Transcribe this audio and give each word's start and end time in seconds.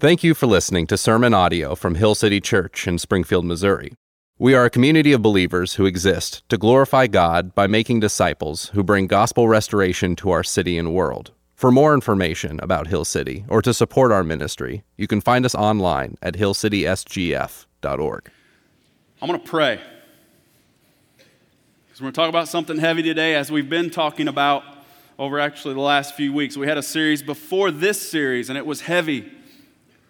Thank 0.00 0.22
you 0.22 0.32
for 0.32 0.46
listening 0.46 0.86
to 0.86 0.96
sermon 0.96 1.34
audio 1.34 1.74
from 1.74 1.96
Hill 1.96 2.14
City 2.14 2.40
Church 2.40 2.86
in 2.86 2.98
Springfield, 2.98 3.44
Missouri. 3.44 3.94
We 4.38 4.54
are 4.54 4.64
a 4.64 4.70
community 4.70 5.12
of 5.12 5.22
believers 5.22 5.74
who 5.74 5.86
exist 5.86 6.48
to 6.50 6.56
glorify 6.56 7.08
God 7.08 7.52
by 7.52 7.66
making 7.66 7.98
disciples 7.98 8.68
who 8.68 8.84
bring 8.84 9.08
gospel 9.08 9.48
restoration 9.48 10.14
to 10.14 10.30
our 10.30 10.44
city 10.44 10.78
and 10.78 10.94
world. 10.94 11.32
For 11.56 11.72
more 11.72 11.94
information 11.94 12.60
about 12.60 12.86
Hill 12.86 13.04
City 13.04 13.44
or 13.48 13.60
to 13.60 13.74
support 13.74 14.12
our 14.12 14.22
ministry, 14.22 14.84
you 14.96 15.08
can 15.08 15.20
find 15.20 15.44
us 15.44 15.56
online 15.56 16.16
at 16.22 16.34
hillcitysgf.org. 16.34 18.30
I'm 19.20 19.28
going 19.28 19.40
to 19.40 19.48
pray. 19.48 19.80
Because 21.88 22.00
we're 22.00 22.04
going 22.04 22.12
to 22.12 22.20
talk 22.20 22.28
about 22.28 22.46
something 22.46 22.78
heavy 22.78 23.02
today, 23.02 23.34
as 23.34 23.50
we've 23.50 23.68
been 23.68 23.90
talking 23.90 24.28
about 24.28 24.62
over 25.18 25.40
actually 25.40 25.74
the 25.74 25.80
last 25.80 26.14
few 26.14 26.32
weeks. 26.32 26.56
We 26.56 26.68
had 26.68 26.78
a 26.78 26.84
series 26.84 27.20
before 27.20 27.72
this 27.72 28.08
series, 28.08 28.48
and 28.48 28.56
it 28.56 28.64
was 28.64 28.82
heavy 28.82 29.32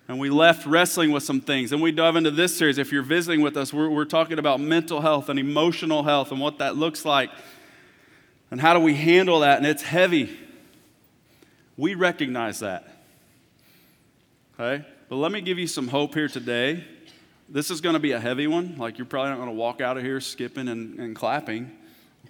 and 0.08 0.18
we 0.18 0.30
left 0.30 0.66
wrestling 0.66 1.12
with 1.12 1.22
some 1.22 1.42
things. 1.42 1.70
And 1.70 1.82
we 1.82 1.92
dove 1.92 2.16
into 2.16 2.30
this 2.30 2.56
series. 2.56 2.78
If 2.78 2.90
you're 2.90 3.02
visiting 3.02 3.42
with 3.42 3.58
us, 3.58 3.74
we're, 3.74 3.90
we're 3.90 4.06
talking 4.06 4.38
about 4.38 4.58
mental 4.58 5.02
health 5.02 5.28
and 5.28 5.38
emotional 5.38 6.02
health 6.02 6.32
and 6.32 6.40
what 6.40 6.58
that 6.58 6.76
looks 6.76 7.04
like 7.04 7.30
and 8.50 8.58
how 8.58 8.72
do 8.72 8.80
we 8.80 8.94
handle 8.94 9.40
that. 9.40 9.58
And 9.58 9.66
it's 9.66 9.82
heavy. 9.82 10.34
We 11.76 11.94
recognize 11.94 12.60
that. 12.60 12.88
Okay? 14.58 14.84
But 15.10 15.16
let 15.16 15.30
me 15.30 15.42
give 15.42 15.58
you 15.58 15.66
some 15.66 15.88
hope 15.88 16.14
here 16.14 16.28
today. 16.28 16.84
This 17.50 17.70
is 17.70 17.82
going 17.82 17.92
to 17.94 18.00
be 18.00 18.12
a 18.12 18.20
heavy 18.20 18.46
one. 18.46 18.76
Like, 18.78 18.98
you're 18.98 19.06
probably 19.06 19.30
not 19.30 19.36
going 19.36 19.48
to 19.48 19.54
walk 19.54 19.80
out 19.82 19.98
of 19.98 20.02
here 20.02 20.20
skipping 20.20 20.68
and, 20.68 20.98
and 20.98 21.14
clapping. 21.14 21.70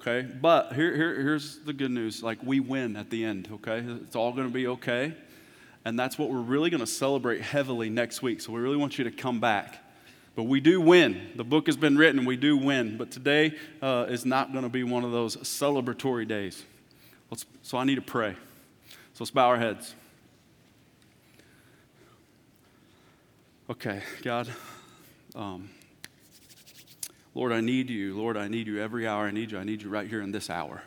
Okay? 0.01 0.23
But 0.23 0.73
here, 0.73 0.95
here, 0.95 1.15
here's 1.15 1.59
the 1.61 1.73
good 1.73 1.91
news. 1.93 2.25
Like, 2.25 2.39
we 2.43 2.59
win 2.59 2.97
at 2.97 3.09
the 3.09 3.25
end. 3.25 3.49
Okay? 3.53 3.79
It's 4.03 4.17
all 4.17 4.33
going 4.33 4.49
to 4.49 4.53
be 4.53 4.67
okay. 4.67 5.15
And 5.89 5.99
that's 5.99 6.19
what 6.19 6.29
we're 6.29 6.43
really 6.43 6.69
going 6.69 6.83
to 6.83 6.87
celebrate 6.87 7.41
heavily 7.41 7.89
next 7.89 8.21
week. 8.21 8.43
So 8.43 8.53
we 8.53 8.61
really 8.61 8.77
want 8.77 8.99
you 8.99 9.05
to 9.05 9.11
come 9.11 9.41
back. 9.41 9.83
But 10.37 10.43
we 10.43 10.61
do 10.61 10.83
win. 10.83 11.31
The 11.35 11.45
book 11.45 11.65
has 11.65 11.79
been 11.79 11.97
written, 11.97 12.27
we 12.27 12.37
do 12.37 12.59
win. 12.59 12.99
But 12.99 13.11
today 13.11 13.55
uh, 13.81 14.05
is 14.11 14.27
not 14.27 14.53
going 14.53 14.65
to 14.65 14.69
be 14.69 14.85
one 14.85 15.03
of 15.03 15.13
those 15.13 15.39
celebratory 15.39 16.29
days. 16.29 16.63
Let's, 17.31 17.47
so 17.63 17.79
I 17.79 17.85
need 17.85 17.95
to 17.95 18.03
pray. 18.03 18.35
So 19.15 19.21
let's 19.21 19.31
bow 19.31 19.49
our 19.49 19.57
heads. 19.57 19.95
Okay, 23.71 24.03
God. 24.23 24.47
Um, 25.35 25.71
Lord, 27.35 27.51
I 27.51 27.63
need 27.63 27.89
you. 27.89 28.15
Lord, 28.15 28.37
I 28.37 28.49
need 28.49 28.67
you 28.67 28.79
every 28.79 29.09
hour. 29.09 29.25
I 29.25 29.31
need 29.31 29.53
you. 29.53 29.59
I 29.59 29.65
need 29.65 29.81
you 29.81 29.89
right 29.89 30.07
here 30.07 30.21
in 30.21 30.33
this 30.33 30.51
hour. 30.51 30.83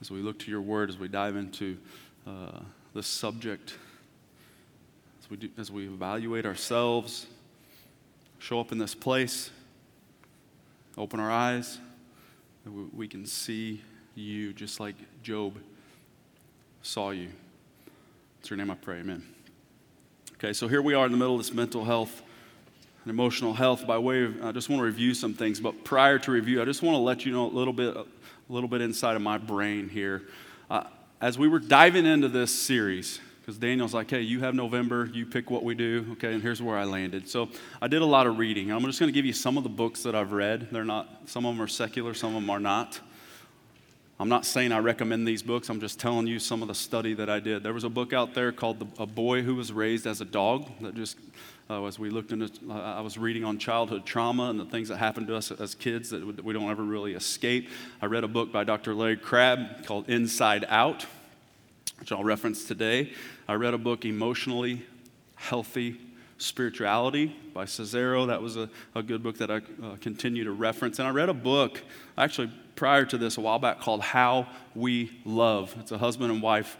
As 0.00 0.10
we 0.10 0.20
look 0.20 0.38
to 0.38 0.50
your 0.50 0.62
word, 0.62 0.88
as 0.88 0.96
we 0.96 1.08
dive 1.08 1.36
into 1.36 1.76
uh, 2.26 2.60
this 2.94 3.06
subject 3.06 3.74
as 5.22 5.30
we, 5.30 5.36
do, 5.36 5.48
as 5.58 5.70
we 5.70 5.86
evaluate 5.86 6.46
ourselves, 6.46 7.26
show 8.38 8.60
up 8.60 8.72
in 8.72 8.78
this 8.78 8.94
place, 8.94 9.50
open 10.98 11.20
our 11.20 11.30
eyes, 11.30 11.78
we, 12.66 12.84
we 12.94 13.08
can 13.08 13.26
see 13.26 13.82
you 14.14 14.52
just 14.52 14.80
like 14.80 14.94
Job 15.22 15.58
saw 16.82 17.10
you. 17.10 17.28
It's 18.40 18.50
your 18.50 18.56
name 18.58 18.70
I 18.70 18.74
pray, 18.74 18.98
amen. 18.98 19.22
Okay, 20.34 20.52
so 20.52 20.68
here 20.68 20.82
we 20.82 20.94
are 20.94 21.06
in 21.06 21.12
the 21.12 21.18
middle 21.18 21.34
of 21.34 21.40
this 21.40 21.54
mental 21.54 21.84
health 21.84 22.22
and 23.04 23.10
emotional 23.10 23.54
health. 23.54 23.86
By 23.86 23.98
way 23.98 24.24
of, 24.24 24.44
I 24.44 24.52
just 24.52 24.68
want 24.68 24.80
to 24.80 24.84
review 24.84 25.14
some 25.14 25.32
things, 25.32 25.60
but 25.60 25.84
prior 25.84 26.18
to 26.18 26.30
review, 26.30 26.60
I 26.60 26.64
just 26.64 26.82
want 26.82 26.96
to 26.96 27.00
let 27.00 27.24
you 27.24 27.32
know 27.32 27.46
a 27.46 27.48
little 27.48 27.72
bit, 27.72 27.96
a 27.96 28.04
little 28.48 28.68
bit 28.68 28.82
inside 28.82 29.16
of 29.16 29.22
my 29.22 29.38
brain 29.38 29.88
here. 29.88 30.22
Uh, 30.70 30.84
as 31.24 31.38
we 31.38 31.48
were 31.48 31.58
diving 31.58 32.04
into 32.04 32.28
this 32.28 32.54
series, 32.54 33.18
because 33.40 33.56
Daniel's 33.56 33.94
like, 33.94 34.10
hey, 34.10 34.20
you 34.20 34.40
have 34.40 34.54
November, 34.54 35.08
you 35.10 35.24
pick 35.24 35.50
what 35.50 35.64
we 35.64 35.74
do, 35.74 36.04
okay, 36.12 36.34
and 36.34 36.42
here's 36.42 36.60
where 36.60 36.76
I 36.76 36.84
landed. 36.84 37.30
So 37.30 37.48
I 37.80 37.88
did 37.88 38.02
a 38.02 38.04
lot 38.04 38.26
of 38.26 38.36
reading. 38.36 38.70
I'm 38.70 38.82
just 38.82 39.00
going 39.00 39.08
to 39.08 39.12
give 39.14 39.24
you 39.24 39.32
some 39.32 39.56
of 39.56 39.62
the 39.62 39.70
books 39.70 40.02
that 40.02 40.14
I've 40.14 40.32
read. 40.32 40.68
They're 40.70 40.84
not, 40.84 41.08
some 41.24 41.46
of 41.46 41.54
them 41.54 41.62
are 41.62 41.66
secular, 41.66 42.12
some 42.12 42.36
of 42.36 42.42
them 42.42 42.50
are 42.50 42.60
not. 42.60 43.00
I'm 44.20 44.28
not 44.28 44.44
saying 44.44 44.70
I 44.70 44.80
recommend 44.80 45.26
these 45.26 45.42
books, 45.42 45.70
I'm 45.70 45.80
just 45.80 45.98
telling 45.98 46.26
you 46.26 46.38
some 46.38 46.60
of 46.60 46.68
the 46.68 46.74
study 46.74 47.14
that 47.14 47.30
I 47.30 47.40
did. 47.40 47.62
There 47.62 47.72
was 47.72 47.84
a 47.84 47.88
book 47.88 48.12
out 48.12 48.34
there 48.34 48.52
called 48.52 48.80
the, 48.80 49.02
A 49.02 49.06
Boy 49.06 49.40
Who 49.40 49.54
Was 49.54 49.72
Raised 49.72 50.06
as 50.06 50.20
a 50.20 50.26
Dog 50.26 50.70
that 50.82 50.94
just 50.94 51.16
uh, 51.70 51.84
as 51.86 51.98
we 51.98 52.10
looked 52.10 52.30
into, 52.30 52.50
uh, 52.68 52.74
I 52.74 53.00
was 53.00 53.16
reading 53.16 53.44
on 53.44 53.58
childhood 53.58 54.04
trauma 54.04 54.50
and 54.50 54.60
the 54.60 54.66
things 54.66 54.88
that 54.88 54.98
happened 54.98 55.28
to 55.28 55.36
us 55.36 55.50
as 55.50 55.74
kids 55.74 56.10
that 56.10 56.44
we 56.44 56.52
don't 56.52 56.70
ever 56.70 56.82
really 56.82 57.14
escape. 57.14 57.70
I 58.02 58.06
read 58.06 58.22
a 58.22 58.28
book 58.28 58.52
by 58.52 58.64
Dr. 58.64 58.94
Larry 58.94 59.16
Crabb 59.16 59.86
called 59.86 60.08
Inside 60.10 60.66
Out, 60.68 61.06
which 61.98 62.12
I'll 62.12 62.24
reference 62.24 62.66
today. 62.66 63.12
I 63.48 63.54
read 63.54 63.72
a 63.72 63.78
book, 63.78 64.04
Emotionally 64.04 64.84
Healthy 65.36 65.98
Spirituality 66.36 67.34
by 67.54 67.64
Scazzero. 67.64 68.26
That 68.26 68.42
was 68.42 68.58
a, 68.58 68.68
a 68.94 69.02
good 69.02 69.22
book 69.22 69.38
that 69.38 69.50
I 69.50 69.56
uh, 69.56 69.96
continue 70.02 70.44
to 70.44 70.52
reference. 70.52 70.98
And 70.98 71.08
I 71.08 71.12
read 71.12 71.30
a 71.30 71.34
book, 71.34 71.80
actually, 72.18 72.50
prior 72.76 73.06
to 73.06 73.16
this, 73.16 73.38
a 73.38 73.40
while 73.40 73.58
back, 73.58 73.80
called 73.80 74.02
How 74.02 74.48
We 74.74 75.18
Love. 75.24 75.74
It's 75.80 75.92
a 75.92 75.98
husband 75.98 76.30
and 76.30 76.42
wife 76.42 76.76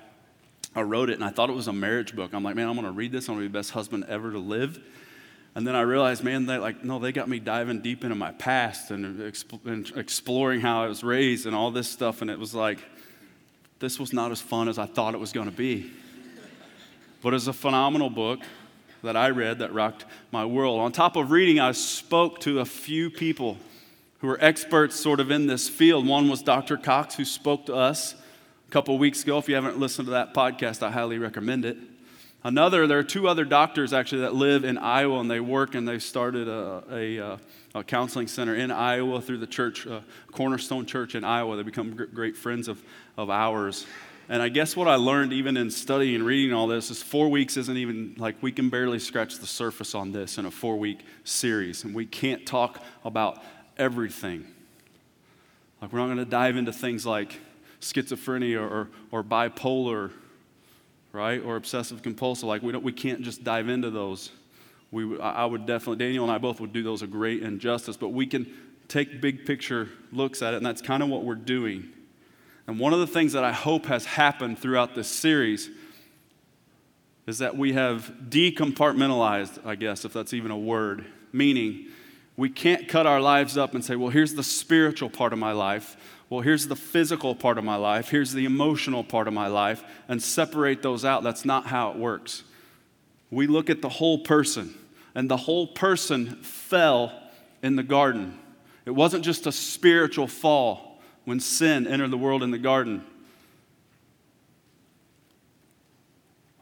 I 0.75 0.83
wrote 0.83 1.11
it 1.11 1.15
and 1.15 1.25
I 1.25 1.31
thought 1.31 1.51
it 1.51 1.55
was 1.55 1.69
a 1.69 1.73
marriage 1.73 2.17
book. 2.17 2.33
I'm 2.33 2.43
like, 2.43 2.57
man, 2.57 2.69
I'm 2.69 2.75
going 2.75 2.87
to 2.87 2.93
read 2.93 3.13
this. 3.13 3.29
I'm 3.29 3.35
going 3.35 3.45
to 3.45 3.49
be 3.49 3.53
the 3.53 3.59
best 3.59 3.71
husband 3.71 4.05
ever 4.09 4.33
to 4.33 4.39
live. 4.39 4.81
And 5.55 5.67
then 5.67 5.77
I 5.77 5.83
realized, 5.83 6.25
man, 6.25 6.47
they 6.47 6.59
like, 6.59 6.83
no, 6.83 6.99
they 6.99 7.13
got 7.13 7.29
me 7.29 7.39
diving 7.39 7.81
deep 7.81 8.03
into 8.03 8.17
my 8.17 8.33
past 8.33 8.91
and, 8.91 9.21
uh, 9.21 9.25
exp- 9.25 9.65
and 9.67 9.91
exploring 9.97 10.61
how 10.61 10.83
I 10.83 10.89
was 10.89 11.05
raised 11.05 11.47
and 11.47 11.55
all 11.55 11.71
this 11.71 11.89
stuff. 11.89 12.23
And 12.23 12.31
it 12.31 12.39
was 12.39 12.55
like, 12.55 12.79
this 13.79 14.01
was 14.01 14.13
not 14.13 14.33
as 14.33 14.41
fun 14.41 14.69
as 14.69 14.79
I 14.79 14.87
thought 14.87 15.15
it 15.15 15.21
was 15.21 15.33
going 15.33 15.49
to 15.49 15.57
be. 15.57 15.93
But 17.23 17.35
it's 17.35 17.47
a 17.47 17.53
phenomenal 17.53 18.11
book 18.11 18.41
that 19.05 19.17
I 19.17 19.31
read 19.31 19.61
that 19.61 19.73
rocked 19.73 20.05
my 20.33 20.45
world. 20.45 20.81
On 20.81 20.91
top 20.91 21.15
of 21.15 21.31
reading, 21.31 21.61
I 21.61 21.73
spoke 21.73 22.41
to 22.41 22.61
a 22.61 22.65
few 22.65 23.09
people 23.09 23.59
who 24.19 24.27
were 24.27 24.39
experts 24.43 24.99
sort 24.99 25.21
of 25.21 25.31
in 25.31 25.47
this 25.47 25.69
field. 25.69 26.07
One 26.07 26.29
was 26.29 26.43
Dr. 26.43 26.77
Cox, 26.77 27.15
who 27.15 27.25
spoke 27.25 27.67
to 27.67 27.75
us 27.75 28.17
couple 28.75 28.99
weeks 28.99 29.23
ago. 29.23 29.39
If 29.39 29.49
you 29.49 29.55
haven't 29.55 29.79
listened 29.79 30.07
to 30.07 30.11
that 30.15 30.35
podcast, 30.35 30.83
I 30.83 30.91
highly 30.91 31.17
recommend 31.17 31.65
it. 31.65 31.77
Another, 32.43 32.89
there 32.89 32.99
are 32.99 33.05
two 33.05 33.29
other 33.29 33.45
doctors 33.45 33.93
actually 33.93 34.23
that 34.23 34.35
live 34.35 34.65
in 34.65 34.79
Iowa 34.79 35.21
and 35.21 35.31
they 35.31 35.39
work 35.39 35.77
and 35.77 35.87
they 35.87 36.01
started 36.01 36.49
a, 36.49 36.83
a, 36.91 37.39
a 37.79 37.85
counseling 37.85 38.27
center 38.27 38.53
in 38.57 38.73
Iowa 38.73 39.21
through 39.21 39.39
the 39.39 39.47
church, 39.47 39.87
uh, 39.87 40.01
Cornerstone 40.33 40.87
Church 40.87 41.15
in 41.15 41.23
Iowa. 41.23 41.55
They 41.55 41.63
become 41.63 41.95
great 41.95 42.37
friends 42.37 42.67
of, 42.67 42.83
of 43.17 43.31
ours. 43.31 43.87
And 44.29 44.43
I 44.43 44.49
guess 44.49 44.75
what 44.75 44.89
I 44.89 44.97
learned 44.97 45.33
even 45.33 45.57
in 45.57 45.71
studying 45.71 46.17
and 46.17 46.27
reading 46.27 46.53
all 46.53 46.67
this 46.67 46.91
is 46.91 47.01
four 47.01 47.29
weeks 47.29 47.57
isn't 47.57 47.77
even 47.77 48.17
like 48.19 48.35
we 48.43 48.51
can 48.51 48.71
barely 48.71 48.99
scratch 48.99 49.39
the 49.39 49.47
surface 49.47 49.95
on 49.95 50.11
this 50.11 50.37
in 50.37 50.47
a 50.47 50.51
four 50.51 50.81
week 50.81 50.99
series. 51.23 51.85
And 51.85 51.95
we 51.95 52.07
can't 52.07 52.45
talk 52.45 52.83
about 53.05 53.41
everything. 53.79 54.49
Like, 55.81 55.93
we're 55.93 56.01
not 56.01 56.07
going 56.07 56.19
to 56.19 56.25
dive 56.25 56.57
into 56.57 56.73
things 56.73 57.07
like 57.07 57.39
schizophrenia 57.85 58.61
or, 58.61 58.89
or 59.13 59.23
bipolar, 59.23 60.11
right? 61.13 61.43
Or 61.45 61.57
obsessive 61.57 62.03
compulsive. 62.03 62.49
Like 62.49 62.63
we, 62.63 62.73
don't, 62.73 62.83
we 62.83 62.93
can't 62.93 63.23
just 63.23 63.45
dive 63.45 63.69
into 63.69 63.91
those. 63.91 64.31
We, 64.91 65.19
I 65.21 65.45
would 65.45 65.67
definitely, 65.67 66.05
Daniel 66.05 66.25
and 66.25 66.33
I 66.33 66.39
both 66.39 66.61
would 66.61 66.73
do 66.73 66.83
those 66.83 67.03
a 67.03 67.07
great 67.07 67.43
injustice, 67.43 67.97
but 67.97 68.09
we 68.11 68.27
can 68.27 68.53
take 68.89 69.21
big 69.21 69.45
picture 69.45 69.89
looks 70.13 70.43
at 70.43 70.55
it, 70.55 70.59
and 70.59 70.67
that's 70.67 70.83
kind 70.83 71.03
of 71.03 71.09
what 71.09 71.25
we're 71.25 71.35
doing. 71.35 71.89
And 72.67 72.79
one 72.79 72.93
of 72.93 73.01
the 73.01 73.07
things 73.07 73.33
that 73.33 73.45
I 73.45 73.53
hope 73.53 73.87
has 73.87 74.07
happened 74.07 74.59
throughout 74.59 74.95
this 74.95 75.09
series 75.09 75.69
is 77.27 77.39
that 77.39 77.57
we 77.57 77.73
have 77.73 78.13
decompartmentalized, 78.29 79.67
I 79.67 79.75
guess, 79.75 80.05
if 80.05 80.13
that's 80.13 80.33
even 80.33 80.51
a 80.51 80.59
word, 80.59 81.07
meaning 81.33 81.87
we 82.37 82.49
can't 82.49 82.89
cut 82.89 83.07
our 83.07 83.21
lives 83.21 83.57
up 83.57 83.75
and 83.75 83.85
say, 83.85 83.97
well, 83.97 84.11
here's 84.11 84.35
the 84.35 84.43
spiritual 84.43 85.11
part 85.11 85.33
of 85.33 85.39
my 85.39 85.53
life 85.53 85.97
well, 86.31 86.41
here's 86.41 86.67
the 86.67 86.77
physical 86.77 87.35
part 87.35 87.59
of 87.59 87.65
my 87.65 87.77
life, 87.77 88.09
here's 88.09 88.33
the 88.33 88.45
emotional 88.45 89.05
part 89.05 89.29
of 89.29 89.35
my 89.35 89.47
life, 89.47 89.85
and 90.09 90.23
separate 90.23 90.83
those 90.83 91.05
out. 91.05 91.23
That's 91.23 91.45
not 91.45 91.67
how 91.67 91.91
it 91.91 91.97
works. 91.97 92.45
We 93.31 93.47
look 93.47 93.69
at 93.71 93.83
the 93.83 93.89
whole 93.89 94.19
person, 94.19 94.75
and 95.15 95.31
the 95.31 95.37
whole 95.37 95.67
person 95.67 96.37
fell 96.43 97.13
in 97.63 97.77
the 97.77 97.83
garden. 97.83 98.39
It 98.87 98.93
wasn't 98.93 99.25
just 99.25 99.47
a 99.47 99.53
spiritual 99.53 100.27
fall 100.27 101.01
when 101.25 101.41
sin 101.41 101.87
entered 101.87 102.11
the 102.11 102.19
world 102.19 102.43
in 102.43 102.51
the 102.51 102.59
garden. 102.59 103.05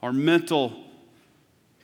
Our 0.03 0.13
mental 0.13 0.85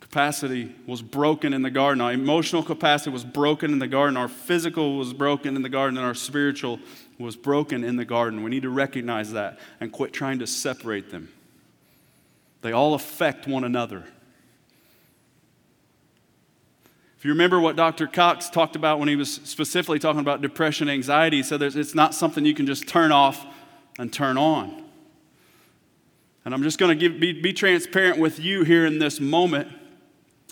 capacity 0.00 0.74
was 0.86 1.02
broken 1.02 1.52
in 1.52 1.62
the 1.62 1.70
garden. 1.70 2.00
Our 2.00 2.12
emotional 2.12 2.62
capacity 2.62 3.10
was 3.10 3.24
broken 3.24 3.72
in 3.72 3.78
the 3.78 3.86
garden. 3.86 4.16
Our 4.16 4.28
physical 4.28 4.96
was 4.96 5.12
broken 5.12 5.54
in 5.54 5.62
the 5.62 5.68
garden, 5.68 5.98
and 5.98 6.06
our 6.06 6.14
spiritual 6.14 6.80
was 7.18 7.36
broken 7.36 7.84
in 7.84 7.96
the 7.96 8.04
garden. 8.04 8.42
We 8.42 8.50
need 8.50 8.62
to 8.62 8.70
recognize 8.70 9.32
that 9.32 9.58
and 9.80 9.90
quit 9.92 10.12
trying 10.12 10.38
to 10.38 10.46
separate 10.46 11.10
them. 11.10 11.28
They 12.62 12.72
all 12.72 12.94
affect 12.94 13.46
one 13.46 13.64
another. 13.64 14.04
If 17.16 17.24
you 17.24 17.32
remember 17.32 17.58
what 17.58 17.74
Dr. 17.74 18.06
Cox 18.06 18.48
talked 18.48 18.76
about 18.76 19.00
when 19.00 19.08
he 19.08 19.16
was 19.16 19.32
specifically 19.32 19.98
talking 19.98 20.20
about 20.20 20.40
depression 20.40 20.88
anxiety, 20.88 21.38
he 21.38 21.42
said 21.42 21.60
it's 21.62 21.94
not 21.94 22.14
something 22.14 22.44
you 22.44 22.54
can 22.54 22.66
just 22.66 22.86
turn 22.86 23.10
off 23.10 23.44
and 23.98 24.12
turn 24.12 24.38
on. 24.38 24.84
And 26.44 26.54
I'm 26.54 26.62
just 26.62 26.78
going 26.78 26.96
to 26.98 27.08
be, 27.10 27.32
be 27.32 27.52
transparent 27.52 28.18
with 28.18 28.38
you 28.38 28.62
here 28.62 28.86
in 28.86 29.00
this 29.00 29.18
moment 29.18 29.68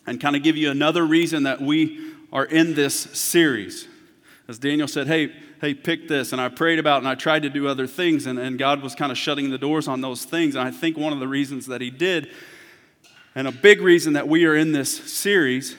and 0.07 0.21
kind 0.21 0.35
of 0.35 0.43
give 0.43 0.57
you 0.57 0.71
another 0.71 1.07
reason 1.07 1.45
that 1.45 1.61
we 1.61 2.13
are 2.33 2.45
in 2.45 2.75
this 2.75 2.95
series. 2.95 3.87
As 4.49 4.59
Daniel 4.59 4.87
said, 4.87 5.07
hey, 5.07 5.33
hey, 5.61 5.75
pick 5.75 6.09
this. 6.09 6.33
And 6.33 6.41
I 6.41 6.49
prayed 6.49 6.79
about 6.79 6.97
it 6.97 6.99
and 6.99 7.09
I 7.09 7.15
tried 7.15 7.43
to 7.43 7.51
do 7.51 7.67
other 7.67 7.87
things, 7.87 8.27
and, 8.27 8.39
and 8.39 8.59
God 8.59 8.83
was 8.83 8.95
kind 8.95 9.11
of 9.11 9.19
shutting 9.19 9.51
the 9.51 9.59
doors 9.59 9.89
on 9.89 10.01
those 10.01 10.25
things. 10.25 10.55
And 10.55 10.67
I 10.67 10.71
think 10.71 10.97
one 10.97 11.13
of 11.13 11.19
the 11.19 11.29
reasons 11.29 11.67
that 11.67 11.81
He 11.81 11.91
did, 11.91 12.31
and 13.35 13.49
a 13.49 13.53
big 13.53 13.81
reason 13.81 14.13
that 14.15 14.29
we 14.29 14.47
are 14.47 14.55
in 14.55 14.73
this 14.73 14.91
series, 15.13 15.77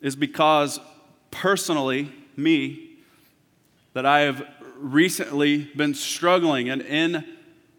is 0.00 0.16
because 0.16 0.80
personally, 1.30 2.12
me, 2.36 2.96
that 3.92 4.06
I 4.06 4.20
have 4.20 4.46
recently 4.76 5.64
been 5.76 5.94
struggling 5.94 6.70
and 6.70 6.82
in 6.82 7.24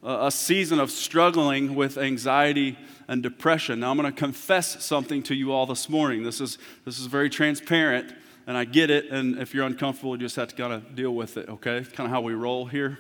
a 0.04 0.32
season 0.32 0.80
of 0.80 0.92
struggling 0.92 1.76
with 1.76 1.98
anxiety 1.98 2.78
and 3.08 3.24
depression. 3.24 3.80
Now, 3.80 3.92
I'm 3.92 3.98
going 3.98 4.12
to 4.12 4.18
confess 4.18 4.84
something 4.84 5.24
to 5.24 5.36
you 5.36 5.52
all 5.52 5.66
this 5.66 5.90
morning. 5.90 6.24
This 6.24 6.40
is, 6.40 6.58
this 6.86 7.00
is 7.00 7.06
very 7.06 7.30
transparent, 7.30 8.14
and 8.48 8.58
I 8.58 8.66
get 8.66 8.90
it. 8.90 9.10
And 9.10 9.40
if 9.40 9.54
you're 9.54 9.66
uncomfortable, 9.66 10.16
you 10.16 10.22
just 10.22 10.36
have 10.36 10.50
to 10.50 10.56
kind 10.56 10.74
of 10.74 10.96
deal 10.96 11.14
with 11.14 11.38
it, 11.38 11.50
okay? 11.50 11.78
It's 11.78 11.92
kind 11.92 12.08
of 12.08 12.12
how 12.12 12.22
we 12.22 12.34
roll 12.34 12.66
here 12.66 13.00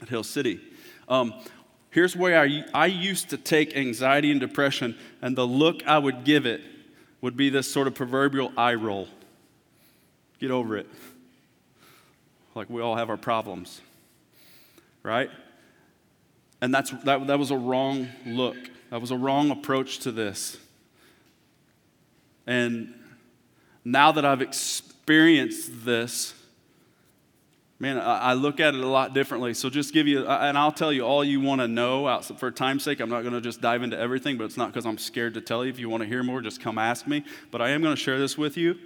at 0.00 0.08
Hill 0.08 0.24
City. 0.24 0.60
Um, 1.08 1.34
here's 1.90 2.16
where 2.16 2.40
I, 2.40 2.64
I 2.72 2.86
used 2.86 3.30
to 3.30 3.36
take 3.36 3.76
anxiety 3.76 4.30
and 4.30 4.40
depression, 4.40 4.96
and 5.22 5.36
the 5.36 5.46
look 5.46 5.86
I 5.86 5.98
would 5.98 6.24
give 6.24 6.46
it 6.46 6.60
would 7.20 7.36
be 7.36 7.50
this 7.50 7.70
sort 7.70 7.86
of 7.86 7.94
proverbial 7.94 8.52
eye 8.56 8.74
roll. 8.74 9.08
Get 10.38 10.50
over 10.50 10.76
it. 10.76 10.88
Like 12.54 12.70
we 12.70 12.82
all 12.82 12.96
have 12.96 13.10
our 13.10 13.16
problems, 13.16 13.80
right? 15.02 15.30
And 16.60 16.72
that's, 16.72 16.90
that, 17.04 17.26
that 17.26 17.38
was 17.38 17.50
a 17.50 17.56
wrong 17.56 18.08
look. 18.24 18.56
That 18.90 19.00
was 19.00 19.10
a 19.10 19.16
wrong 19.16 19.50
approach 19.50 20.00
to 20.00 20.12
this. 20.12 20.56
And 22.46 22.94
now 23.84 24.12
that 24.12 24.24
I've 24.24 24.40
experienced 24.40 25.84
this, 25.84 26.34
man, 27.78 27.98
I, 27.98 28.32
look 28.32 28.60
at 28.60 28.74
it 28.74 28.80
a 28.80 28.86
lot 28.86 29.12
differently. 29.12 29.52
So 29.52 29.68
just 29.68 29.92
give 29.92 30.06
you, 30.06 30.26
and 30.26 30.56
I'll 30.56 30.72
tell 30.72 30.92
you 30.92 31.02
all 31.02 31.22
you 31.22 31.40
want 31.40 31.60
to 31.60 31.68
know. 31.68 32.20
For 32.38 32.50
time's 32.50 32.82
sake, 32.82 33.00
I'm 33.00 33.10
not 33.10 33.22
going 33.22 33.34
to 33.34 33.40
just 33.40 33.60
dive 33.60 33.82
into 33.82 33.98
everything, 33.98 34.38
but 34.38 34.44
it's 34.44 34.56
not 34.56 34.68
because 34.68 34.86
I'm 34.86 34.98
scared 34.98 35.34
to 35.34 35.40
tell 35.40 35.64
you. 35.64 35.70
If 35.70 35.78
you 35.78 35.88
want 35.90 36.02
to 36.02 36.08
hear 36.08 36.22
more, 36.22 36.40
just 36.40 36.60
come 36.60 36.78
ask 36.78 37.06
me. 37.06 37.24
But 37.50 37.60
I 37.60 37.70
am 37.70 37.82
going 37.82 37.94
to 37.94 38.00
share 38.00 38.18
this 38.18 38.38
with 38.38 38.56
you. 38.56 38.78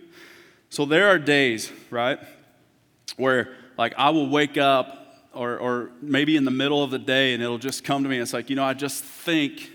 So 0.70 0.84
there 0.84 1.08
are 1.08 1.18
days, 1.18 1.70
right, 1.90 2.18
where 3.16 3.54
like 3.78 3.94
I 3.96 4.10
will 4.10 4.28
wake 4.28 4.58
up 4.58 5.28
or, 5.32 5.56
or 5.58 5.90
maybe 6.02 6.36
in 6.36 6.44
the 6.44 6.50
middle 6.50 6.82
of 6.82 6.90
the 6.90 6.98
day 6.98 7.32
and 7.32 7.42
it'll 7.42 7.58
just 7.58 7.84
come 7.84 8.02
to 8.02 8.08
me. 8.08 8.18
It's 8.18 8.32
like, 8.32 8.50
you 8.50 8.56
know, 8.56 8.64
I 8.64 8.74
just 8.74 9.04
think 9.04 9.70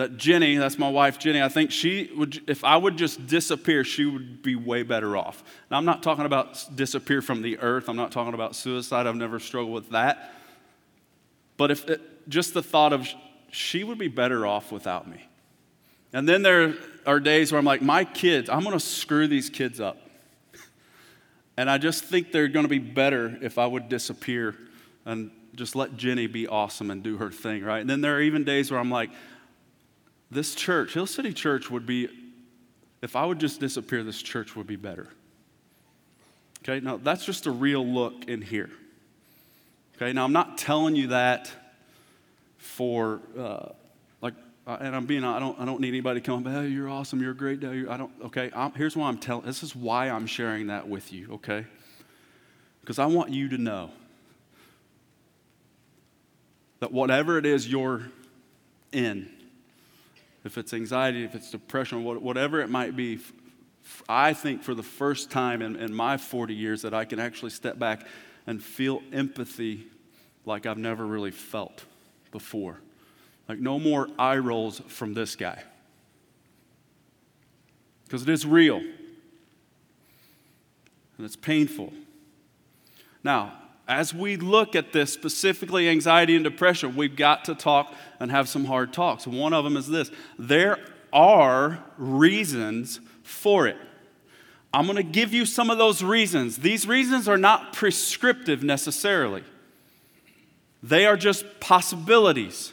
that 0.00 0.16
Jenny, 0.16 0.56
that's 0.56 0.78
my 0.78 0.88
wife 0.88 1.18
Jenny, 1.18 1.42
I 1.42 1.50
think 1.50 1.70
she 1.70 2.10
would, 2.16 2.40
if 2.48 2.64
I 2.64 2.74
would 2.74 2.96
just 2.96 3.26
disappear, 3.26 3.84
she 3.84 4.06
would 4.06 4.40
be 4.40 4.56
way 4.56 4.82
better 4.82 5.14
off. 5.14 5.44
Now, 5.70 5.76
I'm 5.76 5.84
not 5.84 6.02
talking 6.02 6.24
about 6.24 6.64
disappear 6.74 7.20
from 7.20 7.42
the 7.42 7.58
earth, 7.58 7.86
I'm 7.86 7.96
not 7.96 8.10
talking 8.10 8.32
about 8.32 8.56
suicide, 8.56 9.06
I've 9.06 9.16
never 9.16 9.38
struggled 9.38 9.74
with 9.74 9.90
that. 9.90 10.32
But 11.58 11.70
if 11.70 11.86
it, 11.90 12.28
just 12.30 12.54
the 12.54 12.62
thought 12.62 12.94
of 12.94 13.06
she 13.50 13.84
would 13.84 13.98
be 13.98 14.08
better 14.08 14.46
off 14.46 14.72
without 14.72 15.06
me. 15.06 15.22
And 16.14 16.26
then 16.26 16.40
there 16.40 16.76
are 17.04 17.20
days 17.20 17.52
where 17.52 17.58
I'm 17.58 17.66
like, 17.66 17.82
my 17.82 18.04
kids, 18.04 18.48
I'm 18.48 18.62
going 18.62 18.72
to 18.72 18.80
screw 18.80 19.28
these 19.28 19.50
kids 19.50 19.80
up. 19.80 19.98
And 21.58 21.68
I 21.68 21.76
just 21.76 22.04
think 22.04 22.32
they're 22.32 22.48
going 22.48 22.64
to 22.64 22.70
be 22.70 22.78
better 22.78 23.36
if 23.42 23.58
I 23.58 23.66
would 23.66 23.90
disappear 23.90 24.56
and 25.04 25.30
just 25.54 25.76
let 25.76 25.94
Jenny 25.98 26.26
be 26.26 26.46
awesome 26.46 26.90
and 26.90 27.02
do 27.02 27.18
her 27.18 27.30
thing, 27.30 27.62
right? 27.62 27.80
And 27.80 27.90
then 27.90 28.00
there 28.00 28.16
are 28.16 28.20
even 28.22 28.44
days 28.44 28.70
where 28.70 28.80
I'm 28.80 28.90
like, 28.90 29.10
this 30.30 30.54
church, 30.54 30.94
Hill 30.94 31.06
City 31.06 31.32
Church, 31.32 31.70
would 31.70 31.86
be, 31.86 32.08
if 33.02 33.16
I 33.16 33.24
would 33.24 33.38
just 33.38 33.60
disappear, 33.60 34.02
this 34.02 34.22
church 34.22 34.56
would 34.56 34.66
be 34.66 34.76
better. 34.76 35.08
Okay, 36.62 36.80
now 36.80 36.98
that's 36.98 37.24
just 37.24 37.46
a 37.46 37.50
real 37.50 37.86
look 37.86 38.24
in 38.28 38.42
here. 38.42 38.70
Okay, 39.96 40.12
now 40.12 40.24
I'm 40.24 40.32
not 40.32 40.58
telling 40.58 40.94
you 40.96 41.08
that 41.08 41.50
for 42.58 43.20
uh, 43.38 43.70
uh, 44.70 44.76
and 44.80 44.94
I'm 44.94 45.04
being, 45.04 45.24
I 45.24 45.40
don't, 45.40 45.58
I 45.58 45.64
don't 45.64 45.80
need 45.80 45.88
anybody 45.88 46.20
to 46.20 46.26
come, 46.26 46.44
hey, 46.44 46.68
you're 46.68 46.88
awesome, 46.88 47.20
you're 47.20 47.32
a 47.32 47.36
great. 47.36 47.64
I 47.64 47.96
don't, 47.96 48.12
okay, 48.26 48.52
I'm, 48.54 48.72
here's 48.72 48.96
why 48.96 49.08
I'm 49.08 49.18
telling, 49.18 49.44
this 49.44 49.64
is 49.64 49.74
why 49.74 50.08
I'm 50.08 50.28
sharing 50.28 50.68
that 50.68 50.88
with 50.88 51.12
you, 51.12 51.28
okay? 51.32 51.66
Because 52.80 53.00
I 53.00 53.06
want 53.06 53.30
you 53.30 53.48
to 53.48 53.58
know 53.58 53.90
that 56.78 56.92
whatever 56.92 57.36
it 57.36 57.46
is 57.46 57.68
you're 57.68 58.02
in, 58.92 59.28
if 60.44 60.56
it's 60.56 60.72
anxiety, 60.72 61.24
if 61.24 61.34
it's 61.34 61.50
depression, 61.50 62.04
whatever 62.04 62.60
it 62.60 62.70
might 62.70 62.96
be, 62.96 63.18
I 64.08 64.32
think 64.32 64.62
for 64.62 64.74
the 64.74 64.82
first 64.82 65.30
time 65.30 65.62
in, 65.62 65.76
in 65.76 65.94
my 65.94 66.16
40 66.16 66.54
years 66.54 66.82
that 66.82 66.94
I 66.94 67.04
can 67.04 67.18
actually 67.18 67.50
step 67.50 67.78
back 67.78 68.06
and 68.46 68.62
feel 68.62 69.02
empathy 69.12 69.86
like 70.46 70.66
I've 70.66 70.78
never 70.78 71.06
really 71.06 71.30
felt 71.30 71.84
before. 72.32 72.80
Like, 73.48 73.58
no 73.58 73.78
more 73.78 74.08
eye 74.18 74.38
rolls 74.38 74.80
from 74.88 75.14
this 75.14 75.36
guy. 75.36 75.62
Because 78.04 78.22
it 78.22 78.28
is 78.28 78.46
real. 78.46 78.78
And 81.16 81.26
it's 81.26 81.36
painful. 81.36 81.92
Now, 83.22 83.59
as 83.90 84.14
we 84.14 84.36
look 84.36 84.76
at 84.76 84.92
this, 84.92 85.12
specifically 85.12 85.88
anxiety 85.88 86.36
and 86.36 86.44
depression, 86.44 86.94
we've 86.94 87.16
got 87.16 87.46
to 87.46 87.56
talk 87.56 87.92
and 88.20 88.30
have 88.30 88.48
some 88.48 88.64
hard 88.64 88.92
talks. 88.92 89.26
One 89.26 89.52
of 89.52 89.64
them 89.64 89.76
is 89.76 89.88
this 89.88 90.12
there 90.38 90.78
are 91.12 91.82
reasons 91.98 93.00
for 93.24 93.66
it. 93.66 93.76
I'm 94.72 94.84
going 94.86 94.96
to 94.96 95.02
give 95.02 95.34
you 95.34 95.44
some 95.44 95.70
of 95.70 95.78
those 95.78 96.04
reasons. 96.04 96.58
These 96.58 96.86
reasons 96.86 97.26
are 97.26 97.36
not 97.36 97.72
prescriptive 97.72 98.62
necessarily, 98.62 99.42
they 100.82 101.04
are 101.04 101.16
just 101.16 101.44
possibilities. 101.58 102.72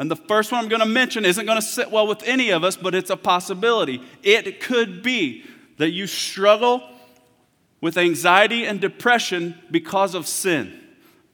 And 0.00 0.08
the 0.08 0.16
first 0.16 0.52
one 0.52 0.62
I'm 0.62 0.68
going 0.68 0.78
to 0.78 0.86
mention 0.86 1.24
isn't 1.24 1.44
going 1.44 1.58
to 1.60 1.66
sit 1.66 1.90
well 1.90 2.06
with 2.06 2.22
any 2.22 2.50
of 2.50 2.62
us, 2.62 2.76
but 2.76 2.94
it's 2.94 3.10
a 3.10 3.16
possibility. 3.16 4.00
It 4.22 4.60
could 4.60 5.02
be 5.02 5.42
that 5.78 5.90
you 5.90 6.06
struggle 6.06 6.88
with 7.80 7.96
anxiety 7.96 8.64
and 8.64 8.80
depression 8.80 9.54
because 9.70 10.14
of 10.14 10.26
sin, 10.26 10.80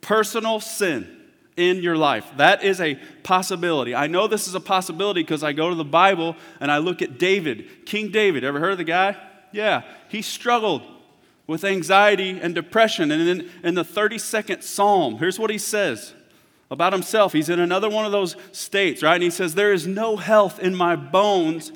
personal 0.00 0.60
sin 0.60 1.08
in 1.56 1.82
your 1.82 1.96
life. 1.96 2.26
That 2.36 2.64
is 2.64 2.80
a 2.80 2.96
possibility. 3.22 3.94
I 3.94 4.06
know 4.06 4.26
this 4.26 4.48
is 4.48 4.54
a 4.54 4.60
possibility 4.60 5.22
because 5.22 5.42
I 5.42 5.52
go 5.52 5.70
to 5.70 5.74
the 5.74 5.84
Bible 5.84 6.36
and 6.60 6.70
I 6.70 6.78
look 6.78 7.00
at 7.00 7.18
David, 7.18 7.86
King 7.86 8.10
David. 8.10 8.44
Ever 8.44 8.60
heard 8.60 8.72
of 8.72 8.78
the 8.78 8.84
guy? 8.84 9.16
Yeah, 9.52 9.82
he 10.08 10.20
struggled 10.20 10.82
with 11.46 11.64
anxiety 11.64 12.40
and 12.40 12.54
depression. 12.54 13.10
And 13.10 13.28
in, 13.28 13.50
in 13.62 13.74
the 13.74 13.84
32nd 13.84 14.62
Psalm, 14.62 15.18
here's 15.18 15.38
what 15.38 15.50
he 15.50 15.58
says 15.58 16.14
about 16.70 16.92
himself. 16.92 17.32
He's 17.32 17.48
in 17.48 17.60
another 17.60 17.88
one 17.88 18.04
of 18.04 18.12
those 18.12 18.36
states, 18.52 19.02
right? 19.02 19.14
And 19.14 19.22
he 19.22 19.30
says, 19.30 19.54
There 19.54 19.72
is 19.72 19.86
no 19.86 20.16
health 20.16 20.58
in 20.58 20.74
my 20.74 20.96
bones 20.96 21.70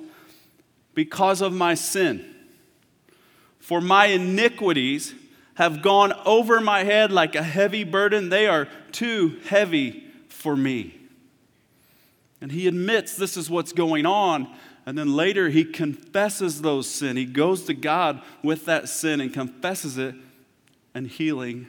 because 0.95 1.41
of 1.41 1.53
my 1.53 1.75
sin. 1.75 2.35
For 3.69 3.83
my 3.83 4.07
iniquities 4.07 5.15
have 5.57 5.83
gone 5.83 6.15
over 6.25 6.59
my 6.59 6.85
head 6.85 7.13
like 7.13 7.35
a 7.35 7.43
heavy 7.43 7.85
burden. 7.85 8.31
They 8.31 8.47
are 8.47 8.67
too 8.93 9.41
heavy 9.45 10.05
for 10.31 10.57
me. 10.57 10.99
And 12.41 12.51
he 12.51 12.67
admits 12.67 13.15
this 13.15 13.37
is 13.37 13.51
what's 13.51 13.75
going 13.75 14.07
on. 14.07 14.49
And 14.87 14.97
then 14.97 15.15
later 15.15 15.51
he 15.51 15.65
confesses 15.65 16.63
those 16.63 16.89
sin. 16.89 17.19
He 17.19 17.27
goes 17.27 17.65
to 17.65 17.75
God 17.75 18.23
with 18.43 18.65
that 18.65 18.89
sin 18.89 19.21
and 19.21 19.35
confesses 19.35 19.99
it, 19.99 20.15
and 20.95 21.07
healing 21.07 21.67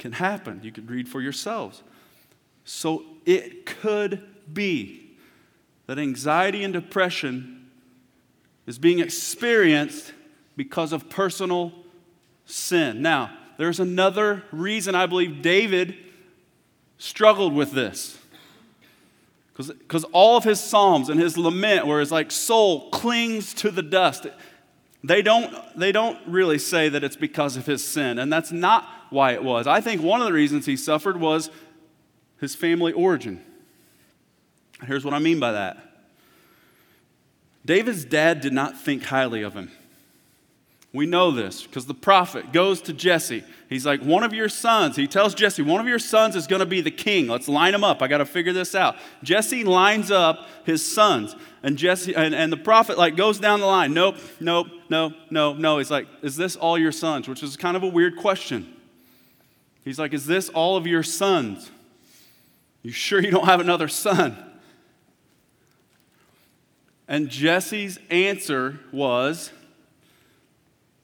can 0.00 0.10
happen. 0.10 0.58
You 0.64 0.72
could 0.72 0.90
read 0.90 1.08
for 1.08 1.20
yourselves. 1.20 1.84
So 2.64 3.04
it 3.24 3.66
could 3.66 4.26
be 4.52 5.12
that 5.86 5.96
anxiety 5.96 6.64
and 6.64 6.72
depression 6.72 7.70
is 8.66 8.80
being 8.80 8.98
experienced 8.98 10.12
because 10.60 10.92
of 10.92 11.08
personal 11.08 11.72
sin. 12.44 13.00
Now, 13.00 13.30
there's 13.56 13.80
another 13.80 14.42
reason 14.52 14.94
I 14.94 15.06
believe 15.06 15.40
David 15.40 15.96
struggled 16.98 17.54
with 17.54 17.72
this. 17.72 18.18
Because 19.56 20.04
all 20.12 20.36
of 20.36 20.44
his 20.44 20.60
psalms 20.60 21.08
and 21.08 21.18
his 21.18 21.38
lament, 21.38 21.86
where 21.86 21.98
his 21.98 22.12
like 22.12 22.30
soul 22.30 22.90
clings 22.90 23.54
to 23.54 23.70
the 23.70 23.80
dust, 23.80 24.26
they 25.02 25.22
don't, 25.22 25.50
they 25.78 25.92
don't 25.92 26.18
really 26.26 26.58
say 26.58 26.90
that 26.90 27.02
it's 27.02 27.16
because 27.16 27.56
of 27.56 27.64
his 27.64 27.82
sin. 27.82 28.18
And 28.18 28.30
that's 28.30 28.52
not 28.52 28.86
why 29.08 29.32
it 29.32 29.42
was. 29.42 29.66
I 29.66 29.80
think 29.80 30.02
one 30.02 30.20
of 30.20 30.26
the 30.26 30.34
reasons 30.34 30.66
he 30.66 30.76
suffered 30.76 31.18
was 31.18 31.48
his 32.38 32.54
family 32.54 32.92
origin. 32.92 33.42
Here's 34.84 35.06
what 35.06 35.14
I 35.14 35.20
mean 35.20 35.40
by 35.40 35.52
that 35.52 35.78
David's 37.64 38.04
dad 38.04 38.42
did 38.42 38.52
not 38.52 38.78
think 38.78 39.04
highly 39.04 39.40
of 39.40 39.54
him. 39.54 39.70
We 40.92 41.06
know 41.06 41.30
this 41.30 41.62
because 41.62 41.86
the 41.86 41.94
prophet 41.94 42.52
goes 42.52 42.82
to 42.82 42.92
Jesse. 42.92 43.44
He's 43.68 43.86
like, 43.86 44.02
One 44.02 44.24
of 44.24 44.32
your 44.32 44.48
sons, 44.48 44.96
he 44.96 45.06
tells 45.06 45.34
Jesse, 45.34 45.62
one 45.62 45.80
of 45.80 45.86
your 45.86 46.00
sons 46.00 46.34
is 46.34 46.48
going 46.48 46.60
to 46.60 46.66
be 46.66 46.80
the 46.80 46.90
king. 46.90 47.28
Let's 47.28 47.48
line 47.48 47.72
them 47.72 47.84
up. 47.84 48.02
I 48.02 48.08
got 48.08 48.18
to 48.18 48.26
figure 48.26 48.52
this 48.52 48.74
out. 48.74 48.96
Jesse 49.22 49.62
lines 49.62 50.10
up 50.10 50.48
his 50.64 50.84
sons. 50.84 51.36
And 51.62 51.76
Jesse 51.76 52.14
and, 52.16 52.34
and 52.34 52.52
the 52.52 52.56
prophet 52.56 52.98
like 52.98 53.16
goes 53.16 53.38
down 53.38 53.60
the 53.60 53.66
line. 53.66 53.94
Nope, 53.94 54.16
nope, 54.40 54.66
no, 54.88 55.12
no, 55.30 55.52
no. 55.52 55.78
He's 55.78 55.90
like, 55.90 56.08
Is 56.22 56.36
this 56.36 56.56
all 56.56 56.76
your 56.76 56.92
sons? 56.92 57.28
Which 57.28 57.42
is 57.42 57.56
kind 57.56 57.76
of 57.76 57.84
a 57.84 57.88
weird 57.88 58.16
question. 58.16 58.74
He's 59.84 59.98
like, 59.98 60.12
Is 60.12 60.26
this 60.26 60.48
all 60.48 60.76
of 60.76 60.88
your 60.88 61.04
sons? 61.04 61.70
You 62.82 62.90
sure 62.90 63.20
you 63.20 63.30
don't 63.30 63.44
have 63.44 63.60
another 63.60 63.88
son? 63.88 64.36
And 67.06 67.28
Jesse's 67.28 67.98
answer 68.08 68.80
was, 68.92 69.52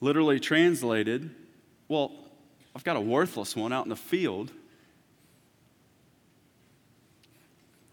literally 0.00 0.40
translated, 0.40 1.30
well, 1.88 2.12
I've 2.74 2.84
got 2.84 2.96
a 2.96 3.00
worthless 3.00 3.56
one 3.56 3.72
out 3.72 3.84
in 3.84 3.90
the 3.90 3.96
field. 3.96 4.52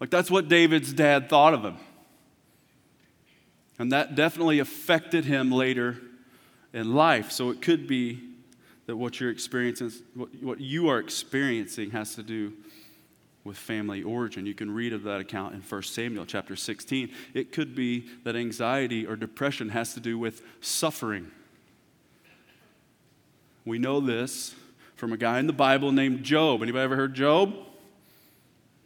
Like, 0.00 0.10
that's 0.10 0.30
what 0.30 0.48
David's 0.48 0.92
dad 0.92 1.28
thought 1.28 1.54
of 1.54 1.62
him. 1.62 1.76
And 3.78 3.92
that 3.92 4.14
definitely 4.14 4.58
affected 4.58 5.24
him 5.24 5.50
later 5.50 5.98
in 6.72 6.94
life. 6.94 7.32
So 7.32 7.50
it 7.50 7.62
could 7.62 7.86
be 7.86 8.20
that 8.86 8.96
what 8.96 9.18
you're 9.18 9.30
experiencing, 9.30 9.90
what 10.14 10.28
what 10.42 10.60
you 10.60 10.88
are 10.88 10.98
experiencing, 10.98 11.90
has 11.90 12.14
to 12.16 12.22
do 12.22 12.52
with 13.44 13.56
family 13.56 14.02
origin. 14.02 14.46
You 14.46 14.54
can 14.54 14.70
read 14.70 14.92
of 14.92 15.02
that 15.04 15.20
account 15.20 15.54
in 15.54 15.60
1 15.60 15.82
Samuel 15.82 16.26
chapter 16.26 16.56
16. 16.56 17.10
It 17.34 17.52
could 17.52 17.74
be 17.74 18.06
that 18.24 18.36
anxiety 18.36 19.06
or 19.06 19.16
depression 19.16 19.70
has 19.70 19.94
to 19.94 20.00
do 20.00 20.18
with 20.18 20.42
suffering. 20.60 21.30
We 23.64 23.78
know 23.78 24.00
this 24.00 24.54
from 24.96 25.12
a 25.12 25.16
guy 25.16 25.38
in 25.38 25.46
the 25.46 25.52
Bible 25.52 25.92
named 25.92 26.22
Job. 26.22 26.62
Anybody 26.62 26.84
ever 26.84 26.96
heard 26.96 27.14
Job? 27.14 27.54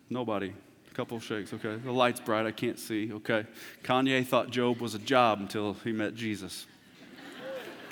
Nobody. 0.08 0.52
A 0.90 0.94
couple 0.94 1.18
shakes. 1.20 1.52
Okay. 1.52 1.76
The 1.76 1.92
light's 1.92 2.20
bright. 2.20 2.46
I 2.46 2.52
can't 2.52 2.78
see. 2.78 3.12
Okay. 3.12 3.44
Kanye 3.82 4.26
thought 4.26 4.50
Job 4.50 4.80
was 4.80 4.94
a 4.94 4.98
job 4.98 5.40
until 5.40 5.74
he 5.84 5.92
met 5.92 6.14
Jesus. 6.14 6.66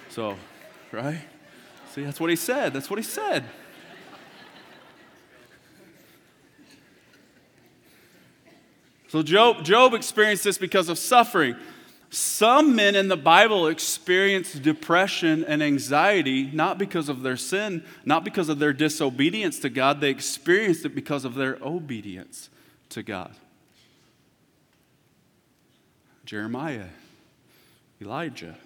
So, 0.08 0.36
right? 0.92 1.20
See, 1.92 2.04
that's 2.04 2.20
what 2.20 2.30
he 2.30 2.36
said. 2.36 2.72
That's 2.72 2.88
what 2.88 2.98
he 2.98 3.04
said. 3.04 3.44
So 9.08 9.22
Job, 9.22 9.64
Job 9.64 9.94
experienced 9.94 10.44
this 10.44 10.58
because 10.58 10.88
of 10.88 10.98
suffering. 10.98 11.56
Some 12.10 12.76
men 12.76 12.94
in 12.94 13.08
the 13.08 13.16
Bible 13.16 13.66
experience 13.66 14.52
depression 14.52 15.44
and 15.44 15.62
anxiety 15.62 16.50
not 16.52 16.78
because 16.78 17.08
of 17.08 17.22
their 17.22 17.36
sin, 17.36 17.84
not 18.04 18.24
because 18.24 18.48
of 18.48 18.58
their 18.58 18.72
disobedience 18.72 19.58
to 19.60 19.68
God. 19.68 20.00
They 20.00 20.10
experienced 20.10 20.84
it 20.84 20.94
because 20.94 21.24
of 21.24 21.34
their 21.34 21.58
obedience 21.62 22.48
to 22.90 23.02
God. 23.02 23.34
Jeremiah, 26.24 26.88
Elijah. 28.00 28.56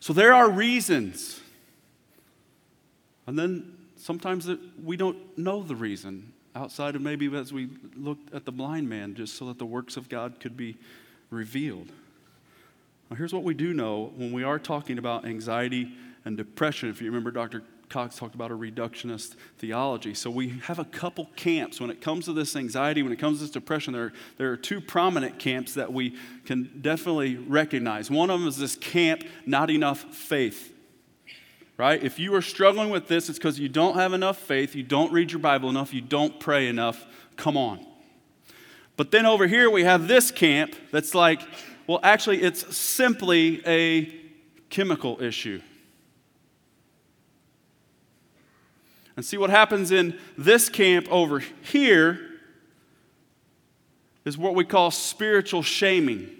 So 0.00 0.12
there 0.12 0.32
are 0.32 0.48
reasons. 0.48 1.40
And 3.26 3.38
then 3.38 3.76
sometimes 3.96 4.48
we 4.82 4.96
don't 4.96 5.36
know 5.36 5.62
the 5.62 5.76
reason 5.76 6.32
outside 6.58 6.96
of 6.96 7.02
maybe 7.02 7.34
as 7.36 7.52
we 7.52 7.68
looked 7.96 8.34
at 8.34 8.44
the 8.44 8.52
blind 8.52 8.88
man, 8.88 9.14
just 9.14 9.36
so 9.36 9.46
that 9.46 9.58
the 9.58 9.66
works 9.66 9.96
of 9.96 10.08
God 10.08 10.40
could 10.40 10.56
be 10.56 10.76
revealed. 11.30 11.88
Now, 13.08 13.16
here's 13.16 13.32
what 13.32 13.44
we 13.44 13.54
do 13.54 13.72
know 13.72 14.12
when 14.16 14.32
we 14.32 14.42
are 14.42 14.58
talking 14.58 14.98
about 14.98 15.24
anxiety 15.24 15.92
and 16.24 16.36
depression. 16.36 16.90
If 16.90 17.00
you 17.00 17.06
remember, 17.06 17.30
Dr. 17.30 17.62
Cox 17.88 18.16
talked 18.16 18.34
about 18.34 18.50
a 18.50 18.54
reductionist 18.54 19.36
theology. 19.58 20.12
So 20.12 20.30
we 20.30 20.50
have 20.64 20.78
a 20.78 20.84
couple 20.84 21.30
camps. 21.36 21.80
When 21.80 21.90
it 21.90 22.00
comes 22.02 22.26
to 22.26 22.34
this 22.34 22.54
anxiety, 22.54 23.02
when 23.02 23.12
it 23.12 23.18
comes 23.18 23.38
to 23.38 23.44
this 23.44 23.50
depression, 23.50 23.94
there, 23.94 24.12
there 24.36 24.52
are 24.52 24.56
two 24.56 24.80
prominent 24.80 25.38
camps 25.38 25.74
that 25.74 25.92
we 25.92 26.16
can 26.44 26.70
definitely 26.82 27.36
recognize. 27.36 28.10
One 28.10 28.28
of 28.28 28.40
them 28.40 28.48
is 28.48 28.58
this 28.58 28.76
camp, 28.76 29.24
not 29.46 29.70
enough 29.70 30.00
faith 30.14 30.74
right? 31.78 32.02
If 32.02 32.18
you 32.18 32.34
are 32.34 32.42
struggling 32.42 32.90
with 32.90 33.06
this, 33.06 33.30
it's 33.30 33.38
because 33.38 33.58
you 33.58 33.68
don't 33.68 33.94
have 33.94 34.12
enough 34.12 34.36
faith, 34.36 34.74
you 34.74 34.82
don't 34.82 35.12
read 35.12 35.30
your 35.30 35.38
Bible 35.38 35.70
enough, 35.70 35.94
you 35.94 36.02
don't 36.02 36.38
pray 36.38 36.66
enough. 36.66 37.06
Come 37.36 37.56
on. 37.56 37.86
But 38.96 39.12
then 39.12 39.24
over 39.24 39.46
here, 39.46 39.70
we 39.70 39.84
have 39.84 40.08
this 40.08 40.32
camp 40.32 40.74
that's 40.90 41.14
like, 41.14 41.40
well, 41.86 42.00
actually, 42.02 42.42
it's 42.42 42.76
simply 42.76 43.62
a 43.64 44.12
chemical 44.68 45.22
issue. 45.22 45.62
And 49.16 49.24
see 49.24 49.36
what 49.36 49.50
happens 49.50 49.90
in 49.92 50.18
this 50.36 50.68
camp 50.68 51.06
over 51.10 51.38
here 51.38 52.20
is 54.24 54.36
what 54.36 54.54
we 54.54 54.64
call 54.64 54.90
spiritual 54.90 55.62
shaming. 55.62 56.37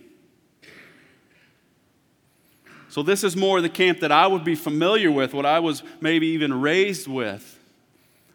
So, 2.99 3.05
this 3.05 3.23
is 3.23 3.37
more 3.37 3.61
the 3.61 3.69
camp 3.69 4.01
that 4.01 4.11
I 4.11 4.27
would 4.27 4.43
be 4.43 4.57
familiar 4.57 5.13
with, 5.13 5.33
what 5.33 5.47
I 5.47 5.61
was 5.61 5.85
maybe 6.01 6.27
even 6.31 6.61
raised 6.61 7.07
with. 7.07 7.57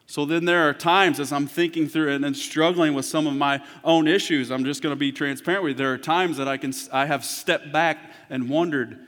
So, 0.08 0.24
then 0.24 0.46
there 0.46 0.70
are 0.70 0.74
times 0.74 1.20
as 1.20 1.34
I'm 1.34 1.48
thinking 1.48 1.90
through 1.90 2.14
it 2.14 2.24
and 2.24 2.38
struggling 2.38 2.94
with 2.94 3.04
some 3.04 3.28
of 3.28 3.34
my 3.34 3.62
own 3.84 4.08
issues, 4.08 4.52
I'm 4.52 4.64
just 4.64 4.82
going 4.82 4.96
to 4.96 4.98
be 4.98 5.12
transparent 5.12 5.66
with 5.66 5.72
you. 5.72 5.76
There 5.76 5.94
are 5.94 5.98
times 5.98 6.38
that 6.38 6.48
I, 6.48 6.56
can, 6.56 6.74
I 6.94 7.08
have 7.08 7.26
stepped 7.26 7.74
back 7.74 7.98
and 8.30 8.50
wondered 8.50 9.00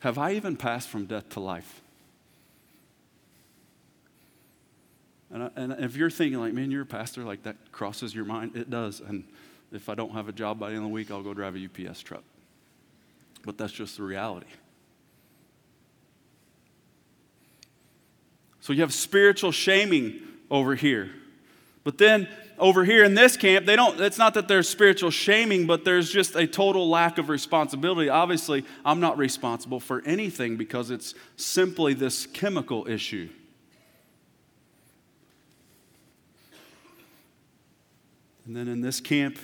have 0.00 0.18
I 0.18 0.32
even 0.32 0.56
passed 0.56 0.88
from 0.88 1.06
death 1.06 1.28
to 1.28 1.38
life? 1.38 1.80
And, 5.30 5.44
I, 5.44 5.50
and 5.54 5.72
if 5.74 5.94
you're 5.94 6.10
thinking, 6.10 6.40
like, 6.40 6.52
man, 6.52 6.72
you're 6.72 6.82
a 6.82 6.84
pastor, 6.84 7.22
like 7.22 7.44
that 7.44 7.70
crosses 7.70 8.12
your 8.12 8.24
mind, 8.24 8.56
it 8.56 8.70
does. 8.70 8.98
And 8.98 9.22
if 9.70 9.88
I 9.88 9.94
don't 9.94 10.14
have 10.14 10.28
a 10.28 10.32
job 10.32 10.58
by 10.58 10.70
the 10.70 10.74
end 10.74 10.82
of 10.82 10.90
the 10.90 10.94
week, 10.94 11.12
I'll 11.12 11.22
go 11.22 11.32
drive 11.32 11.54
a 11.54 11.64
UPS 11.64 12.00
truck 12.00 12.24
but 13.46 13.56
that's 13.56 13.72
just 13.72 13.96
the 13.96 14.02
reality. 14.02 14.48
So 18.60 18.72
you 18.72 18.80
have 18.80 18.92
spiritual 18.92 19.52
shaming 19.52 20.20
over 20.50 20.74
here. 20.74 21.12
But 21.84 21.98
then 21.98 22.28
over 22.58 22.84
here 22.84 23.04
in 23.04 23.14
this 23.14 23.36
camp, 23.36 23.64
they 23.64 23.76
don't, 23.76 24.00
it's 24.00 24.18
not 24.18 24.34
that 24.34 24.48
there's 24.48 24.68
spiritual 24.68 25.12
shaming, 25.12 25.68
but 25.68 25.84
there's 25.84 26.10
just 26.10 26.34
a 26.34 26.48
total 26.48 26.90
lack 26.90 27.18
of 27.18 27.28
responsibility. 27.28 28.08
Obviously, 28.08 28.64
I'm 28.84 28.98
not 28.98 29.16
responsible 29.16 29.78
for 29.78 30.02
anything 30.04 30.56
because 30.56 30.90
it's 30.90 31.14
simply 31.36 31.94
this 31.94 32.26
chemical 32.26 32.88
issue. 32.88 33.28
And 38.46 38.56
then 38.56 38.66
in 38.66 38.80
this 38.80 38.98
camp 38.98 39.38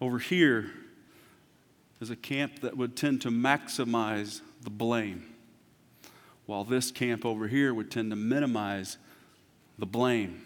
over 0.00 0.20
here, 0.20 0.70
is 2.00 2.10
a 2.10 2.16
camp 2.16 2.60
that 2.60 2.76
would 2.76 2.96
tend 2.96 3.22
to 3.22 3.30
maximize 3.30 4.40
the 4.62 4.70
blame, 4.70 5.34
while 6.44 6.64
this 6.64 6.90
camp 6.90 7.24
over 7.24 7.48
here 7.48 7.72
would 7.72 7.90
tend 7.90 8.10
to 8.10 8.16
minimize 8.16 8.98
the 9.78 9.86
blame. 9.86 10.42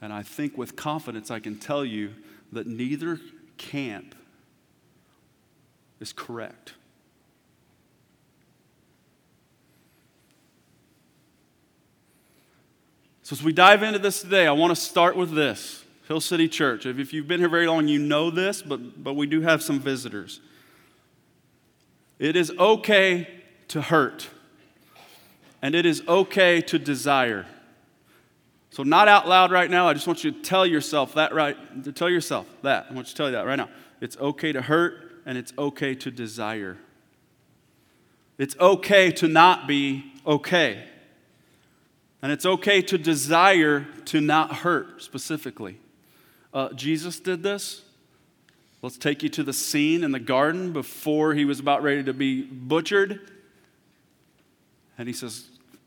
And 0.00 0.12
I 0.12 0.22
think 0.22 0.58
with 0.58 0.74
confidence 0.74 1.30
I 1.30 1.38
can 1.38 1.58
tell 1.58 1.84
you 1.84 2.14
that 2.50 2.66
neither 2.66 3.20
camp 3.56 4.14
is 6.00 6.12
correct. 6.12 6.74
So, 13.22 13.34
as 13.34 13.42
we 13.42 13.52
dive 13.52 13.84
into 13.84 14.00
this 14.00 14.20
today, 14.20 14.48
I 14.48 14.52
want 14.52 14.72
to 14.72 14.80
start 14.80 15.16
with 15.16 15.32
this 15.32 15.84
Hill 16.08 16.20
City 16.20 16.48
Church. 16.48 16.86
If 16.86 17.12
you've 17.12 17.28
been 17.28 17.38
here 17.38 17.48
very 17.48 17.68
long, 17.68 17.86
you 17.86 18.00
know 18.00 18.30
this, 18.30 18.60
but, 18.60 19.02
but 19.02 19.14
we 19.14 19.28
do 19.28 19.42
have 19.42 19.62
some 19.62 19.78
visitors. 19.78 20.40
It 22.22 22.36
is 22.36 22.52
okay 22.56 23.26
to 23.66 23.82
hurt, 23.82 24.28
and 25.60 25.74
it 25.74 25.84
is 25.84 26.04
okay 26.06 26.60
to 26.60 26.78
desire. 26.78 27.46
So, 28.70 28.84
not 28.84 29.08
out 29.08 29.26
loud 29.26 29.50
right 29.50 29.68
now. 29.68 29.88
I 29.88 29.94
just 29.94 30.06
want 30.06 30.22
you 30.22 30.30
to 30.30 30.40
tell 30.40 30.64
yourself 30.64 31.14
that 31.14 31.34
right. 31.34 31.56
To 31.82 31.90
tell 31.90 32.08
yourself 32.08 32.46
that. 32.62 32.86
I 32.88 32.94
want 32.94 33.08
you 33.08 33.10
to 33.10 33.16
tell 33.16 33.26
you 33.26 33.32
that 33.32 33.44
right 33.44 33.56
now. 33.56 33.70
It's 34.00 34.16
okay 34.18 34.52
to 34.52 34.62
hurt, 34.62 35.00
and 35.26 35.36
it's 35.36 35.52
okay 35.58 35.96
to 35.96 36.12
desire. 36.12 36.78
It's 38.38 38.54
okay 38.60 39.10
to 39.10 39.26
not 39.26 39.66
be 39.66 40.04
okay. 40.24 40.84
And 42.22 42.30
it's 42.30 42.46
okay 42.46 42.82
to 42.82 42.98
desire 42.98 43.88
to 44.04 44.20
not 44.20 44.58
hurt 44.58 45.02
specifically. 45.02 45.80
Uh, 46.54 46.72
Jesus 46.74 47.18
did 47.18 47.42
this. 47.42 47.82
Let's 48.82 48.98
take 48.98 49.22
you 49.22 49.28
to 49.30 49.44
the 49.44 49.52
scene 49.52 50.02
in 50.02 50.10
the 50.10 50.18
garden 50.18 50.72
before 50.72 51.34
he 51.34 51.44
was 51.44 51.60
about 51.60 51.84
ready 51.84 52.02
to 52.02 52.12
be 52.12 52.42
butchered. 52.42 53.20
And 54.98 55.08
he 55.08 55.14
says, 55.14 55.46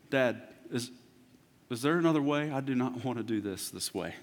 Dad, 0.09 0.41
is, 0.71 0.91
is 1.69 1.81
there 1.81 1.97
another 1.97 2.21
way? 2.21 2.51
I 2.51 2.61
do 2.61 2.73
not 2.73 3.03
want 3.03 3.17
to 3.17 3.23
do 3.23 3.41
this 3.41 3.69
this 3.69 3.93
way. 3.93 4.15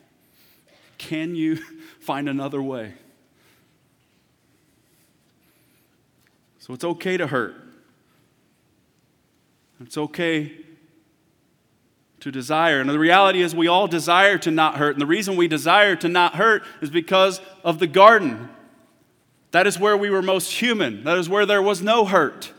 Can 0.97 1.35
you 1.35 1.57
find 2.01 2.31
another 2.31 2.63
way? 2.63 2.95
So 6.61 6.73
it's 6.73 6.85
okay 6.85 7.19
to 7.19 7.27
hurt. 7.27 7.57
It's 9.81 9.99
okay 9.99 10.53
to 12.21 12.31
desire. 12.31 12.81
And 12.81 12.89
the 12.89 12.99
reality 12.99 13.43
is, 13.43 13.55
we 13.55 13.67
all 13.67 13.89
desire 13.89 14.39
to 14.39 14.51
not 14.51 14.77
hurt. 14.77 14.95
And 14.95 15.03
the 15.03 15.07
reason 15.07 15.37
we 15.37 15.49
desire 15.49 15.97
to 15.97 16.09
not 16.09 16.37
hurt 16.37 16.63
is 16.81 16.89
because 16.89 17.41
of 17.65 17.81
the 17.81 17.89
garden. 17.89 18.49
That 19.53 19.67
is 19.67 19.79
where 19.79 19.97
we 19.97 20.11
were 20.11 20.23
most 20.23 20.51
human, 20.51 21.05
that 21.05 21.19
is 21.19 21.29
where 21.29 21.47
there 21.47 21.63
was 21.63 21.81
no 21.81 22.05
hurt. 22.05 22.53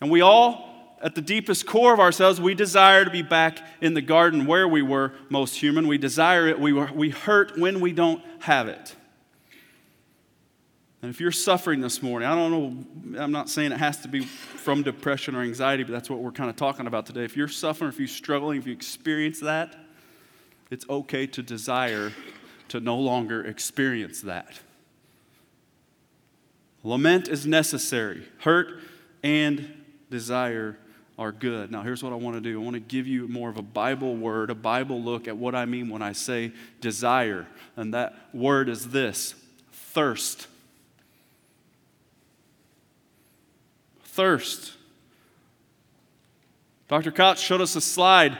And 0.00 0.10
we 0.10 0.20
all, 0.20 0.96
at 1.02 1.14
the 1.14 1.20
deepest 1.20 1.66
core 1.66 1.92
of 1.92 2.00
ourselves, 2.00 2.40
we 2.40 2.54
desire 2.54 3.04
to 3.04 3.10
be 3.10 3.22
back 3.22 3.58
in 3.80 3.94
the 3.94 4.02
garden 4.02 4.46
where 4.46 4.66
we 4.66 4.82
were 4.82 5.12
most 5.28 5.56
human. 5.56 5.86
We 5.86 5.98
desire 5.98 6.48
it. 6.48 6.58
We, 6.58 6.72
were, 6.72 6.90
we 6.92 7.10
hurt 7.10 7.58
when 7.58 7.80
we 7.80 7.92
don't 7.92 8.22
have 8.40 8.68
it. 8.68 8.94
And 11.02 11.10
if 11.10 11.20
you're 11.20 11.32
suffering 11.32 11.80
this 11.80 12.02
morning, 12.02 12.26
I 12.26 12.34
don't 12.34 12.50
know, 12.50 13.22
I'm 13.22 13.32
not 13.32 13.50
saying 13.50 13.72
it 13.72 13.78
has 13.78 14.00
to 14.02 14.08
be 14.08 14.20
from 14.20 14.82
depression 14.82 15.34
or 15.34 15.42
anxiety, 15.42 15.82
but 15.82 15.92
that's 15.92 16.08
what 16.08 16.20
we're 16.20 16.32
kind 16.32 16.48
of 16.48 16.56
talking 16.56 16.86
about 16.86 17.06
today. 17.06 17.24
If 17.24 17.36
you're 17.36 17.48
suffering, 17.48 17.90
if 17.90 17.98
you're 17.98 18.08
struggling, 18.08 18.58
if 18.58 18.66
you 18.66 18.72
experience 18.72 19.40
that, 19.40 19.76
it's 20.70 20.88
okay 20.88 21.26
to 21.26 21.42
desire 21.42 22.12
to 22.68 22.80
no 22.80 22.96
longer 22.96 23.44
experience 23.44 24.22
that. 24.22 24.58
Lament 26.84 27.28
is 27.28 27.46
necessary. 27.46 28.28
Hurt 28.38 28.80
and 29.22 29.82
desire 30.10 30.76
are 31.18 31.32
good. 31.32 31.70
Now, 31.70 31.82
here's 31.82 32.02
what 32.02 32.12
I 32.12 32.16
want 32.16 32.36
to 32.36 32.40
do 32.40 32.60
I 32.60 32.62
want 32.62 32.74
to 32.74 32.80
give 32.80 33.06
you 33.06 33.26
more 33.26 33.48
of 33.48 33.56
a 33.56 33.62
Bible 33.62 34.14
word, 34.14 34.50
a 34.50 34.54
Bible 34.54 35.00
look 35.00 35.26
at 35.26 35.36
what 35.36 35.54
I 35.54 35.64
mean 35.64 35.88
when 35.88 36.02
I 36.02 36.12
say 36.12 36.52
desire. 36.80 37.46
And 37.76 37.94
that 37.94 38.14
word 38.32 38.68
is 38.68 38.90
this 38.90 39.34
thirst. 39.72 40.46
thirst. 44.04 44.74
Dr. 46.86 47.10
Cox 47.10 47.40
showed 47.40 47.60
us 47.60 47.74
a 47.74 47.80
slide 47.80 48.38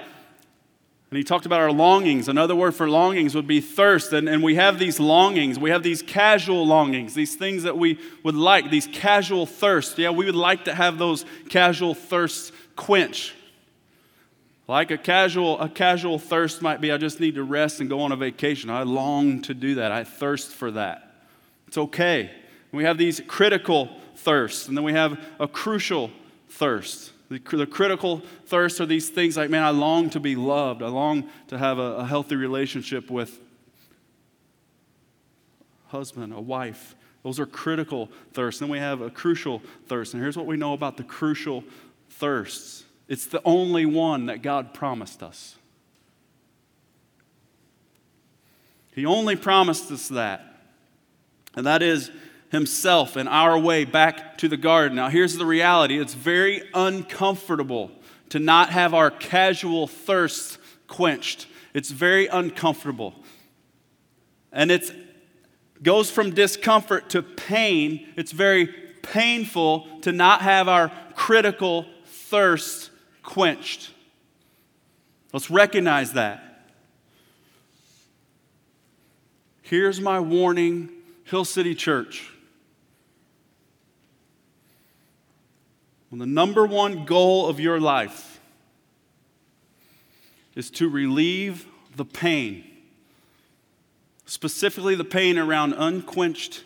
and 1.15 1.19
he 1.19 1.23
talked 1.23 1.47
about 1.47 1.61
our 1.61 1.71
longings. 1.71 2.27
Another 2.27 2.57
word 2.57 2.75
for 2.75 2.91
longings 2.91 3.37
would 3.37 3.47
be 3.47 3.61
thirst. 3.61 4.13
And, 4.13 4.29
and 4.29 4.43
we 4.43 4.57
have 4.57 4.81
these 4.81 4.99
longings. 4.99 5.61
We 5.61 5.71
have 5.71 5.85
these 5.85 6.03
casual 6.03 6.67
longings, 6.67 7.15
these 7.15 7.37
things 7.37 7.63
that 7.63 7.79
we 7.79 8.01
would 8.25 8.35
like, 8.35 8.69
these 8.69 8.89
casual 8.89 9.47
thirsts. 9.47 9.97
Yeah, 9.97 10.11
we 10.11 10.25
would 10.25 10.35
like 10.35 10.65
to 10.65 10.75
have 10.75 10.99
those 10.99 11.25
casual 11.49 11.95
thirsts 11.95 12.51
quench. 12.75 13.33
Like 14.67 14.91
a 14.91 14.99
casual, 14.99 15.61
a 15.61 15.69
casual 15.69 16.19
thirst 16.19 16.63
might 16.63 16.81
be, 16.81 16.91
I 16.91 16.97
just 16.97 17.21
need 17.21 17.37
to 17.37 17.45
rest 17.45 17.79
and 17.79 17.89
go 17.89 18.01
on 18.01 18.11
a 18.11 18.17
vacation. 18.17 18.69
I 18.69 18.83
long 18.83 19.41
to 19.43 19.55
do 19.55 19.77
that. 19.77 19.93
I 19.93 20.03
thirst 20.03 20.51
for 20.51 20.73
that. 20.73 21.15
It's 21.69 21.79
okay. 21.79 22.33
We 22.73 22.83
have 22.83 22.99
these 22.99 23.23
critical 23.29 23.89
thirsts, 24.17 24.67
And 24.67 24.77
then 24.77 24.83
we 24.83 24.95
have 24.95 25.25
a 25.39 25.47
crucial 25.47 26.11
thirst. 26.49 27.13
The, 27.35 27.57
the, 27.57 27.67
critical 27.67 28.23
thirst 28.47 28.81
are 28.81 28.87
these 28.87 29.09
things 29.09 29.37
like, 29.37 29.51
man, 29.51 29.65
I 29.65 29.71
long 29.71 30.09
to 30.11 30.21
be 30.21 30.37
loved. 30.37 30.83
I 30.83 30.87
long 30.87 31.29
to 31.49 31.59
have 31.59 31.79
a, 31.79 31.97
a 31.97 32.07
healthy 32.07 32.37
relationship 32.37 33.11
with 33.11 33.41
husband, 35.89 36.33
a 36.33 36.41
wife. 36.41 36.95
Those 37.25 37.41
are 37.41 37.47
critical 37.47 38.09
thirsts. 38.35 38.61
Then 38.61 38.69
we 38.69 38.79
have 38.79 39.01
a 39.01 39.11
crucial 39.11 39.63
thirst. 39.89 40.15
And 40.15 40.23
here's 40.23 40.37
what 40.37 40.47
we 40.47 40.57
know 40.57 40.75
about 40.75 40.97
the 40.97 41.03
crucial 41.03 41.65
thirsts 42.09 42.85
it's 43.09 43.27
the 43.27 43.43
only 43.45 43.85
one 43.85 44.27
that 44.27 44.41
God 44.41 44.73
promised 44.73 45.23
us. 45.23 45.57
He 48.93 49.05
only 49.05 49.35
promised 49.35 49.91
us 49.91 50.09
that. 50.09 50.55
And 51.57 51.67
that 51.67 51.83
is 51.83 52.13
himself 52.55 53.17
and 53.17 53.29
our 53.29 53.59
way 53.59 53.85
back 53.85 54.39
to 54.39 54.49
the 54.49 54.57
garden. 54.57 54.97
Now, 54.97 55.09
here's 55.09 55.37
the 55.37 55.45
reality 55.45 55.99
it's 55.99 56.15
very 56.15 56.63
uncomfortable 56.73 57.91
to 58.31 58.39
not 58.39 58.71
have 58.71 58.95
our 58.95 59.11
casual 59.11 59.87
thirst 59.87 60.59
quenched. 60.87 61.47
It's 61.75 61.91
very 61.91 62.29
uncomfortable. 62.29 63.15
And 64.53 64.71
it 64.71 64.91
goes 65.83 66.11
from 66.11 66.31
discomfort 66.31 67.11
to 67.11 67.23
pain. 67.23 68.09
It's 68.17 68.33
very 68.33 68.67
painful 69.03 69.87
to 70.03 70.13
not 70.13 70.41
have 70.41 70.69
our 70.69 70.93
critical 71.17 71.87
thirst 72.07 72.91
quenched. 73.23 73.91
Let's 75.33 75.51
recognize 75.51 76.13
that. 76.13 76.41
Here's 79.63 80.01
my 80.01 80.21
warning, 80.21 80.91
Hill 81.25 81.45
City 81.45 81.75
Church. 81.75 82.31
When 86.15 86.21
the 86.21 86.27
number 86.27 86.65
one 86.65 87.07
goal 87.07 87.49
of 87.49 87.59
your 87.59 87.81
life 87.81 88.39
is 90.55 90.71
to 90.71 90.89
relieve 90.89 91.67
the 91.97 92.05
pain, 92.05 92.63
specifically 94.25 94.95
the 94.95 95.03
pain 95.03 95.39
around 95.39 95.73
unquenched 95.73 96.63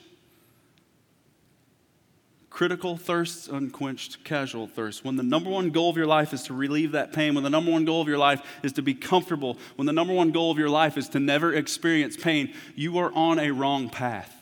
critical 2.50 2.98
thirsts, 2.98 3.48
unquenched 3.48 4.22
casual 4.22 4.66
thirsts. 4.66 5.02
When 5.02 5.16
the 5.16 5.22
number 5.22 5.48
one 5.48 5.70
goal 5.70 5.88
of 5.88 5.96
your 5.96 6.04
life 6.04 6.34
is 6.34 6.42
to 6.42 6.52
relieve 6.52 6.92
that 6.92 7.14
pain, 7.14 7.34
when 7.34 7.42
the 7.42 7.48
number 7.48 7.70
one 7.70 7.86
goal 7.86 8.02
of 8.02 8.08
your 8.08 8.18
life 8.18 8.42
is 8.62 8.74
to 8.74 8.82
be 8.82 8.92
comfortable, 8.92 9.56
when 9.76 9.86
the 9.86 9.94
number 9.94 10.12
one 10.12 10.30
goal 10.30 10.50
of 10.50 10.58
your 10.58 10.68
life 10.68 10.98
is 10.98 11.08
to 11.08 11.20
never 11.20 11.54
experience 11.54 12.18
pain, 12.18 12.52
you 12.74 12.98
are 12.98 13.10
on 13.14 13.38
a 13.38 13.50
wrong 13.50 13.88
path. 13.88 14.37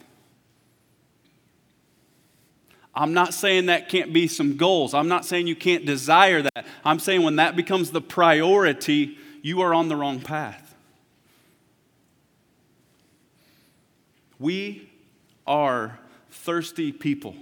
I'm 2.96 3.12
not 3.12 3.34
saying 3.34 3.66
that 3.66 3.90
can't 3.90 4.14
be 4.14 4.26
some 4.26 4.56
goals. 4.56 4.94
I'm 4.94 5.08
not 5.08 5.26
saying 5.26 5.46
you 5.46 5.54
can't 5.54 5.84
desire 5.84 6.40
that. 6.40 6.66
I'm 6.82 6.98
saying 6.98 7.22
when 7.22 7.36
that 7.36 7.54
becomes 7.54 7.90
the 7.90 8.00
priority, 8.00 9.18
you 9.42 9.60
are 9.60 9.74
on 9.74 9.88
the 9.88 9.96
wrong 9.96 10.18
path. 10.20 10.74
We 14.38 14.90
are 15.46 15.98
thirsty 16.30 16.90
people. 16.90 17.36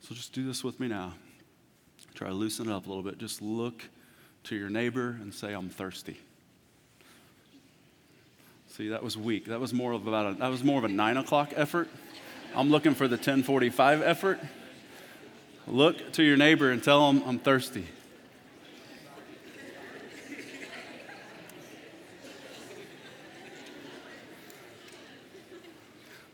So 0.00 0.14
just 0.14 0.34
do 0.34 0.46
this 0.46 0.62
with 0.62 0.78
me 0.78 0.88
now. 0.88 1.14
Try 2.14 2.28
to 2.28 2.34
loosen 2.34 2.68
it 2.68 2.72
up 2.72 2.84
a 2.84 2.88
little 2.88 3.02
bit. 3.02 3.16
Just 3.16 3.40
look 3.40 3.88
to 4.44 4.54
your 4.54 4.68
neighbor 4.68 5.16
and 5.20 5.32
say, 5.32 5.54
I'm 5.54 5.70
thirsty. 5.70 6.18
See, 8.76 8.88
that 8.88 9.02
was 9.02 9.18
weak. 9.18 9.48
That 9.48 9.60
was 9.60 9.74
more 9.74 9.92
of 9.92 10.06
about 10.06 10.32
a, 10.32 10.38
that 10.38 10.48
was 10.48 10.64
more 10.64 10.78
of 10.78 10.84
a 10.84 10.88
nine 10.88 11.18
o'clock 11.18 11.52
effort. 11.54 11.90
I'm 12.56 12.70
looking 12.70 12.94
for 12.94 13.06
the 13.06 13.16
1045 13.16 14.00
effort. 14.00 14.40
Look 15.66 16.14
to 16.14 16.22
your 16.22 16.38
neighbor 16.38 16.70
and 16.70 16.82
tell 16.82 17.10
him 17.10 17.22
I'm 17.26 17.38
thirsty. 17.38 17.84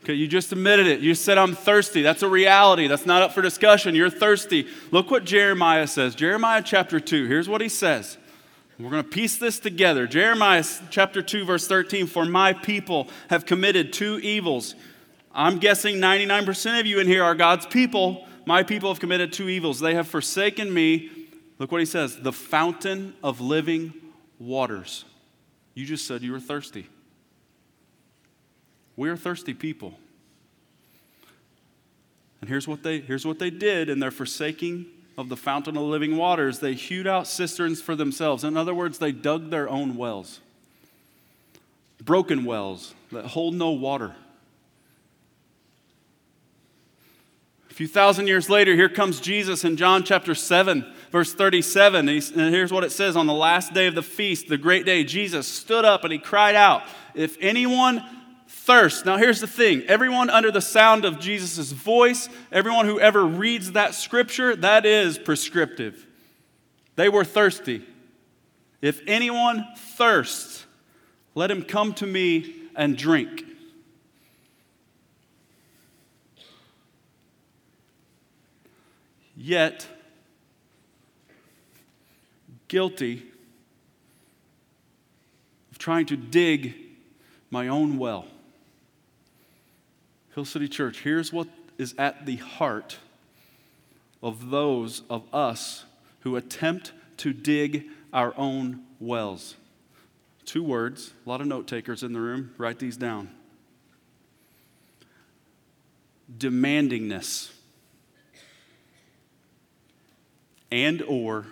Okay, 0.04 0.14
you 0.14 0.28
just 0.28 0.52
admitted 0.52 0.86
it. 0.86 1.00
You 1.00 1.16
said, 1.16 1.38
I'm 1.38 1.56
thirsty. 1.56 2.02
That's 2.02 2.22
a 2.22 2.28
reality. 2.28 2.86
That's 2.86 3.04
not 3.04 3.20
up 3.20 3.32
for 3.32 3.42
discussion. 3.42 3.96
You're 3.96 4.10
thirsty. 4.10 4.68
Look 4.92 5.10
what 5.10 5.24
Jeremiah 5.24 5.88
says. 5.88 6.14
Jeremiah 6.14 6.62
chapter 6.64 7.00
2. 7.00 7.26
Here's 7.26 7.48
what 7.48 7.60
he 7.60 7.68
says 7.68 8.16
we're 8.78 8.90
going 8.90 9.02
to 9.02 9.08
piece 9.08 9.38
this 9.38 9.58
together. 9.58 10.06
Jeremiah 10.06 10.64
chapter 10.90 11.20
2, 11.20 11.44
verse 11.44 11.66
13 11.66 12.06
For 12.06 12.24
my 12.24 12.52
people 12.52 13.08
have 13.28 13.44
committed 13.44 13.92
two 13.92 14.18
evils. 14.20 14.76
I'm 15.32 15.58
guessing 15.58 15.96
99% 15.96 16.80
of 16.80 16.86
you 16.86 17.00
in 17.00 17.06
here 17.06 17.24
are 17.24 17.34
God's 17.34 17.66
people. 17.66 18.26
My 18.46 18.62
people 18.62 18.88
have 18.88 19.00
committed 19.00 19.32
two 19.32 19.48
evils. 19.48 19.80
They 19.80 19.94
have 19.94 20.06
forsaken 20.06 20.72
me. 20.72 21.10
Look 21.58 21.72
what 21.72 21.80
he 21.80 21.86
says 21.86 22.16
the 22.16 22.32
fountain 22.32 23.14
of 23.22 23.40
living 23.40 23.92
waters. 24.38 25.04
You 25.74 25.84
just 25.84 26.06
said 26.06 26.22
you 26.22 26.32
were 26.32 26.40
thirsty. 26.40 26.86
We 28.96 29.08
are 29.08 29.16
thirsty 29.16 29.54
people. 29.54 29.94
And 32.40 32.48
here's 32.48 32.68
what 32.68 32.84
they, 32.84 33.00
here's 33.00 33.26
what 33.26 33.40
they 33.40 33.50
did 33.50 33.88
in 33.88 33.98
their 33.98 34.12
forsaking 34.12 34.86
of 35.18 35.28
the 35.28 35.36
fountain 35.36 35.76
of 35.76 35.82
living 35.82 36.16
waters, 36.16 36.60
they 36.60 36.74
hewed 36.74 37.08
out 37.08 37.26
cisterns 37.26 37.82
for 37.82 37.96
themselves. 37.96 38.44
In 38.44 38.56
other 38.56 38.72
words, 38.72 38.98
they 38.98 39.10
dug 39.10 39.50
their 39.50 39.68
own 39.68 39.96
wells, 39.96 40.38
broken 42.02 42.44
wells 42.44 42.94
that 43.10 43.26
hold 43.26 43.52
no 43.52 43.70
water. 43.70 44.14
A 47.68 47.74
few 47.74 47.88
thousand 47.88 48.28
years 48.28 48.48
later, 48.48 48.76
here 48.76 48.88
comes 48.88 49.20
Jesus 49.20 49.64
in 49.64 49.76
John 49.76 50.04
chapter 50.04 50.36
7, 50.36 50.86
verse 51.10 51.34
37. 51.34 52.08
And 52.08 52.22
here's 52.54 52.72
what 52.72 52.84
it 52.84 52.92
says 52.92 53.16
On 53.16 53.26
the 53.26 53.34
last 53.34 53.74
day 53.74 53.88
of 53.88 53.96
the 53.96 54.02
feast, 54.04 54.46
the 54.46 54.56
great 54.56 54.86
day, 54.86 55.02
Jesus 55.02 55.48
stood 55.48 55.84
up 55.84 56.04
and 56.04 56.12
he 56.12 56.20
cried 56.20 56.54
out, 56.54 56.84
If 57.16 57.36
anyone 57.40 58.04
thirst. 58.48 59.06
Now, 59.06 59.16
here's 59.16 59.40
the 59.40 59.46
thing 59.46 59.82
everyone 59.86 60.30
under 60.30 60.50
the 60.50 60.60
sound 60.60 61.04
of 61.04 61.20
Jesus' 61.20 61.72
voice, 61.72 62.28
everyone 62.50 62.86
who 62.86 62.98
ever 62.98 63.24
reads 63.24 63.72
that 63.72 63.94
scripture, 63.94 64.56
that 64.56 64.84
is 64.84 65.18
prescriptive. 65.18 66.06
They 66.96 67.08
were 67.08 67.24
thirsty. 67.24 67.84
If 68.80 69.00
anyone 69.06 69.66
thirsts, 69.76 70.64
Let 71.34 71.52
him 71.52 71.62
come 71.62 71.94
to 71.94 72.06
me 72.06 72.52
and 72.74 72.96
drink. 72.96 73.44
Yet, 79.36 79.86
guilty 82.66 83.24
of 85.70 85.78
trying 85.78 86.06
to 86.06 86.16
dig 86.16 86.74
my 87.52 87.68
own 87.68 87.98
well. 87.98 88.26
Hill 90.38 90.44
City 90.44 90.68
Church, 90.68 91.00
here's 91.00 91.32
what 91.32 91.48
is 91.78 91.96
at 91.98 92.24
the 92.24 92.36
heart 92.36 92.98
of 94.22 94.50
those 94.50 95.02
of 95.10 95.24
us 95.34 95.84
who 96.20 96.36
attempt 96.36 96.92
to 97.16 97.32
dig 97.32 97.86
our 98.12 98.32
own 98.36 98.84
wells. 99.00 99.56
Two 100.44 100.62
words, 100.62 101.12
a 101.26 101.28
lot 101.28 101.40
of 101.40 101.48
note 101.48 101.66
takers 101.66 102.04
in 102.04 102.12
the 102.12 102.20
room, 102.20 102.54
write 102.56 102.78
these 102.78 102.96
down. 102.96 103.30
Demandingness 106.38 107.50
and 110.70 111.02
or 111.02 111.46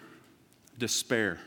despair. 0.79 1.41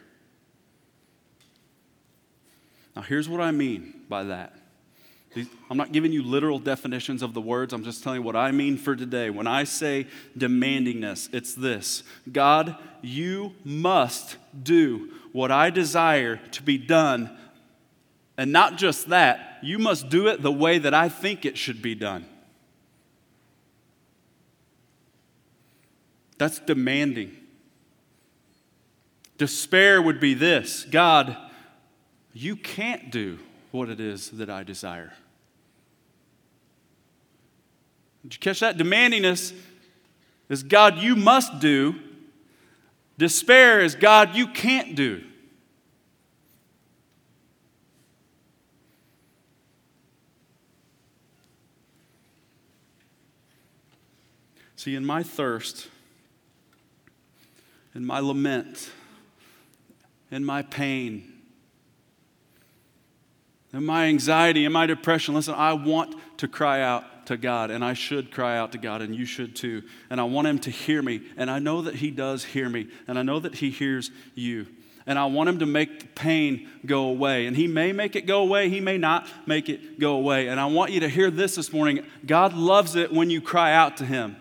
Now 2.97 3.03
here's 3.03 3.29
what 3.29 3.39
I 3.39 3.51
mean 3.51 4.01
by 4.09 4.25
that. 4.25 4.58
I'm 5.69 5.77
not 5.77 5.91
giving 5.91 6.11
you 6.11 6.23
literal 6.23 6.57
definitions 6.57 7.21
of 7.21 7.33
the 7.33 7.41
words. 7.41 7.71
I'm 7.71 7.83
just 7.83 8.03
telling 8.03 8.21
you 8.21 8.23
what 8.23 8.35
I 8.35 8.51
mean 8.51 8.77
for 8.77 8.95
today. 8.95 9.29
When 9.29 9.45
I 9.45 9.63
say 9.63 10.07
demandingness, 10.37 11.33
it's 11.33 11.53
this 11.53 12.03
God, 12.31 12.75
you 13.01 13.53
must 13.63 14.37
do 14.63 15.11
what 15.31 15.51
I 15.51 15.69
desire 15.69 16.37
to 16.51 16.63
be 16.63 16.77
done. 16.77 17.37
And 18.37 18.51
not 18.51 18.77
just 18.77 19.09
that, 19.09 19.59
you 19.61 19.77
must 19.77 20.09
do 20.09 20.27
it 20.27 20.41
the 20.41 20.51
way 20.51 20.79
that 20.79 20.93
I 20.93 21.09
think 21.09 21.45
it 21.45 21.57
should 21.57 21.81
be 21.81 21.93
done. 21.93 22.25
That's 26.37 26.59
demanding. 26.59 27.35
Despair 29.37 30.01
would 30.01 30.19
be 30.19 30.33
this 30.33 30.85
God, 30.89 31.37
you 32.33 32.55
can't 32.55 33.11
do 33.11 33.39
what 33.71 33.89
it 33.89 33.99
is 33.99 34.29
that 34.31 34.49
I 34.49 34.63
desire. 34.63 35.13
Did 38.23 38.33
you 38.33 38.39
catch 38.39 38.59
that? 38.59 38.77
Demandingness 38.77 39.53
is 40.49 40.63
God, 40.63 40.97
you 40.97 41.15
must 41.15 41.59
do. 41.59 41.95
Despair 43.17 43.81
is 43.81 43.95
God, 43.95 44.35
you 44.35 44.47
can't 44.47 44.95
do. 44.95 45.23
See, 54.75 54.95
in 54.95 55.05
my 55.05 55.23
thirst, 55.23 55.89
in 57.93 58.05
my 58.05 58.19
lament, 58.19 58.89
in 60.31 60.45
my 60.45 60.61
pain, 60.61 61.28
in 63.73 63.85
my 63.85 64.05
anxiety, 64.05 64.65
in 64.65 64.71
my 64.71 64.85
depression, 64.85 65.35
listen, 65.35 65.53
I 65.53 65.73
want 65.73 66.15
to 66.37 66.47
cry 66.47 66.81
out 66.81 67.27
to 67.27 67.37
God, 67.37 67.69
and 67.69 67.85
I 67.85 67.93
should 67.93 68.31
cry 68.31 68.57
out 68.57 68.71
to 68.71 68.79
God, 68.79 69.01
and 69.03 69.15
you 69.15 69.25
should 69.25 69.55
too. 69.55 69.83
And 70.09 70.19
I 70.19 70.23
want 70.23 70.47
Him 70.47 70.57
to 70.59 70.71
hear 70.71 71.01
me, 71.01 71.21
and 71.37 71.51
I 71.51 71.59
know 71.59 71.83
that 71.83 71.95
He 71.95 72.09
does 72.09 72.43
hear 72.43 72.67
me, 72.67 72.87
and 73.07 73.19
I 73.19 73.21
know 73.21 73.39
that 73.39 73.55
He 73.55 73.69
hears 73.69 74.09
you. 74.33 74.65
And 75.05 75.17
I 75.17 75.25
want 75.25 75.49
Him 75.49 75.59
to 75.59 75.65
make 75.65 75.99
the 75.99 76.07
pain 76.07 76.67
go 76.85 77.05
away. 77.05 77.45
And 77.45 77.55
He 77.55 77.67
may 77.67 77.91
make 77.91 78.15
it 78.15 78.25
go 78.25 78.41
away, 78.41 78.69
He 78.69 78.79
may 78.79 78.97
not 78.97 79.27
make 79.45 79.69
it 79.69 79.99
go 79.99 80.15
away. 80.15 80.47
And 80.47 80.59
I 80.59 80.65
want 80.65 80.91
you 80.91 80.99
to 81.01 81.09
hear 81.09 81.29
this 81.29 81.55
this 81.55 81.71
morning 81.71 82.03
God 82.25 82.53
loves 82.53 82.95
it 82.95 83.13
when 83.13 83.29
you 83.29 83.41
cry 83.41 83.73
out 83.73 83.97
to 83.97 84.05
Him. 84.05 84.35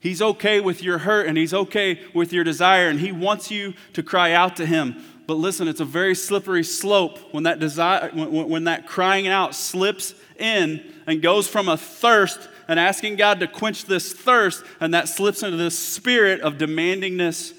He's 0.00 0.22
okay 0.22 0.60
with 0.60 0.82
your 0.82 0.96
hurt 0.98 1.26
and 1.26 1.36
he's 1.36 1.52
okay 1.52 2.00
with 2.14 2.32
your 2.32 2.42
desire 2.42 2.88
and 2.88 2.98
he 2.98 3.12
wants 3.12 3.50
you 3.50 3.74
to 3.92 4.02
cry 4.02 4.32
out 4.32 4.56
to 4.56 4.64
him. 4.64 4.96
But 5.30 5.36
listen, 5.36 5.68
it's 5.68 5.78
a 5.78 5.84
very 5.84 6.16
slippery 6.16 6.64
slope 6.64 7.16
when 7.30 7.44
that 7.44 7.60
desire 7.60 8.10
when, 8.12 8.48
when 8.48 8.64
that 8.64 8.88
crying 8.88 9.28
out 9.28 9.54
slips 9.54 10.12
in 10.36 10.82
and 11.06 11.22
goes 11.22 11.46
from 11.46 11.68
a 11.68 11.76
thirst 11.76 12.48
and 12.66 12.80
asking 12.80 13.14
God 13.14 13.38
to 13.38 13.46
quench 13.46 13.84
this 13.84 14.12
thirst 14.12 14.64
and 14.80 14.92
that 14.92 15.08
slips 15.08 15.44
into 15.44 15.56
this 15.56 15.78
spirit 15.78 16.40
of 16.40 16.54
demandingness 16.54 17.52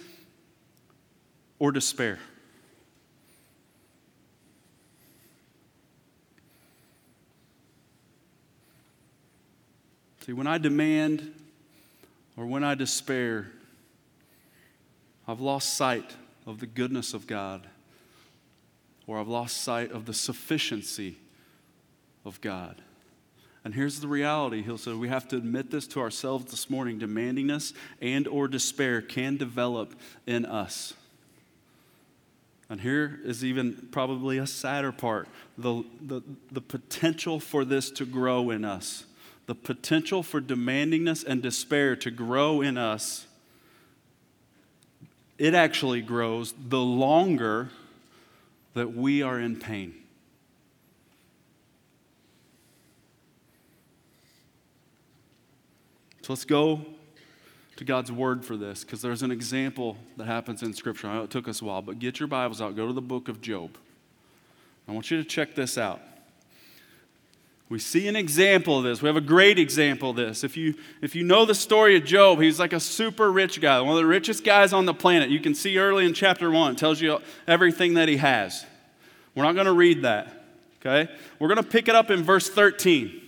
or 1.60 1.72
despair. 1.72 2.20
See, 10.26 10.34
when 10.34 10.48
I 10.48 10.58
demand 10.58 11.34
or 12.36 12.46
when 12.46 12.66
I 12.66 12.76
despair, 12.76 13.50
I've 15.26 15.40
lost 15.40 15.78
sight 15.78 16.18
of 16.46 16.60
the 16.60 16.66
goodness 16.66 17.14
of 17.14 17.28
God, 17.28 17.68
or 19.08 19.20
I've 19.20 19.28
lost 19.28 19.62
sight 19.62 19.92
of 19.92 20.06
the 20.06 20.14
sufficiency 20.14 21.18
of 22.26 22.40
God. 22.42 22.82
And 23.64 23.76
here's 23.76 24.00
the 24.00 24.08
reality. 24.08 24.64
He'll 24.64 24.78
say 24.78 24.94
we 24.94 25.10
have 25.10 25.28
to 25.30 25.38
admit 25.38 25.70
this 25.70 25.86
to 25.88 26.00
ourselves 26.00 26.46
this 26.46 26.70
morning. 26.70 27.00
Demandingness 27.00 27.74
and 28.02 28.28
or 28.28 28.48
despair 28.48 29.02
can 29.02 29.38
develop 29.38 29.94
in 30.26 30.46
us. 30.46 30.96
And 32.70 32.82
here 32.82 33.20
is 33.24 33.46
even 33.46 33.90
probably 33.92 34.38
a 34.38 34.48
sadder 34.48 34.92
part 34.92 35.28
the, 35.58 35.84
the, 36.02 36.22
the 36.52 36.62
potential 36.62 37.40
for 37.40 37.64
this 37.66 37.92
to 37.92 38.06
grow 38.06 38.50
in 38.50 38.66
us 38.66 39.06
the 39.52 39.56
potential 39.56 40.24
for 40.24 40.40
demandingness 40.40 41.26
and 41.26 41.42
despair 41.42 41.96
to 41.98 42.12
grow 42.12 42.62
in 42.62 42.78
us, 42.78 43.28
it 45.42 45.56
actually 45.56 46.02
grows 46.02 46.54
the 46.70 46.80
longer 46.80 47.72
that 48.76 48.96
we 48.96 49.24
are 49.24 49.40
in 49.40 49.56
pain. 49.56 49.92
So 56.22 56.34
let's 56.34 56.46
go 56.46 56.86
to 57.76 57.84
God's 57.84 58.12
word 58.12 58.46
for 58.46 58.56
this 58.56 58.84
because 58.84 59.02
there's 59.02 59.24
an 59.24 59.32
example 59.32 59.98
that 60.18 60.28
happens 60.28 60.62
in 60.62 60.76
Scripture. 60.76 61.08
I 61.08 61.16
know 61.16 61.24
it 61.24 61.32
took 61.32 61.48
us 61.48 61.64
a 61.64 61.66
while, 61.66 61.82
but 61.82 61.98
get 61.98 62.20
your 62.20 62.28
Bibles 62.28 62.62
out, 62.62 62.76
go 62.76 62.86
to 62.86 62.94
the 62.94 63.02
book 63.02 63.28
of 63.28 63.42
Job. 63.42 63.80
I 64.88 64.92
want 64.92 65.10
you 65.10 65.18
to 65.18 65.28
check 65.28 65.56
this 65.56 65.76
out. 65.76 66.02
We 67.72 67.80
see 67.80 68.10
an 68.10 68.18
example 68.18 68.80
of 68.80 68.84
this. 68.84 69.02
We 69.02 69.08
have 69.08 69.16
a 69.16 69.22
great 69.22 69.58
example 69.58 70.10
of 70.10 70.18
this. 70.18 70.44
If 70.44 70.58
you, 70.58 70.76
if 71.02 71.16
you 71.16 71.24
know 71.24 71.46
the 71.46 71.56
story 71.56 71.96
of 71.96 72.04
Job, 72.04 72.42
he's 72.42 72.60
like 72.60 72.74
a 72.74 72.82
super 72.82 73.32
rich 73.32 73.62
guy, 73.62 73.80
one 73.80 73.92
of 73.92 73.96
the 73.96 74.06
richest 74.06 74.44
guys 74.44 74.74
on 74.74 74.86
the 74.86 74.94
planet. 74.94 75.30
You 75.30 75.40
can 75.40 75.56
see 75.56 75.78
early 75.78 76.06
in 76.06 76.14
chapter 76.14 76.52
1, 76.52 76.74
it 76.74 76.78
tells 76.78 77.00
you 77.00 77.20
everything 77.48 77.94
that 77.94 78.10
he 78.10 78.18
has. 78.18 78.66
We're 79.36 79.44
not 79.46 79.54
going 79.54 79.68
to 79.68 79.72
read 79.72 80.02
that, 80.02 80.44
okay? 80.82 81.10
We're 81.40 81.48
going 81.48 81.64
to 81.64 81.70
pick 81.70 81.88
it 81.88 81.96
up 81.96 82.12
in 82.12 82.24
verse 82.24 82.50
13. 82.50 83.21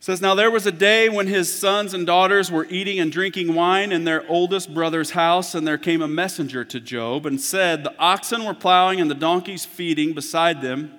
Says, 0.00 0.22
Now 0.22 0.34
there 0.34 0.50
was 0.50 0.66
a 0.66 0.72
day 0.72 1.10
when 1.10 1.26
his 1.26 1.56
sons 1.56 1.92
and 1.92 2.06
daughters 2.06 2.50
were 2.50 2.66
eating 2.70 2.98
and 2.98 3.12
drinking 3.12 3.54
wine 3.54 3.92
in 3.92 4.04
their 4.04 4.26
oldest 4.28 4.72
brother's 4.72 5.10
house, 5.10 5.54
and 5.54 5.66
there 5.66 5.78
came 5.78 6.00
a 6.00 6.08
messenger 6.08 6.64
to 6.64 6.80
Job 6.80 7.26
and 7.26 7.38
said, 7.38 7.84
The 7.84 7.96
oxen 7.98 8.46
were 8.46 8.54
plowing 8.54 8.98
and 8.98 9.10
the 9.10 9.14
donkeys 9.14 9.66
feeding 9.66 10.14
beside 10.14 10.62
them, 10.62 10.98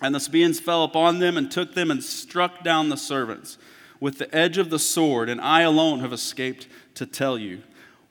and 0.00 0.14
the 0.14 0.20
Sabaeans 0.20 0.58
fell 0.58 0.82
upon 0.82 1.18
them 1.18 1.36
and 1.36 1.50
took 1.50 1.74
them 1.74 1.90
and 1.90 2.02
struck 2.02 2.64
down 2.64 2.88
the 2.88 2.96
servants 2.96 3.58
with 4.00 4.16
the 4.16 4.34
edge 4.34 4.56
of 4.56 4.70
the 4.70 4.78
sword, 4.78 5.28
and 5.28 5.40
I 5.40 5.60
alone 5.60 6.00
have 6.00 6.12
escaped 6.12 6.66
to 6.94 7.04
tell 7.04 7.36
you. 7.36 7.62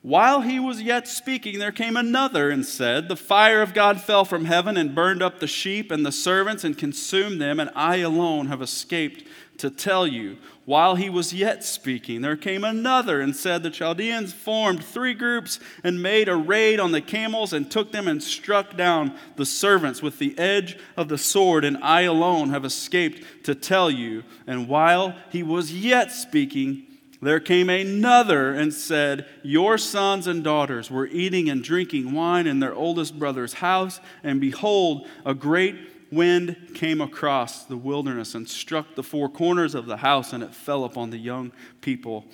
While 0.02 0.40
he 0.40 0.58
was 0.58 0.80
yet 0.80 1.06
speaking, 1.06 1.58
there 1.58 1.72
came 1.72 1.94
another 1.94 2.48
and 2.48 2.64
said, 2.64 3.08
The 3.08 3.16
fire 3.16 3.60
of 3.60 3.74
God 3.74 4.00
fell 4.00 4.24
from 4.24 4.46
heaven 4.46 4.78
and 4.78 4.94
burned 4.94 5.22
up 5.22 5.40
the 5.40 5.46
sheep 5.46 5.90
and 5.90 6.06
the 6.06 6.12
servants 6.12 6.64
and 6.64 6.78
consumed 6.78 7.38
them, 7.38 7.60
and 7.60 7.70
I 7.74 7.96
alone 7.96 8.46
have 8.46 8.62
escaped 8.62 9.24
to 9.60 9.70
tell 9.70 10.06
you. 10.06 10.38
While 10.64 10.96
he 10.96 11.10
was 11.10 11.32
yet 11.32 11.64
speaking, 11.64 12.20
there 12.20 12.36
came 12.36 12.64
another 12.64 13.20
and 13.20 13.34
said, 13.34 13.62
The 13.62 13.70
Chaldeans 13.70 14.32
formed 14.32 14.84
three 14.84 15.14
groups 15.14 15.58
and 15.82 16.02
made 16.02 16.28
a 16.28 16.36
raid 16.36 16.78
on 16.78 16.92
the 16.92 17.00
camels 17.00 17.52
and 17.52 17.70
took 17.70 17.92
them 17.92 18.06
and 18.06 18.22
struck 18.22 18.76
down 18.76 19.16
the 19.36 19.46
servants 19.46 20.02
with 20.02 20.18
the 20.18 20.38
edge 20.38 20.78
of 20.96 21.08
the 21.08 21.18
sword, 21.18 21.64
and 21.64 21.76
I 21.82 22.02
alone 22.02 22.50
have 22.50 22.64
escaped 22.64 23.44
to 23.44 23.54
tell 23.54 23.90
you. 23.90 24.22
And 24.46 24.68
while 24.68 25.16
he 25.30 25.42
was 25.42 25.72
yet 25.72 26.12
speaking, 26.12 26.86
there 27.22 27.40
came 27.40 27.68
another 27.68 28.54
and 28.54 28.72
said, 28.72 29.26
Your 29.42 29.76
sons 29.76 30.26
and 30.26 30.42
daughters 30.42 30.90
were 30.90 31.06
eating 31.08 31.50
and 31.50 31.62
drinking 31.62 32.12
wine 32.12 32.46
in 32.46 32.60
their 32.60 32.74
oldest 32.74 33.18
brother's 33.18 33.54
house, 33.54 34.00
and 34.22 34.40
behold, 34.40 35.06
a 35.26 35.34
great 35.34 35.89
wind 36.12 36.70
came 36.74 37.00
across 37.00 37.64
the 37.64 37.76
wilderness 37.76 38.34
and 38.34 38.48
struck 38.48 38.94
the 38.94 39.02
four 39.02 39.28
corners 39.28 39.74
of 39.74 39.86
the 39.86 39.98
house, 39.98 40.32
and 40.32 40.42
it 40.42 40.54
fell 40.54 40.84
upon 40.84 41.10
the 41.10 41.18
young 41.18 41.52
people, 41.80 42.24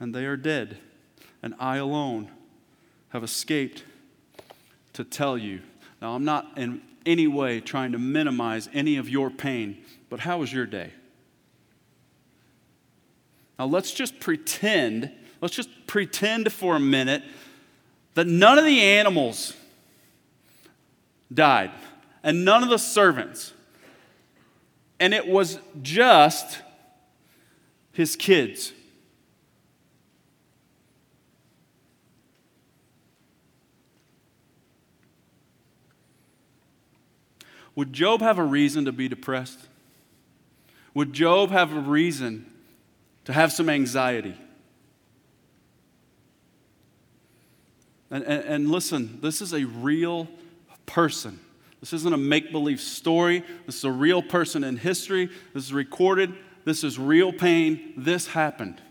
and 0.00 0.14
they 0.14 0.26
are 0.26 0.36
dead. 0.36 0.78
And 1.42 1.54
I 1.58 1.76
alone 1.76 2.30
have 3.10 3.22
escaped 3.22 3.84
to 4.94 5.04
tell 5.04 5.38
you. 5.38 5.60
Now, 6.00 6.14
I'm 6.14 6.24
not 6.24 6.56
in 6.56 6.82
any 7.04 7.26
way 7.26 7.60
trying 7.60 7.92
to 7.92 7.98
minimize 7.98 8.68
any 8.72 8.96
of 8.96 9.08
your 9.08 9.30
pain, 9.30 9.78
but 10.10 10.20
how 10.20 10.38
was 10.38 10.52
your 10.52 10.66
day? 10.66 10.92
Now, 13.58 13.66
let's 13.66 13.92
just 13.92 14.20
pretend, 14.20 15.12
let's 15.40 15.54
just 15.54 15.70
pretend 15.86 16.52
for 16.52 16.76
a 16.76 16.80
minute 16.80 17.22
that 18.14 18.26
none 18.26 18.58
of 18.58 18.64
the 18.64 18.82
animals 18.82 19.54
died 21.32 21.70
and 22.26 22.44
none 22.44 22.64
of 22.64 22.68
the 22.68 22.76
servants. 22.76 23.52
And 24.98 25.14
it 25.14 25.28
was 25.28 25.60
just 25.80 26.58
his 27.92 28.16
kids. 28.16 28.72
Would 37.76 37.92
Job 37.92 38.20
have 38.22 38.38
a 38.38 38.44
reason 38.44 38.86
to 38.86 38.92
be 38.92 39.06
depressed? 39.06 39.60
Would 40.94 41.12
Job 41.12 41.50
have 41.50 41.76
a 41.76 41.80
reason 41.80 42.52
to 43.26 43.32
have 43.32 43.52
some 43.52 43.68
anxiety? 43.68 44.34
And, 48.10 48.24
and, 48.24 48.44
and 48.44 48.70
listen, 48.70 49.20
this 49.20 49.40
is 49.40 49.54
a 49.54 49.64
real 49.64 50.26
person. 50.86 51.38
This 51.86 52.00
isn't 52.00 52.12
a 52.12 52.16
make 52.16 52.50
believe 52.50 52.80
story. 52.80 53.44
This 53.64 53.76
is 53.76 53.84
a 53.84 53.92
real 53.92 54.20
person 54.20 54.64
in 54.64 54.76
history. 54.76 55.26
This 55.54 55.66
is 55.66 55.72
recorded. 55.72 56.34
This 56.64 56.82
is 56.82 56.98
real 56.98 57.32
pain. 57.32 57.94
This 57.96 58.26
happened. 58.26 58.82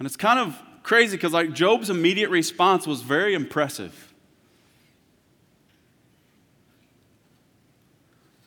And 0.00 0.06
it's 0.06 0.16
kind 0.16 0.40
of 0.40 0.60
crazy 0.82 1.16
because, 1.16 1.32
like, 1.32 1.52
Job's 1.52 1.88
immediate 1.88 2.30
response 2.30 2.84
was 2.84 3.02
very 3.02 3.32
impressive. 3.32 4.12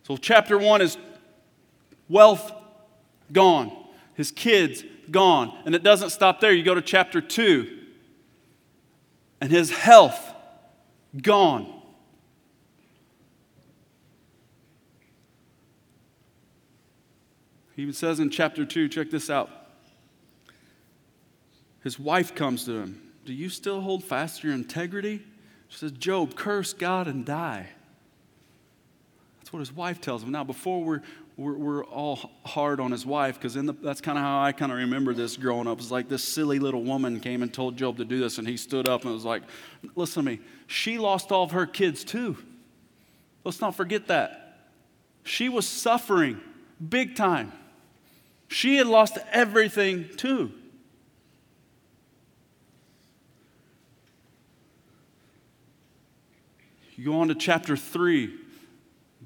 So, 0.06 0.18
chapter 0.18 0.58
one 0.58 0.82
is 0.82 0.98
wealth 2.10 2.52
gone, 3.32 3.72
his 4.16 4.30
kids 4.30 4.84
gone. 5.10 5.58
And 5.66 5.74
it 5.74 5.84
doesn't 5.84 6.10
stop 6.10 6.42
there. 6.42 6.52
You 6.52 6.64
go 6.64 6.76
to 6.76 6.82
chapter 6.82 7.22
two, 7.22 7.80
and 9.40 9.50
his 9.50 9.72
health 9.72 10.32
gone. 11.22 11.82
He 17.76 17.82
even 17.82 17.94
says 17.94 18.20
in 18.20 18.30
chapter 18.30 18.66
2, 18.66 18.88
check 18.88 19.10
this 19.10 19.30
out. 19.30 19.50
His 21.84 22.00
wife 22.00 22.36
comes 22.36 22.66
to 22.66 22.74
him. 22.74 23.02
Do 23.26 23.34
you 23.34 23.50
still 23.50 23.82
hold 23.82 24.04
fast 24.04 24.42
to 24.42 24.48
your 24.48 24.56
integrity? 24.56 25.22
She 25.70 25.80
says, 25.80 25.92
Job, 25.92 26.36
curse 26.36 26.72
God 26.72 27.08
and 27.08 27.26
die 27.26 27.68
That's 29.40 29.52
what 29.52 29.60
his 29.60 29.72
wife 29.72 30.00
tells 30.00 30.24
him. 30.24 30.32
Now, 30.32 30.44
before 30.44 30.84
we're, 30.84 31.02
we're, 31.36 31.58
we're 31.58 31.86
all 31.86 32.32
hard 32.46 32.80
on 32.80 32.92
his 32.92 33.06
wife, 33.06 33.40
because 33.40 33.56
that's 33.82 34.02
kind 34.02 34.18
of 34.18 34.24
how 34.24 34.42
I 34.42 34.52
kind 34.52 34.72
of 34.72 34.78
remember 34.78 35.14
this 35.14 35.36
growing 35.36 35.68
up. 35.68 35.80
It's 35.80 35.92
like 35.92 36.08
this 36.08 36.24
silly 36.24 36.60
little 36.60 36.84
woman 36.84 37.20
came 37.20 37.42
and 37.42 37.54
told 37.54 37.76
Job 37.78 37.98
to 37.98 38.06
do 38.06 38.20
this, 38.20 38.38
and 38.38 38.48
he 38.48 38.58
stood 38.58 38.88
up 38.88 39.04
and 39.04 39.14
was 39.14 39.26
like, 39.26 39.44
Listen 39.96 40.24
to 40.24 40.32
me. 40.32 40.40
She 40.68 40.98
lost 40.98 41.32
all 41.32 41.44
of 41.44 41.52
her 41.52 41.66
kids 41.66 42.04
too. 42.04 42.38
Let's 43.44 43.62
not 43.62 43.76
forget 43.76 44.08
that. 44.08 44.70
She 45.24 45.50
was 45.50 45.68
suffering 45.68 46.40
big 46.90 47.16
time. 47.16 47.52
She 48.48 48.78
had 48.78 48.88
lost 48.88 49.18
everything 49.32 50.10
too. 50.16 50.52
You 56.96 57.06
go 57.06 57.20
on 57.20 57.30
to 57.30 57.36
chapter 57.36 57.76
3. 57.76 58.43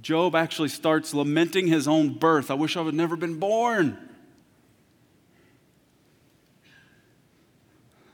Job 0.07 0.35
actually 0.35 0.69
starts 0.69 1.13
lamenting 1.13 1.67
his 1.67 1.85
own 1.85 2.13
birth. 2.13 2.49
I 2.49 2.53
wish 2.53 2.77
I 2.77 2.83
had 2.83 2.93
never 2.93 3.17
been 3.17 3.39
born. 3.39 3.97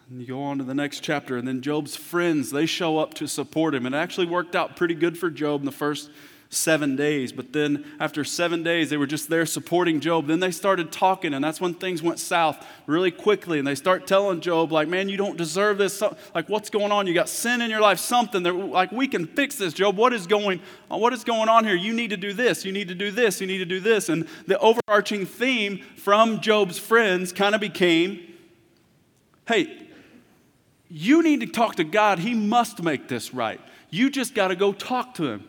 And 0.10 0.20
you 0.20 0.26
go 0.26 0.42
on 0.42 0.58
to 0.58 0.64
the 0.64 0.74
next 0.74 1.02
chapter, 1.02 1.38
and 1.38 1.48
then 1.48 1.62
Job's 1.62 1.96
friends, 1.96 2.50
they 2.50 2.66
show 2.66 2.98
up 2.98 3.14
to 3.14 3.28
support 3.28 3.76
him. 3.76 3.86
And 3.86 3.94
it 3.94 4.00
actually 4.00 4.26
worked 4.26 4.56
out 4.56 4.76
pretty 4.76 4.96
good 4.96 5.20
for 5.20 5.30
Job 5.30 5.62
in 5.62 5.68
the 5.68 5.72
first 5.72 6.10
seven 6.54 6.96
days. 6.96 7.32
But 7.32 7.54
then 7.54 7.86
after 8.00 8.24
seven 8.24 8.64
days, 8.64 8.90
they 8.90 8.98
were 8.98 9.08
just 9.08 9.30
there 9.30 9.46
supporting 9.46 10.00
Job. 10.00 10.28
Then 10.28 10.40
they 10.40 10.52
started 10.52 10.92
talking, 10.92 11.34
and 11.34 11.44
that's 11.44 11.60
when 11.60 11.74
things 11.74 12.02
went 12.02 12.20
south 12.20 12.66
really 12.88 13.12
quickly. 13.12 13.60
And 13.60 13.68
they 13.68 13.76
start 13.76 14.08
telling 14.08 14.42
Job, 14.42 14.72
like, 14.72 14.88
man, 14.88 15.10
you 15.10 15.18
don't 15.18 15.38
deserve 15.38 15.78
this. 15.78 16.02
Like, 16.34 16.50
what's 16.50 16.70
going 16.70 16.92
on? 16.92 17.08
You 17.08 17.14
got 17.14 17.30
sin 17.30 17.62
in 17.62 17.70
your 17.70 17.82
life, 17.82 18.00
something. 18.00 18.44
That, 18.44 18.54
like, 18.54 18.92
we 18.92 19.08
can 19.08 19.28
fix 19.28 19.56
this, 19.56 19.74
Job. 19.74 19.98
What 19.98 20.14
is 20.14 20.28
going 20.28 20.62
on? 20.90 21.00
What 21.00 21.14
is 21.14 21.24
going 21.24 21.50
on 21.50 21.66
here? 21.66 21.76
You 21.76 21.94
need 21.94 22.12
to 22.12 22.18
do 22.18 22.34
this. 22.34 22.66
You 22.66 22.72
need 22.72 22.88
to 22.88 22.96
do 22.96 23.12
this. 23.12 23.42
You 23.42 23.48
need 23.48 23.60
to 23.60 23.66
do 23.66 23.80
this. 23.80 24.10
And 24.10 24.28
the 24.48 24.58
overarching 24.60 25.26
theme 25.26 25.80
from 25.98 26.40
Job's 26.42 26.78
friends 26.78 27.32
kind 27.32 27.56
of 27.56 27.62
became, 27.62 28.20
hey, 29.48 29.80
you 30.90 31.24
need 31.24 31.40
to 31.40 31.48
talk 31.48 31.78
to 31.78 31.84
God. 31.84 32.20
He 32.20 32.36
must 32.36 32.84
make 32.84 33.08
this 33.08 33.34
right. 33.34 33.60
You 33.90 34.10
just 34.10 34.36
got 34.36 34.50
to 34.50 34.56
go 34.56 34.74
talk 34.74 35.16
to 35.16 35.26
him. 35.26 35.48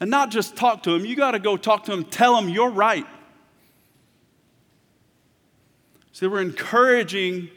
And 0.00 0.10
not 0.10 0.30
just 0.30 0.56
talk 0.56 0.82
to 0.84 0.94
him, 0.94 1.06
you 1.06 1.16
got 1.16 1.32
to 1.32 1.38
go 1.38 1.56
talk 1.56 1.84
to 1.84 1.92
him, 1.92 2.04
tell 2.04 2.36
him 2.36 2.48
you're 2.48 2.70
right. 2.70 3.06
So 6.12 6.28
we're 6.28 6.42
encouraging 6.42 7.50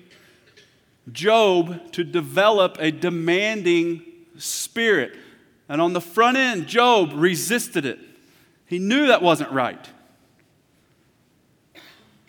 Job 1.12 1.92
to 1.94 2.04
develop 2.04 2.78
a 2.80 2.92
demanding 2.92 4.04
spirit. 4.38 5.18
And 5.68 5.82
on 5.82 5.94
the 5.94 6.02
front 6.02 6.38
end, 6.38 6.68
Job 6.68 7.12
resisted 7.14 7.86
it. 7.86 8.00
He 8.66 8.80
knew 8.80 9.08
that 9.08 9.22
wasn't 9.22 9.52
right. 9.52 9.90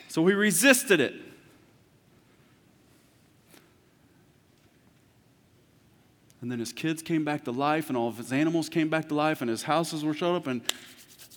So 0.08 0.26
he 0.26 0.34
resisted 0.34 1.00
it. 1.00 1.14
And 6.40 6.50
then 6.50 6.58
his 6.58 6.72
kids 6.72 7.02
came 7.02 7.24
back 7.24 7.44
to 7.44 7.50
life, 7.50 7.88
and 7.88 7.96
all 7.96 8.08
of 8.08 8.16
his 8.16 8.32
animals 8.32 8.68
came 8.68 8.88
back 8.88 9.08
to 9.08 9.14
life, 9.14 9.40
and 9.40 9.50
his 9.50 9.64
houses 9.64 10.04
were 10.04 10.14
shut 10.14 10.34
up, 10.34 10.46
and 10.46 10.62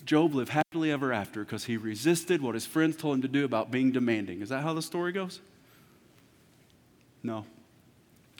Job 0.06 0.34
lived 0.34 0.50
happily 0.50 0.92
ever 0.92 1.14
after 1.14 1.44
because 1.44 1.66
he 1.66 1.78
resisted 1.78 2.42
what 2.42 2.56
his 2.56 2.66
friends 2.66 2.98
told 2.98 3.16
him 3.16 3.22
to 3.22 3.28
do 3.28 3.46
about 3.46 3.72
being 3.72 3.92
demanding. 3.92 4.42
Is 4.42 4.50
that 4.50 4.64
how 4.64 4.74
the 4.74 4.82
story 4.82 5.12
goes? 5.12 5.40
No. 7.22 7.46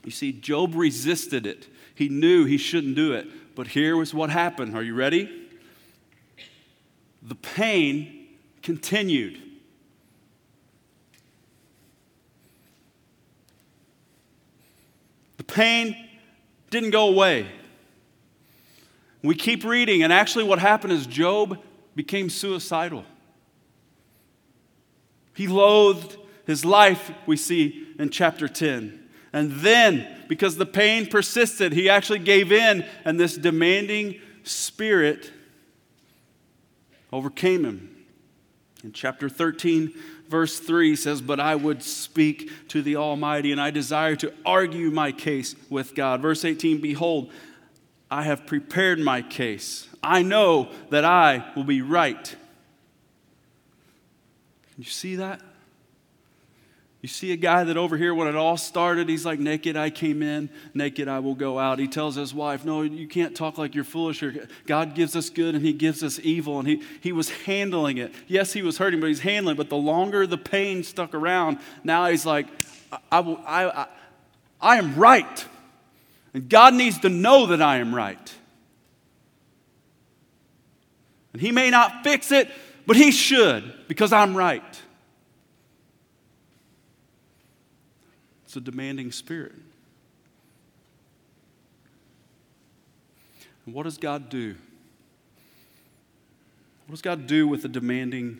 You 0.04 0.10
see, 0.10 0.32
Job 0.32 0.74
resisted 0.74 1.46
it. 1.46 1.68
He 1.94 2.08
knew 2.08 2.44
he 2.44 2.58
shouldn't 2.58 2.96
do 2.96 3.12
it. 3.12 3.26
But 3.54 3.68
here 3.68 3.96
was 3.96 4.12
what 4.12 4.30
happened. 4.30 4.76
Are 4.76 4.82
you 4.82 4.94
ready? 4.94 5.48
The 7.22 7.34
pain 7.34 8.26
continued. 8.62 9.40
The 15.38 15.44
pain 15.44 15.96
didn't 16.74 16.90
go 16.90 17.08
away. 17.08 17.46
We 19.22 19.36
keep 19.36 19.64
reading, 19.64 20.02
and 20.02 20.12
actually, 20.12 20.42
what 20.42 20.58
happened 20.58 20.92
is 20.92 21.06
Job 21.06 21.62
became 21.94 22.28
suicidal. 22.28 23.04
He 25.36 25.46
loathed 25.46 26.16
his 26.46 26.64
life, 26.64 27.12
we 27.26 27.36
see 27.36 27.86
in 27.96 28.10
chapter 28.10 28.48
10. 28.48 29.08
And 29.32 29.52
then, 29.52 30.24
because 30.28 30.56
the 30.56 30.66
pain 30.66 31.06
persisted, 31.06 31.72
he 31.72 31.88
actually 31.88 32.18
gave 32.18 32.50
in, 32.50 32.84
and 33.04 33.20
this 33.20 33.36
demanding 33.36 34.20
spirit 34.42 35.32
overcame 37.12 37.64
him. 37.64 38.04
In 38.82 38.92
chapter 38.92 39.28
13, 39.28 39.94
verse 40.28 40.58
3 40.58 40.96
says, 40.96 41.20
But 41.20 41.40
I 41.40 41.54
would 41.54 41.82
speak 41.82 42.50
to 42.68 42.82
the 42.82 42.96
Almighty, 42.96 43.52
and 43.52 43.60
I 43.60 43.70
desire 43.70 44.16
to 44.16 44.32
argue 44.44 44.90
my 44.90 45.12
case 45.12 45.54
with 45.70 45.94
God. 45.94 46.20
Verse 46.20 46.44
18, 46.44 46.80
Behold, 46.80 47.30
I 48.10 48.22
have 48.22 48.46
prepared 48.46 48.98
my 48.98 49.22
case. 49.22 49.88
I 50.02 50.22
know 50.22 50.68
that 50.90 51.04
I 51.04 51.50
will 51.56 51.64
be 51.64 51.82
right. 51.82 52.24
Can 54.74 54.82
you 54.82 54.84
see 54.84 55.16
that? 55.16 55.40
You 57.04 57.08
see 57.08 57.32
a 57.32 57.36
guy 57.36 57.64
that 57.64 57.76
over 57.76 57.98
here, 57.98 58.14
when 58.14 58.28
it 58.28 58.34
all 58.34 58.56
started, 58.56 59.10
he's 59.10 59.26
like, 59.26 59.38
Naked 59.38 59.76
I 59.76 59.90
came 59.90 60.22
in, 60.22 60.48
naked 60.72 61.06
I 61.06 61.18
will 61.18 61.34
go 61.34 61.58
out. 61.58 61.78
He 61.78 61.86
tells 61.86 62.14
his 62.14 62.32
wife, 62.32 62.64
No, 62.64 62.80
you 62.80 63.06
can't 63.06 63.36
talk 63.36 63.58
like 63.58 63.74
you're 63.74 63.84
foolish. 63.84 64.24
God 64.64 64.94
gives 64.94 65.14
us 65.14 65.28
good 65.28 65.54
and 65.54 65.62
he 65.62 65.74
gives 65.74 66.02
us 66.02 66.18
evil. 66.22 66.58
And 66.58 66.66
he, 66.66 66.82
he 67.02 67.12
was 67.12 67.28
handling 67.28 67.98
it. 67.98 68.14
Yes, 68.26 68.54
he 68.54 68.62
was 68.62 68.78
hurting, 68.78 69.00
but 69.00 69.08
he's 69.08 69.20
handling 69.20 69.56
it. 69.56 69.58
But 69.58 69.68
the 69.68 69.76
longer 69.76 70.26
the 70.26 70.38
pain 70.38 70.82
stuck 70.82 71.12
around, 71.12 71.58
now 71.84 72.06
he's 72.06 72.24
like, 72.24 72.46
I, 73.12 73.20
I, 73.20 73.82
I, 73.82 73.86
I 74.58 74.76
am 74.78 74.94
right. 74.94 75.44
And 76.32 76.48
God 76.48 76.72
needs 76.72 77.00
to 77.00 77.10
know 77.10 77.48
that 77.48 77.60
I 77.60 77.80
am 77.80 77.94
right. 77.94 78.34
And 81.34 81.42
he 81.42 81.52
may 81.52 81.68
not 81.68 82.02
fix 82.02 82.32
it, 82.32 82.50
but 82.86 82.96
he 82.96 83.10
should 83.10 83.74
because 83.88 84.10
I'm 84.10 84.34
right. 84.34 84.64
It's 88.54 88.68
a 88.68 88.70
demanding 88.70 89.10
spirit. 89.10 89.50
And 93.66 93.74
what 93.74 93.82
does 93.82 93.98
God 93.98 94.28
do? 94.28 94.54
What 96.86 96.92
does 96.92 97.02
God 97.02 97.26
do 97.26 97.48
with 97.48 97.64
a 97.64 97.68
demanding 97.68 98.38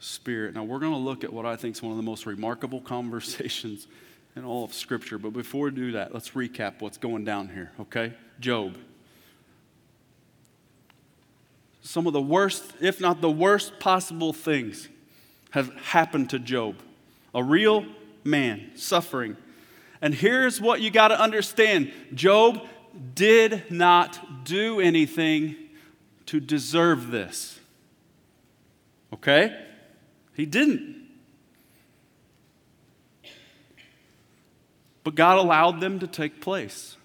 spirit? 0.00 0.56
Now, 0.56 0.64
we're 0.64 0.80
going 0.80 0.90
to 0.90 0.98
look 0.98 1.22
at 1.22 1.32
what 1.32 1.46
I 1.46 1.54
think 1.54 1.76
is 1.76 1.82
one 1.82 1.92
of 1.92 1.96
the 1.96 2.02
most 2.02 2.26
remarkable 2.26 2.80
conversations 2.80 3.86
in 4.34 4.44
all 4.44 4.64
of 4.64 4.74
Scripture. 4.74 5.16
But 5.16 5.32
before 5.32 5.66
we 5.66 5.70
do 5.70 5.92
that, 5.92 6.12
let's 6.12 6.30
recap 6.30 6.80
what's 6.80 6.98
going 6.98 7.24
down 7.24 7.50
here, 7.50 7.70
okay? 7.78 8.14
Job. 8.40 8.76
Some 11.82 12.08
of 12.08 12.12
the 12.12 12.20
worst, 12.20 12.64
if 12.80 13.00
not 13.00 13.20
the 13.20 13.30
worst 13.30 13.78
possible 13.78 14.32
things 14.32 14.88
have 15.50 15.72
happened 15.76 16.30
to 16.30 16.40
Job. 16.40 16.74
A 17.32 17.44
real 17.44 17.86
man 18.24 18.70
suffering. 18.74 19.36
And 20.02 20.14
here's 20.14 20.60
what 20.60 20.80
you 20.80 20.90
got 20.90 21.08
to 21.08 21.20
understand 21.20 21.92
Job 22.14 22.66
did 23.14 23.70
not 23.70 24.44
do 24.44 24.80
anything 24.80 25.56
to 26.26 26.40
deserve 26.40 27.10
this. 27.10 27.58
Okay? 29.12 29.56
He 30.34 30.46
didn't. 30.46 31.00
But 35.02 35.14
God 35.14 35.38
allowed 35.38 35.80
them 35.80 35.98
to 36.00 36.06
take 36.06 36.40
place. 36.40 36.96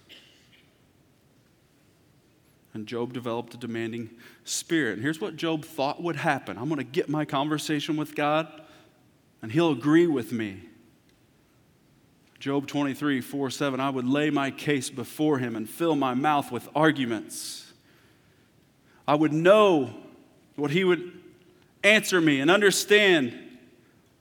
And 2.73 2.87
Job 2.87 3.13
developed 3.13 3.53
a 3.53 3.57
demanding 3.57 4.09
spirit. 4.43 4.93
And 4.93 5.01
here's 5.01 5.21
what 5.21 5.37
Job 5.37 5.63
thought 5.63 6.03
would 6.03 6.17
happen 6.17 6.57
I'm 6.57 6.67
going 6.67 6.77
to 6.77 6.83
get 6.83 7.07
my 7.07 7.25
conversation 7.25 7.95
with 7.95 8.15
God, 8.15 8.47
and 9.41 9.51
he'll 9.51 9.71
agree 9.71 10.07
with 10.07 10.31
me. 10.31 10.61
Job 12.45 12.67
23, 12.67 13.21
4, 13.21 13.49
7, 13.49 13.79
I 13.79 13.89
would 13.89 14.05
lay 14.05 14.29
my 14.29 14.51
case 14.51 14.91
before 14.91 15.39
him 15.39 15.55
and 15.55 15.67
fill 15.67 15.95
my 15.95 16.13
mouth 16.13 16.51
with 16.51 16.69
arguments. 16.75 17.73
I 19.07 19.15
would 19.15 19.33
know 19.33 19.89
what 20.55 20.69
he 20.69 20.83
would 20.83 21.11
answer 21.83 22.21
me 22.21 22.39
and 22.39 22.51
understand 22.51 23.33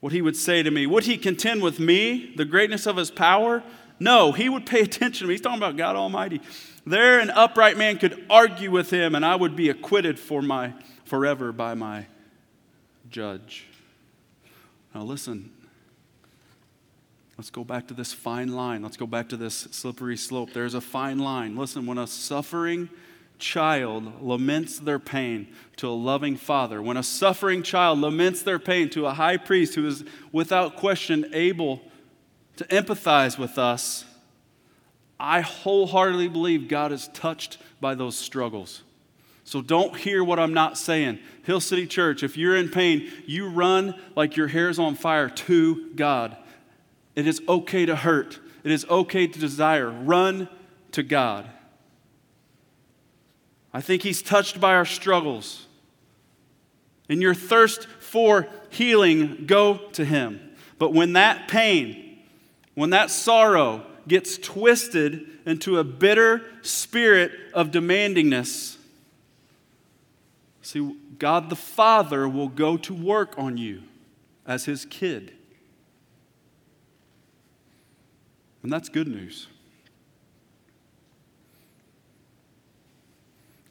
what 0.01 0.15
he 0.15 0.23
would 0.23 0.37
say 0.37 0.63
to 0.63 0.71
me. 0.71 0.87
Would 0.87 1.05
he 1.05 1.19
contend 1.19 1.63
with 1.63 1.79
me, 1.79 2.33
the 2.35 2.47
greatness 2.47 2.87
of 2.87 2.97
his 2.97 3.11
power? 3.11 3.63
No, 4.01 4.33
he 4.33 4.49
would 4.49 4.65
pay 4.65 4.81
attention 4.85 5.27
to 5.27 5.29
me. 5.29 5.35
He's 5.35 5.43
talking 5.43 5.59
about 5.59 5.77
God 5.77 5.95
Almighty. 5.95 6.41
There, 6.87 7.21
an 7.21 7.29
upright 7.29 7.77
man 7.77 7.99
could 7.99 8.25
argue 8.31 8.71
with 8.71 8.89
him, 8.89 9.15
and 9.15 9.23
I 9.23 9.37
would 9.37 9.55
be 9.55 9.69
acquitted 9.69 10.19
for 10.19 10.41
my, 10.41 10.73
forever 11.05 11.53
by 11.53 11.75
my 11.75 12.07
judge. 13.11 13.67
Now, 14.95 15.03
listen, 15.03 15.53
Let's 17.37 17.51
go 17.51 17.65
back 17.65 17.89
to 17.89 17.95
this 17.95 18.13
fine 18.13 18.53
line. 18.53 18.83
Let's 18.83 18.97
go 18.97 19.07
back 19.07 19.29
to 19.31 19.37
this 19.37 19.55
slippery 19.55 20.17
slope. 20.17 20.53
There's 20.53 20.75
a 20.75 20.81
fine 20.81 21.19
line. 21.19 21.57
Listen, 21.57 21.85
when 21.85 21.99
a 21.99 22.07
suffering 22.07 22.89
child 23.39 24.23
laments 24.23 24.79
their 24.79 25.01
pain 25.01 25.49
to 25.77 25.89
a 25.89 25.91
loving 25.91 26.37
father, 26.37 26.81
when 26.81 26.97
a 26.97 27.03
suffering 27.03 27.65
child 27.65 28.01
laments 28.01 28.43
their 28.43 28.61
pain 28.61 28.89
to 28.91 29.07
a 29.07 29.15
high 29.15 29.37
priest 29.37 29.75
who 29.75 29.87
is 29.87 30.05
without 30.31 30.77
question 30.77 31.27
able 31.33 31.81
to 32.57 32.65
empathize 32.67 33.37
with 33.37 33.59
us, 33.59 34.05
I 35.19 35.41
wholeheartedly 35.41 36.29
believe 36.29 36.69
God 36.69 36.93
is 36.93 37.09
touched 37.09 37.59
by 37.81 37.97
those 37.97 38.17
struggles. 38.17 38.83
So 39.43 39.61
don't 39.61 39.97
hear 39.97 40.23
what 40.23 40.39
I'm 40.39 40.55
not 40.55 40.79
saying. 40.79 41.19
Hill 41.43 41.61
City 41.61 41.87
Church, 41.87 42.23
if 42.23 42.37
you're 42.37 42.57
in 42.57 42.69
pain, 42.69 43.11
you 43.27 43.49
run 43.49 44.01
like 44.17 44.37
your 44.37 44.47
hair's 44.47 44.79
on 44.79 44.95
fire 44.95 45.29
to 45.29 45.91
God. 45.91 46.37
It 47.15 47.27
is 47.27 47.41
okay 47.49 47.87
to 47.87 47.97
hurt. 47.97 48.41
It 48.65 48.73
is 48.73 48.85
okay 48.87 49.27
to 49.27 49.39
desire. 49.39 49.91
Run 49.91 50.49
to 50.93 51.03
God. 51.03 51.49
I 53.73 53.81
think 53.81 54.03
He's 54.03 54.23
touched 54.23 54.61
by 54.61 54.75
our 54.75 54.85
struggles. 54.85 55.67
In 57.09 57.21
your 57.21 57.35
thirst 57.35 57.87
for 57.87 58.49
healing, 58.71 59.45
go 59.47 59.77
to 59.93 60.05
Him. 60.05 60.41
But 60.79 60.93
when 60.93 61.13
that 61.15 61.49
pain, 61.49 62.19
when 62.75 62.91
that 62.91 63.11
sorrow 63.11 63.85
gets 64.09 64.39
twisted 64.39 65.27
into 65.47 65.79
a 65.79 65.85
bitter 65.85 66.43
spirit 66.63 67.33
of 67.53 67.71
demandingness, 67.71 68.77
see, 70.63 70.97
God 71.19 71.51
the 71.51 71.57
Father 71.57 72.29
will 72.29 72.49
go 72.49 72.77
to 72.79 72.95
work 72.95 73.35
on 73.39 73.57
you 73.57 73.83
as 74.47 74.65
His 74.65 74.85
kid. 74.85 75.33
And 78.65 78.73
that's 78.73 78.89
good 78.89 79.07
news. 79.07 79.47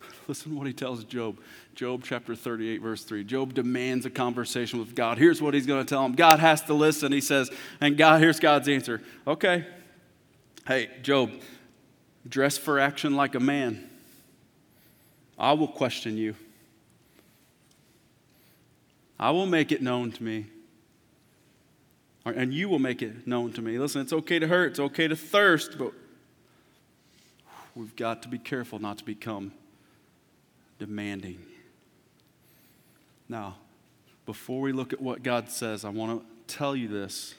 Listen 0.27 0.51
to 0.51 0.57
what 0.57 0.67
he 0.67 0.73
tells 0.73 1.03
Job. 1.03 1.39
Job 1.73 2.03
chapter 2.05 2.35
38, 2.35 2.79
verse 2.79 3.03
3. 3.03 3.23
Job 3.23 3.55
demands 3.55 4.05
a 4.05 4.11
conversation 4.11 4.77
with 4.77 4.93
God. 4.93 5.17
Here's 5.17 5.41
what 5.41 5.55
he's 5.55 5.65
going 5.65 5.83
to 5.83 5.89
tell 5.89 6.05
him. 6.05 6.13
God 6.13 6.39
has 6.39 6.61
to 6.65 6.75
listen. 6.75 7.11
He 7.11 7.21
says, 7.21 7.49
and 7.81 7.97
God, 7.97 8.21
here's 8.21 8.39
God's 8.39 8.69
answer. 8.69 9.01
Okay. 9.25 9.65
Hey, 10.67 10.91
Job, 11.01 11.31
dress 12.29 12.59
for 12.59 12.79
action 12.79 13.15
like 13.15 13.33
a 13.33 13.39
man. 13.39 13.89
I 15.39 15.53
will 15.53 15.67
question 15.67 16.17
you. 16.17 16.35
I 19.19 19.31
will 19.31 19.47
make 19.47 19.71
it 19.71 19.81
known 19.81 20.11
to 20.11 20.23
me 20.23 20.45
and 22.25 22.53
you 22.53 22.69
will 22.69 22.79
make 22.79 23.01
it 23.01 23.27
known 23.27 23.51
to 23.53 23.61
me. 23.61 23.77
Listen, 23.77 24.01
it's 24.01 24.13
okay 24.13 24.39
to 24.39 24.47
hurt, 24.47 24.71
it's 24.71 24.79
okay 24.79 25.07
to 25.07 25.15
thirst, 25.15 25.77
but 25.77 25.93
we've 27.75 27.95
got 27.95 28.21
to 28.23 28.29
be 28.29 28.37
careful 28.37 28.79
not 28.79 28.97
to 28.99 29.03
become 29.03 29.51
demanding. 30.79 31.39
Now, 33.27 33.55
before 34.25 34.61
we 34.61 34.71
look 34.71 34.93
at 34.93 35.01
what 35.01 35.23
God 35.23 35.49
says, 35.49 35.83
I 35.83 35.89
want 35.89 36.21
to 36.21 36.55
tell 36.55 36.75
you 36.75 36.87
this. 36.87 37.35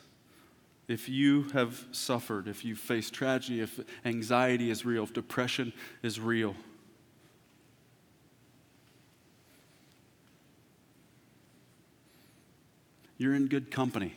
If 0.86 1.08
you 1.08 1.44
have 1.54 1.82
suffered, 1.92 2.46
if 2.46 2.62
you 2.62 2.76
face 2.76 3.10
tragedy, 3.10 3.62
if 3.62 3.80
anxiety 4.04 4.70
is 4.70 4.84
real, 4.84 5.04
if 5.04 5.14
depression 5.14 5.72
is 6.02 6.20
real, 6.20 6.54
you're 13.16 13.34
in 13.34 13.46
good 13.46 13.70
company. 13.70 14.14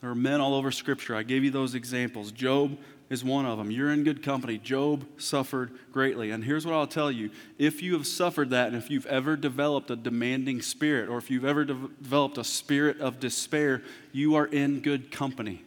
There 0.00 0.10
are 0.10 0.14
men 0.14 0.40
all 0.40 0.54
over 0.54 0.70
Scripture. 0.70 1.14
I 1.14 1.22
gave 1.22 1.44
you 1.44 1.50
those 1.50 1.74
examples. 1.74 2.32
Job 2.32 2.78
is 3.10 3.24
one 3.24 3.44
of 3.44 3.58
them. 3.58 3.70
You're 3.70 3.92
in 3.92 4.04
good 4.04 4.22
company. 4.22 4.56
Job 4.56 5.04
suffered 5.18 5.72
greatly. 5.92 6.30
And 6.30 6.44
here's 6.44 6.64
what 6.64 6.74
I'll 6.74 6.86
tell 6.86 7.10
you 7.10 7.30
if 7.58 7.82
you 7.82 7.92
have 7.94 8.06
suffered 8.06 8.50
that, 8.50 8.68
and 8.68 8.76
if 8.76 8.88
you've 8.88 9.06
ever 9.06 9.36
developed 9.36 9.90
a 9.90 9.96
demanding 9.96 10.62
spirit, 10.62 11.08
or 11.08 11.18
if 11.18 11.30
you've 11.30 11.44
ever 11.44 11.64
de- 11.64 11.74
developed 11.74 12.38
a 12.38 12.44
spirit 12.44 13.00
of 13.00 13.20
despair, 13.20 13.82
you 14.12 14.36
are 14.36 14.46
in 14.46 14.80
good 14.80 15.10
company. 15.10 15.64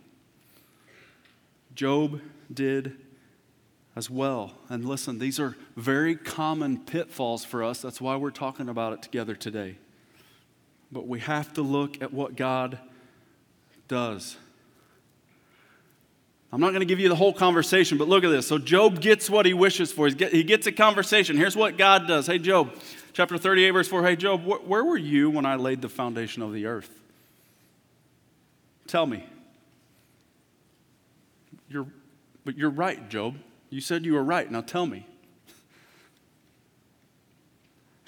Job 1.76 2.22
did 2.52 2.98
as 3.96 4.10
well. 4.10 4.54
And 4.70 4.86
listen, 4.86 5.20
these 5.20 5.40
are 5.40 5.56
very 5.76 6.16
common 6.16 6.80
pitfalls 6.80 7.46
for 7.46 7.64
us. 7.64 7.82
That's 7.82 8.02
why 8.02 8.16
we're 8.16 8.32
talking 8.32 8.70
about 8.70 8.94
it 8.94 9.02
together 9.02 9.36
today. 9.36 9.78
But 10.92 11.08
we 11.08 11.20
have 11.20 11.54
to 11.54 11.62
look 11.62 12.02
at 12.02 12.14
what 12.14 12.36
God 12.36 12.80
does. 13.94 14.38
I'm 16.52 16.60
not 16.60 16.70
going 16.70 16.80
to 16.80 16.86
give 16.86 17.00
you 17.00 17.10
the 17.10 17.16
whole 17.16 17.32
conversation, 17.32 18.00
but 18.00 18.08
look 18.08 18.24
at 18.24 18.30
this. 18.30 18.48
So, 18.48 18.58
Job 18.58 19.00
gets 19.02 19.30
what 19.30 19.46
he 19.46 19.54
wishes 19.54 19.92
for. 19.92 20.08
He 20.08 20.44
gets 20.44 20.66
a 20.66 20.72
conversation. 20.72 21.38
Here's 21.38 21.56
what 21.56 21.78
God 21.78 22.08
does. 22.08 22.26
Hey, 22.26 22.40
Job, 22.40 22.74
chapter 23.14 23.38
38, 23.38 23.70
verse 23.70 23.88
4. 23.88 24.04
Hey, 24.04 24.16
Job, 24.16 24.46
where 24.46 24.84
were 24.84 24.98
you 24.98 25.30
when 25.30 25.46
I 25.46 25.58
laid 25.58 25.84
the 25.84 25.90
foundation 25.90 26.42
of 26.42 26.54
the 26.54 26.66
earth? 26.66 26.90
Tell 28.88 29.06
me. 29.06 29.24
You're, 31.70 31.86
but 32.46 32.58
you're 32.58 32.72
right, 32.72 33.08
Job. 33.10 33.36
You 33.70 33.80
said 33.80 34.06
you 34.06 34.14
were 34.14 34.24
right. 34.24 34.50
Now 34.50 34.62
tell 34.62 34.88
me. 34.88 35.06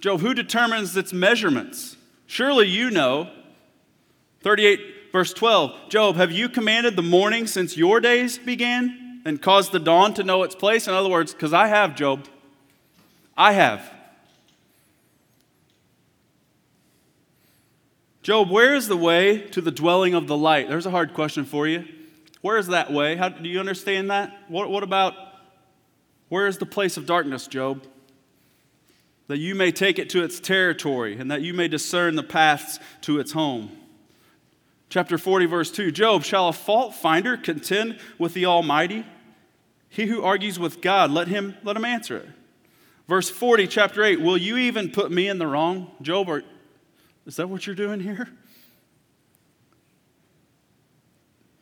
Job, 0.02 0.20
who 0.22 0.34
determines 0.34 0.98
its 0.98 1.14
measurements? 1.14 1.96
Surely 2.26 2.68
you 2.68 2.90
know. 2.90 3.30
38 4.42 4.95
Verse 5.16 5.32
12 5.32 5.88
Job, 5.88 6.18
have 6.18 6.34
you 6.34 6.50
commanded 6.50 6.98
the 6.98 7.02
morning 7.02 7.48
since 7.48 7.78
your 7.78 8.02
days 8.02 8.38
began 8.38 9.22
and 9.24 9.42
caused 9.42 9.72
the 9.72 9.80
dawn 9.80 10.14
to 10.16 10.26
know 10.26 10.44
its 10.44 10.56
place? 10.56 10.90
In 10.90 10.94
other 10.94 11.08
words, 11.08 11.32
because 11.32 11.54
I 11.54 11.68
have, 11.68 11.96
Job. 11.96 12.28
I 13.38 13.54
have. 13.54 13.90
Job, 18.24 18.50
where 18.52 18.76
is 18.76 18.90
the 18.90 18.98
way 18.98 19.40
to 19.52 19.62
the 19.62 19.72
dwelling 19.72 20.16
of 20.16 20.28
the 20.28 20.36
light? 20.36 20.68
There's 20.68 20.86
a 20.86 20.92
hard 20.92 21.14
question 21.14 21.46
for 21.46 21.66
you. 21.66 21.86
Where 22.42 22.58
is 22.58 22.68
that 22.68 22.92
way? 22.92 23.16
How, 23.16 23.30
do 23.30 23.48
you 23.48 23.62
understand 23.62 24.12
that? 24.12 24.38
What, 24.50 24.70
what 24.70 24.84
about 24.84 25.14
where 26.28 26.46
is 26.46 26.58
the 26.58 26.66
place 26.66 26.98
of 26.98 27.06
darkness, 27.06 27.48
Job? 27.48 27.88
That 29.28 29.38
you 29.38 29.56
may 29.56 29.72
take 29.72 29.98
it 29.98 30.10
to 30.10 30.26
its 30.26 30.42
territory 30.42 31.18
and 31.18 31.32
that 31.32 31.42
you 31.42 31.54
may 31.54 31.70
discern 31.70 32.18
the 32.18 32.24
paths 32.24 32.80
to 33.04 33.22
its 33.22 33.32
home. 33.32 33.72
Chapter 34.96 35.18
40, 35.18 35.48
verse 35.48 35.72
2 35.72 35.92
Job, 35.92 36.24
shall 36.24 36.48
a 36.48 36.54
fault 36.54 36.96
finder 36.96 37.36
contend 37.36 38.00
with 38.18 38.34
the 38.34 38.46
Almighty? 38.46 39.06
He 39.90 40.06
who 40.06 40.24
argues 40.24 40.58
with 40.58 40.80
God, 40.80 41.12
let 41.12 41.28
him, 41.28 41.58
let 41.66 41.76
him 41.76 41.84
answer 41.84 42.16
it. 42.16 42.30
Verse 43.06 43.30
40, 43.30 43.68
chapter 43.68 44.06
8 44.06 44.22
Will 44.22 44.38
you 44.38 44.56
even 44.56 44.90
put 44.90 45.12
me 45.12 45.28
in 45.28 45.38
the 45.38 45.48
wrong? 45.48 45.92
Job, 46.02 46.30
are, 46.30 46.44
is 47.26 47.36
that 47.36 47.50
what 47.50 47.68
you're 47.68 47.76
doing 47.76 48.00
here? 48.00 48.30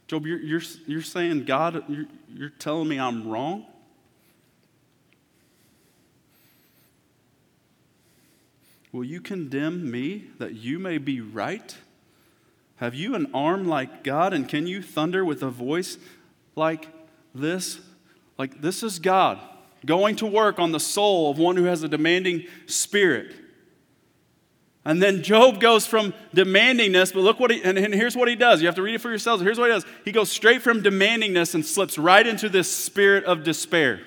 Job, 0.06 0.28
you're, 0.28 0.40
you're, 0.40 0.62
you're 0.86 1.02
saying, 1.02 1.46
God, 1.46 1.86
you're, 1.88 2.06
you're 2.32 2.50
telling 2.50 2.88
me 2.88 3.00
I'm 3.00 3.28
wrong? 3.28 3.66
Will 8.92 9.04
you 9.04 9.20
condemn 9.20 9.90
me 9.90 10.26
that 10.38 10.54
you 10.54 10.78
may 10.78 11.00
be 11.00 11.20
right? 11.20 11.76
Have 12.84 12.96
you 12.96 13.16
an 13.16 13.28
arm 13.34 13.66
like 13.66 14.04
God, 14.04 14.34
and 14.34 14.46
can 14.46 14.68
you 14.68 14.82
thunder 14.82 15.24
with 15.24 15.42
a 15.42 15.50
voice 15.50 15.98
like 16.54 16.90
this? 17.34 17.80
Like, 18.38 18.60
this 18.60 18.84
is 18.84 19.00
God 19.00 19.40
going 19.86 20.18
to 20.18 20.26
work 20.26 20.60
on 20.60 20.74
the 20.74 20.82
soul 20.82 21.32
of 21.32 21.38
one 21.38 21.56
who 21.56 21.64
has 21.64 21.84
a 21.84 21.88
demanding 21.88 22.46
spirit. 22.66 23.34
And 24.84 25.02
then 25.02 25.24
Job 25.24 25.62
goes 25.62 25.88
from 25.88 26.14
demandingness, 26.36 27.14
but 27.14 27.22
look 27.22 27.40
what 27.40 27.52
he, 27.52 27.64
and, 27.64 27.78
and, 27.78 27.94
here's 27.94 28.18
what 28.18 28.28
he 28.28 28.36
does. 28.36 28.62
You 28.62 28.68
have 28.68 28.76
to 28.76 28.82
read 28.82 28.96
it 28.96 29.00
for 29.00 29.08
yourselves. 29.08 29.42
Here's 29.42 29.58
what 29.58 29.70
he 29.70 29.72
does. 29.76 29.86
He 30.04 30.12
goes 30.12 30.30
straight 30.30 30.62
from 30.62 30.84
demandingness 30.84 31.56
and 31.56 31.66
slips 31.66 31.98
right 31.98 32.28
into 32.28 32.50
this 32.50 32.70
spirit 32.70 33.24
of 33.24 33.46
despair. 33.46 34.02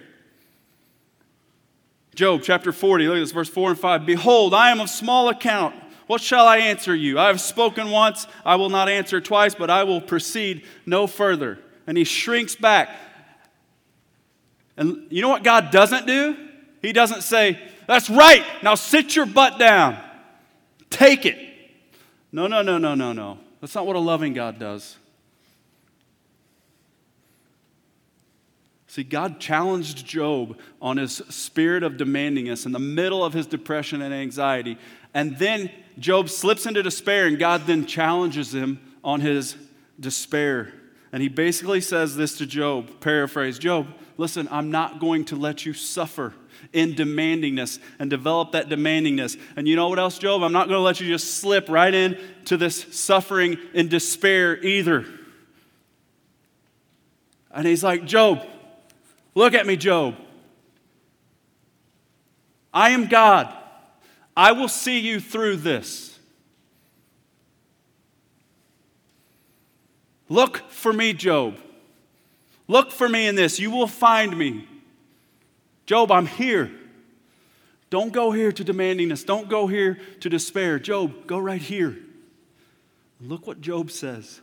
Job 2.15 2.43
chapter 2.45 2.73
40, 2.73 3.07
look 3.07 3.17
at 3.17 3.21
this, 3.21 3.33
verse 3.33 3.49
4 3.49 3.71
and 3.71 3.79
5. 3.79 4.05
Behold, 4.05 4.53
I 4.53 4.71
am 4.71 4.81
of 4.81 4.91
small 4.91 5.31
account. 5.31 5.75
What 6.07 6.21
shall 6.21 6.47
I 6.47 6.59
answer 6.59 6.95
you? 6.95 7.19
I 7.19 7.27
have 7.27 7.41
spoken 7.41 7.91
once, 7.91 8.27
I 8.45 8.57
will 8.57 8.71
not 8.71 8.89
answer 8.89 9.21
twice, 9.21 9.55
but 9.55 9.71
I 9.71 9.85
will 9.85 10.01
proceed 10.01 10.65
no 10.85 11.07
further. 11.07 11.59
And 11.87 11.99
he 11.99 12.05
shrinks 12.05 12.55
back. 12.55 12.91
And 14.77 15.07
you 15.11 15.23
know 15.23 15.29
what 15.29 15.43
God 15.43 15.71
doesn't 15.71 16.07
do? 16.07 16.37
He 16.83 16.93
doesn't 16.93 17.23
say, 17.23 17.59
That's 17.89 18.09
right, 18.09 18.45
now 18.63 18.75
sit 18.75 19.17
your 19.17 19.27
butt 19.27 19.59
down. 19.59 19.99
Take 20.91 21.27
it. 21.27 21.39
No, 22.31 22.47
no, 22.47 22.63
no, 22.63 22.79
no, 22.79 22.95
no, 22.95 23.13
no. 23.13 23.39
That's 23.61 23.75
not 23.75 23.87
what 23.87 23.97
a 23.97 24.01
loving 24.01 24.35
God 24.35 24.59
does. 24.59 24.97
See, 28.97 29.05
God 29.05 29.39
challenged 29.39 30.07
Job 30.07 30.59
on 30.81 30.97
his 30.97 31.17
spirit 31.29 31.83
of 31.83 31.99
demandingness 31.99 32.65
in 32.65 32.73
the 32.73 32.79
middle 32.79 33.23
of 33.23 33.35
his 33.35 33.47
depression 33.47 34.01
and 34.01 34.15
anxiety. 34.15 34.79
And 35.13 35.37
then 35.37 35.71
Job 35.99 36.31
slips 36.31 36.65
into 36.65 36.83
despair, 36.83 37.27
and 37.27 37.39
God 37.39 37.67
then 37.67 37.85
challenges 37.85 38.55
him 38.55 38.81
on 39.05 39.21
his 39.21 39.55
despair. 40.01 40.73
And 41.13 41.21
he 41.21 41.29
basically 41.29 41.83
says 41.83 42.17
this 42.17 42.39
to 42.39 42.47
Job, 42.47 42.89
paraphrase 43.01 43.59
Job, 43.59 43.87
listen, 44.17 44.49
I'm 44.51 44.71
not 44.71 44.99
going 44.99 45.27
to 45.27 45.37
let 45.37 45.67
you 45.67 45.75
suffer 45.75 46.33
in 46.73 46.95
demandingness 46.95 47.79
and 47.99 48.09
develop 48.09 48.53
that 48.53 48.71
demandingness. 48.71 49.39
And 49.57 49.69
you 49.69 49.77
know 49.77 49.91
what 49.91 49.99
else, 49.99 50.19
Job? 50.19 50.43
I'm 50.43 50.55
not 50.55 50.69
going 50.69 50.79
to 50.79 50.83
let 50.83 51.03
you 51.03 51.07
just 51.07 51.35
slip 51.35 51.69
right 51.69 51.93
into 51.93 52.57
this 52.57 52.97
suffering 52.99 53.59
and 53.75 53.91
despair 53.91 54.59
either. 54.65 55.05
And 57.51 57.67
he's 57.67 57.85
like, 57.85 58.07
Job, 58.07 58.47
look 59.37 59.55
at 59.55 59.65
me, 59.65 59.77
Job. 59.77 60.17
I 62.75 62.91
am 62.91 63.07
God. 63.07 63.55
I 64.37 64.51
will 64.51 64.69
see 64.69 64.99
you 64.99 65.21
through 65.21 65.59
this. 65.59 66.19
Look 70.29 70.69
for 70.71 70.93
me, 70.93 71.13
Job. 71.13 71.59
Look 72.69 72.91
for 72.91 73.09
me 73.09 73.29
in 73.29 73.37
this. 73.37 73.61
You 73.61 73.71
will 73.71 73.87
find 73.87 74.37
me. 74.37 74.67
Job, 75.87 76.11
I'm 76.11 76.27
here. 76.27 76.71
Don't 77.91 78.13
go 78.13 78.33
here 78.33 78.51
to 78.51 78.65
demandingness. 78.65 79.25
Don't 79.25 79.49
go 79.49 79.69
here 79.69 79.99
to 80.21 80.29
despair. 80.29 80.81
Job, 80.81 81.27
go 81.27 81.39
right 81.39 81.63
here. 81.63 81.97
Look 83.21 83.47
what 83.47 83.61
Job 83.61 83.91
says. 83.91 84.41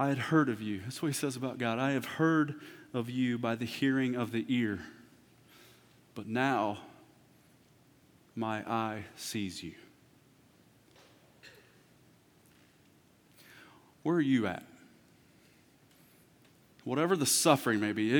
I 0.00 0.08
had 0.08 0.16
heard 0.16 0.48
of 0.48 0.62
you. 0.62 0.80
That's 0.80 1.02
what 1.02 1.08
he 1.08 1.12
says 1.12 1.36
about 1.36 1.58
God. 1.58 1.78
I 1.78 1.90
have 1.90 2.06
heard 2.06 2.54
of 2.94 3.10
you 3.10 3.36
by 3.36 3.54
the 3.54 3.66
hearing 3.66 4.16
of 4.16 4.32
the 4.32 4.46
ear. 4.48 4.78
But 6.14 6.26
now 6.26 6.78
my 8.34 8.60
eye 8.60 9.04
sees 9.16 9.62
you. 9.62 9.74
Where 14.02 14.16
are 14.16 14.22
you 14.22 14.46
at? 14.46 14.62
Whatever 16.84 17.14
the 17.14 17.26
suffering 17.26 17.78
may 17.78 17.92
be, 17.92 18.16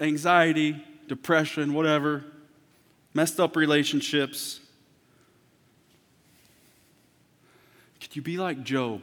anxiety, 0.00 0.80
depression, 1.08 1.74
whatever, 1.74 2.22
messed 3.14 3.40
up 3.40 3.56
relationships. 3.56 4.60
Could 8.00 8.14
you 8.14 8.22
be 8.22 8.38
like 8.38 8.62
Job? 8.62 9.02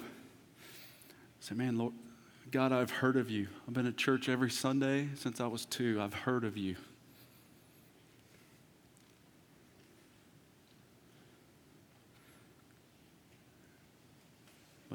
Say, 1.49 1.55
man, 1.55 1.79
Lord, 1.79 1.93
God, 2.51 2.71
I've 2.71 2.91
heard 2.91 3.17
of 3.17 3.31
you. 3.31 3.47
I've 3.67 3.73
been 3.73 3.87
at 3.87 3.97
church 3.97 4.29
every 4.29 4.51
Sunday 4.51 5.09
since 5.15 5.41
I 5.41 5.47
was 5.47 5.65
two. 5.65 5.99
I've 5.99 6.13
heard 6.13 6.43
of 6.43 6.55
you. 6.55 6.75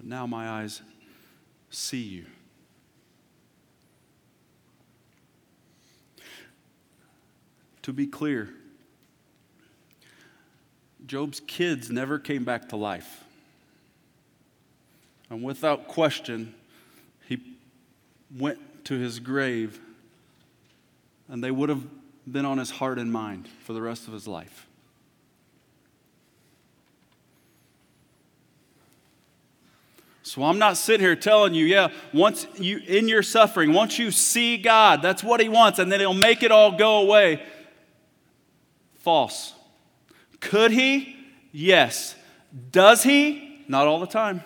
but 0.04 0.10
now 0.10 0.26
my 0.26 0.48
eyes 0.48 0.82
see 1.70 2.02
you. 2.02 2.26
To 7.82 7.92
be 7.92 8.06
clear, 8.06 8.50
Job's 11.06 11.40
kids 11.40 11.90
never 11.90 12.18
came 12.18 12.44
back 12.44 12.68
to 12.70 12.76
life. 12.76 13.23
And 15.30 15.42
without 15.42 15.88
question, 15.88 16.54
he 17.26 17.40
went 18.36 18.84
to 18.84 18.94
his 18.94 19.18
grave, 19.18 19.80
and 21.28 21.42
they 21.42 21.50
would 21.50 21.68
have 21.68 21.84
been 22.30 22.44
on 22.44 22.58
his 22.58 22.70
heart 22.70 22.98
and 22.98 23.12
mind 23.12 23.48
for 23.64 23.72
the 23.72 23.82
rest 23.82 24.06
of 24.06 24.12
his 24.12 24.28
life. 24.28 24.66
So 30.24 30.42
I'm 30.42 30.58
not 30.58 30.78
sitting 30.78 31.04
here 31.04 31.14
telling 31.14 31.52
you, 31.54 31.66
yeah, 31.66 31.88
once 32.14 32.46
you 32.58 32.78
in 32.78 33.08
your 33.08 33.22
suffering, 33.22 33.74
once 33.74 33.98
you 33.98 34.10
see 34.10 34.56
God, 34.56 35.02
that's 35.02 35.22
what 35.22 35.38
He 35.38 35.50
wants, 35.50 35.78
and 35.78 35.92
then 35.92 36.00
He'll 36.00 36.14
make 36.14 36.42
it 36.42 36.50
all 36.50 36.72
go 36.72 37.02
away. 37.02 37.42
False. 38.94 39.52
Could 40.40 40.70
He? 40.70 41.14
Yes. 41.52 42.16
Does 42.72 43.02
He? 43.02 43.64
Not 43.68 43.86
all 43.86 44.00
the 44.00 44.06
time. 44.06 44.42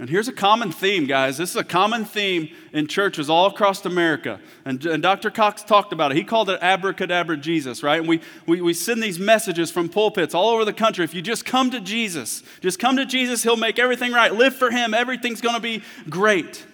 And 0.00 0.08
here's 0.08 0.28
a 0.28 0.32
common 0.32 0.72
theme, 0.72 1.04
guys. 1.04 1.36
This 1.36 1.50
is 1.50 1.56
a 1.56 1.62
common 1.62 2.06
theme 2.06 2.48
in 2.72 2.86
churches 2.86 3.28
all 3.28 3.44
across 3.44 3.84
America. 3.84 4.40
And, 4.64 4.82
and, 4.86 5.02
Dr. 5.02 5.30
Cox 5.30 5.62
talked 5.62 5.92
about 5.92 6.10
it. 6.10 6.16
He 6.16 6.24
called 6.24 6.48
it 6.48 6.58
abracadabra 6.62 7.36
Jesus, 7.36 7.82
right? 7.82 8.00
And 8.00 8.08
we, 8.08 8.22
we, 8.46 8.62
we 8.62 8.72
send 8.72 9.02
these 9.02 9.18
messages 9.18 9.70
from 9.70 9.90
pulpits 9.90 10.34
all 10.34 10.48
over 10.48 10.64
the 10.64 10.72
country. 10.72 11.04
If 11.04 11.12
you 11.12 11.20
just 11.20 11.44
come 11.44 11.70
to 11.72 11.82
Jesus, 11.82 12.42
just 12.62 12.78
come 12.78 12.96
to 12.96 13.04
Jesus, 13.04 13.42
He'll 13.42 13.58
make 13.58 13.78
everything 13.78 14.10
right. 14.10 14.32
Live 14.32 14.56
for 14.56 14.70
Him, 14.70 14.94
everything's 14.94 15.42
going 15.42 15.56
to 15.56 15.60
be 15.60 15.82
great. 16.08 16.64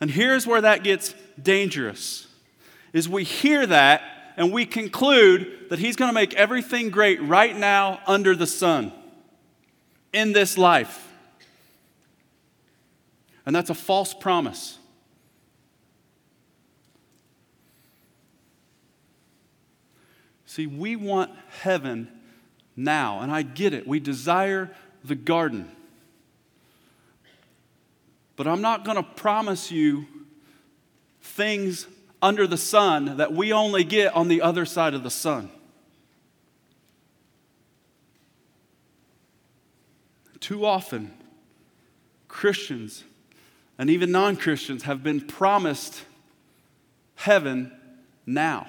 And 0.00 0.08
here's 0.08 0.46
where 0.46 0.60
that 0.60 0.84
gets 0.84 1.16
dangerous 1.42 2.28
is 2.92 3.08
we 3.08 3.24
hear 3.24 3.66
that 3.66 4.02
and 4.36 4.52
we 4.52 4.66
conclude 4.66 5.68
that 5.70 5.80
he's 5.80 5.96
going 5.96 6.10
to 6.10 6.14
make 6.14 6.32
everything 6.34 6.90
great 6.90 7.20
right 7.20 7.56
now 7.56 7.98
under 8.06 8.36
the 8.36 8.46
sun 8.46 8.92
in 10.12 10.32
this 10.32 10.56
life 10.56 11.05
and 13.46 13.54
that's 13.54 13.70
a 13.70 13.74
false 13.74 14.12
promise. 14.12 14.78
See, 20.46 20.66
we 20.66 20.96
want 20.96 21.30
heaven 21.60 22.08
now, 22.74 23.20
and 23.20 23.30
I 23.30 23.42
get 23.42 23.72
it. 23.72 23.86
We 23.86 24.00
desire 24.00 24.74
the 25.04 25.14
garden. 25.14 25.70
But 28.34 28.48
I'm 28.48 28.60
not 28.60 28.84
going 28.84 28.96
to 28.96 29.02
promise 29.02 29.70
you 29.70 30.06
things 31.22 31.86
under 32.20 32.46
the 32.46 32.56
sun 32.56 33.18
that 33.18 33.32
we 33.32 33.52
only 33.52 33.84
get 33.84 34.14
on 34.14 34.28
the 34.28 34.42
other 34.42 34.64
side 34.64 34.94
of 34.94 35.02
the 35.02 35.10
sun. 35.10 35.50
Too 40.40 40.64
often, 40.64 41.12
Christians 42.28 43.04
and 43.78 43.90
even 43.90 44.10
non 44.10 44.36
Christians 44.36 44.84
have 44.84 45.02
been 45.02 45.20
promised 45.20 46.04
heaven 47.14 47.72
now. 48.24 48.66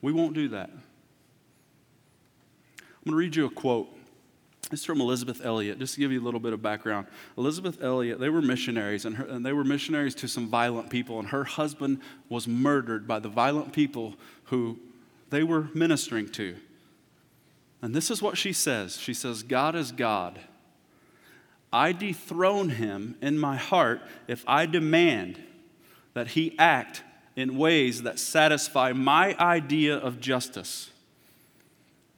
We 0.00 0.12
won't 0.12 0.34
do 0.34 0.48
that. 0.50 0.70
I'm 2.80 3.04
going 3.04 3.12
to 3.12 3.16
read 3.16 3.36
you 3.36 3.46
a 3.46 3.50
quote. 3.50 3.88
Is 4.70 4.84
from 4.84 5.00
Elisabeth 5.00 5.42
Elliot, 5.42 5.78
just 5.78 5.94
to 5.94 6.00
give 6.00 6.12
you 6.12 6.20
a 6.20 6.24
little 6.26 6.40
bit 6.40 6.52
of 6.52 6.60
background. 6.60 7.06
Elisabeth 7.38 7.82
Elliot, 7.82 8.20
they 8.20 8.28
were 8.28 8.42
missionaries, 8.42 9.06
and, 9.06 9.16
her, 9.16 9.24
and 9.24 9.46
they 9.46 9.54
were 9.54 9.64
missionaries 9.64 10.14
to 10.16 10.28
some 10.28 10.46
violent 10.46 10.90
people, 10.90 11.18
and 11.18 11.28
her 11.28 11.44
husband 11.44 12.00
was 12.28 12.46
murdered 12.46 13.08
by 13.08 13.18
the 13.18 13.30
violent 13.30 13.72
people 13.72 14.14
who 14.44 14.78
they 15.30 15.42
were 15.42 15.68
ministering 15.72 16.28
to. 16.32 16.54
And 17.80 17.94
this 17.94 18.10
is 18.10 18.20
what 18.20 18.36
she 18.36 18.52
says 18.52 18.96
She 18.96 19.14
says, 19.14 19.42
God 19.42 19.74
is 19.74 19.92
God. 19.92 20.40
I 21.72 21.92
dethrone 21.92 22.70
him 22.70 23.16
in 23.20 23.38
my 23.38 23.56
heart 23.56 24.00
if 24.26 24.42
I 24.46 24.66
demand 24.66 25.38
that 26.14 26.28
he 26.28 26.58
act 26.58 27.02
in 27.36 27.56
ways 27.56 28.02
that 28.02 28.18
satisfy 28.18 28.92
my 28.92 29.36
idea 29.38 29.96
of 29.96 30.20
justice. 30.20 30.90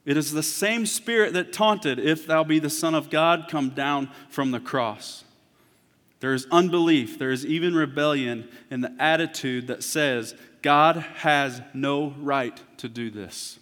It 0.06 0.16
is 0.16 0.32
the 0.32 0.42
same 0.42 0.86
spirit 0.86 1.34
that 1.34 1.52
taunted, 1.52 1.98
If 2.00 2.26
thou 2.26 2.42
be 2.42 2.58
the 2.58 2.68
Son 2.68 2.94
of 2.94 3.10
God, 3.10 3.46
come 3.48 3.70
down 3.70 4.10
from 4.28 4.50
the 4.50 4.58
cross. 4.58 5.24
There 6.20 6.32
is 6.34 6.46
unbelief, 6.50 7.18
there 7.18 7.30
is 7.30 7.46
even 7.46 7.74
rebellion 7.74 8.48
in 8.70 8.80
the 8.80 8.92
attitude 8.98 9.68
that 9.68 9.84
says, 9.84 10.34
God 10.62 10.96
has 10.96 11.62
no 11.72 12.14
right 12.18 12.60
to 12.78 12.88
do 12.88 13.10
this. 13.10 13.59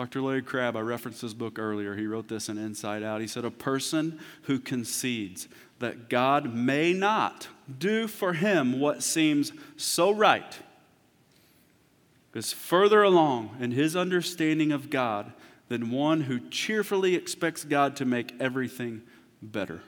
Dr. 0.00 0.22
Larry 0.22 0.40
Crabb, 0.40 0.76
I 0.76 0.80
referenced 0.80 1.20
his 1.20 1.34
book 1.34 1.58
earlier. 1.58 1.94
He 1.94 2.06
wrote 2.06 2.26
this 2.26 2.48
in 2.48 2.56
Inside 2.56 3.02
Out. 3.02 3.20
He 3.20 3.26
said, 3.26 3.44
A 3.44 3.50
person 3.50 4.18
who 4.44 4.58
concedes 4.58 5.46
that 5.78 6.08
God 6.08 6.54
may 6.54 6.94
not 6.94 7.48
do 7.78 8.08
for 8.08 8.32
him 8.32 8.80
what 8.80 9.02
seems 9.02 9.52
so 9.76 10.10
right 10.10 10.58
is 12.32 12.50
further 12.50 13.02
along 13.02 13.54
in 13.60 13.72
his 13.72 13.94
understanding 13.94 14.72
of 14.72 14.88
God 14.88 15.34
than 15.68 15.90
one 15.90 16.22
who 16.22 16.48
cheerfully 16.48 17.14
expects 17.14 17.62
God 17.62 17.94
to 17.96 18.06
make 18.06 18.32
everything 18.40 19.02
better. 19.42 19.82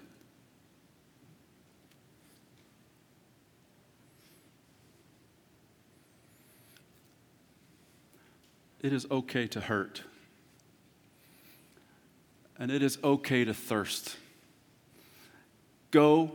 It 8.83 8.93
is 8.93 9.07
okay 9.11 9.47
to 9.47 9.61
hurt. 9.61 10.03
And 12.59 12.71
it 12.71 12.83
is 12.83 12.99
okay 13.03 13.45
to 13.45 13.55
thirst. 13.55 14.17
Go 15.91 16.33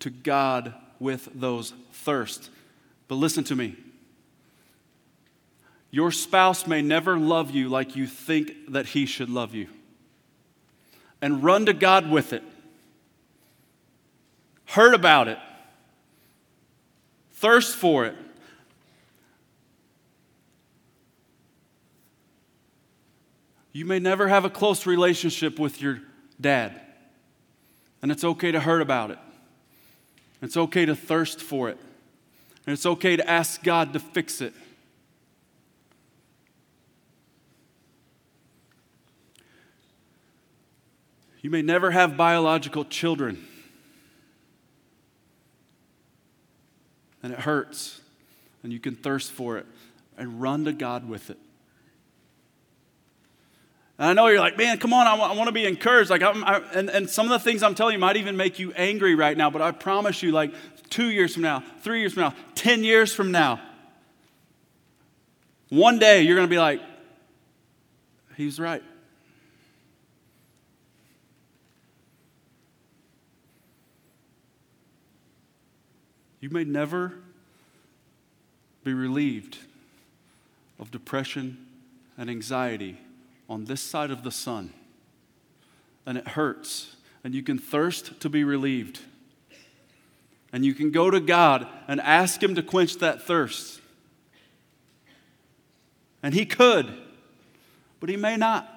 to 0.00 0.10
God 0.10 0.74
with 0.98 1.28
those 1.34 1.72
thirsts. 1.92 2.50
But 3.08 3.16
listen 3.16 3.44
to 3.44 3.56
me. 3.56 3.76
Your 5.90 6.12
spouse 6.12 6.66
may 6.66 6.82
never 6.82 7.18
love 7.18 7.50
you 7.50 7.68
like 7.68 7.96
you 7.96 8.06
think 8.06 8.52
that 8.72 8.86
he 8.86 9.06
should 9.06 9.30
love 9.30 9.54
you. 9.54 9.68
And 11.20 11.42
run 11.42 11.66
to 11.66 11.72
God 11.72 12.10
with 12.10 12.32
it. 12.32 12.42
Hurt 14.66 14.94
about 14.94 15.28
it. 15.28 15.38
Thirst 17.32 17.74
for 17.74 18.04
it. 18.04 18.14
You 23.72 23.84
may 23.84 23.98
never 23.98 24.28
have 24.28 24.44
a 24.44 24.50
close 24.50 24.86
relationship 24.86 25.58
with 25.58 25.80
your 25.80 26.00
dad, 26.40 26.80
and 28.02 28.10
it's 28.10 28.24
okay 28.24 28.50
to 28.50 28.60
hurt 28.60 28.80
about 28.82 29.10
it. 29.10 29.18
It's 30.40 30.56
okay 30.56 30.86
to 30.86 30.94
thirst 30.94 31.40
for 31.40 31.68
it, 31.68 31.78
and 32.66 32.72
it's 32.72 32.86
okay 32.86 33.16
to 33.16 33.28
ask 33.28 33.62
God 33.62 33.92
to 33.92 34.00
fix 34.00 34.40
it. 34.40 34.54
You 41.40 41.50
may 41.50 41.62
never 41.62 41.92
have 41.92 42.16
biological 42.16 42.84
children, 42.84 43.46
and 47.22 47.32
it 47.32 47.40
hurts, 47.40 48.00
and 48.62 48.72
you 48.72 48.80
can 48.80 48.96
thirst 48.96 49.30
for 49.30 49.56
it, 49.56 49.66
and 50.16 50.40
run 50.40 50.64
to 50.64 50.72
God 50.72 51.08
with 51.08 51.30
it. 51.30 51.38
And 53.98 54.08
I 54.08 54.12
know 54.12 54.28
you're 54.28 54.38
like, 54.38 54.56
man, 54.56 54.78
come 54.78 54.92
on, 54.92 55.08
I, 55.08 55.16
w- 55.16 55.28
I 55.28 55.36
want 55.36 55.48
to 55.48 55.52
be 55.52 55.66
encouraged. 55.66 56.08
Like, 56.08 56.22
I'm, 56.22 56.44
I, 56.44 56.62
and, 56.72 56.88
and 56.88 57.10
some 57.10 57.26
of 57.26 57.30
the 57.30 57.40
things 57.40 57.64
I'm 57.64 57.74
telling 57.74 57.94
you 57.94 57.98
might 57.98 58.16
even 58.16 58.36
make 58.36 58.60
you 58.60 58.72
angry 58.72 59.16
right 59.16 59.36
now, 59.36 59.50
but 59.50 59.60
I 59.60 59.72
promise 59.72 60.22
you, 60.22 60.30
like, 60.30 60.54
two 60.88 61.10
years 61.10 61.34
from 61.34 61.42
now, 61.42 61.64
three 61.80 62.00
years 62.00 62.14
from 62.14 62.22
now, 62.22 62.34
10 62.54 62.84
years 62.84 63.12
from 63.12 63.32
now, 63.32 63.60
one 65.68 65.98
day 65.98 66.22
you're 66.22 66.36
going 66.36 66.46
to 66.46 66.50
be 66.50 66.58
like, 66.58 66.80
he's 68.36 68.60
right. 68.60 68.82
You 76.40 76.50
may 76.50 76.62
never 76.62 77.14
be 78.84 78.94
relieved 78.94 79.58
of 80.78 80.92
depression 80.92 81.66
and 82.16 82.30
anxiety 82.30 82.96
on 83.48 83.64
this 83.64 83.80
side 83.80 84.10
of 84.10 84.22
the 84.22 84.30
sun. 84.30 84.72
And 86.04 86.18
it 86.18 86.28
hurts. 86.28 86.96
And 87.24 87.34
you 87.34 87.42
can 87.42 87.58
thirst 87.58 88.20
to 88.20 88.28
be 88.28 88.44
relieved. 88.44 89.00
And 90.52 90.64
you 90.64 90.74
can 90.74 90.90
go 90.90 91.10
to 91.10 91.20
God 91.20 91.66
and 91.86 92.00
ask 92.00 92.42
Him 92.42 92.54
to 92.54 92.62
quench 92.62 92.96
that 92.98 93.22
thirst. 93.22 93.80
And 96.22 96.34
He 96.34 96.46
could, 96.46 96.92
but 98.00 98.08
He 98.08 98.16
may 98.16 98.36
not. 98.36 98.74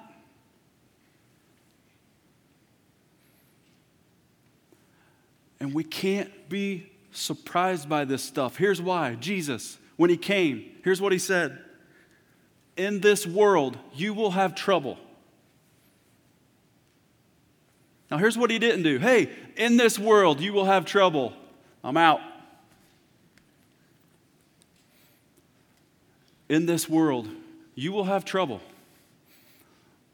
And 5.60 5.74
we 5.74 5.84
can't 5.84 6.50
be 6.50 6.92
surprised 7.12 7.88
by 7.88 8.04
this 8.04 8.24
stuff. 8.24 8.58
Here's 8.58 8.82
why 8.82 9.16
Jesus, 9.16 9.78
when 9.96 10.10
He 10.10 10.18
came, 10.18 10.72
here's 10.84 11.00
what 11.00 11.12
He 11.12 11.20
said 11.20 11.60
in 12.78 13.00
this 13.00 13.26
world 13.26 13.78
you 13.94 14.14
will 14.14 14.32
have 14.32 14.56
trouble. 14.56 14.98
Now, 18.10 18.18
here's 18.18 18.38
what 18.38 18.52
he 18.52 18.60
didn't 18.60 18.84
do 18.84 18.98
hey, 19.00 19.30
in 19.56 19.78
this 19.78 19.98
world 19.98 20.42
you 20.42 20.54
will 20.54 20.66
have 20.66 20.86
trouble. 20.86 21.34
I'm 21.84 21.98
out. 21.98 22.20
In 26.50 26.66
this 26.66 26.90
world 26.90 27.30
you 27.76 27.92
will 27.92 28.04
have 28.04 28.26
trouble. 28.26 28.62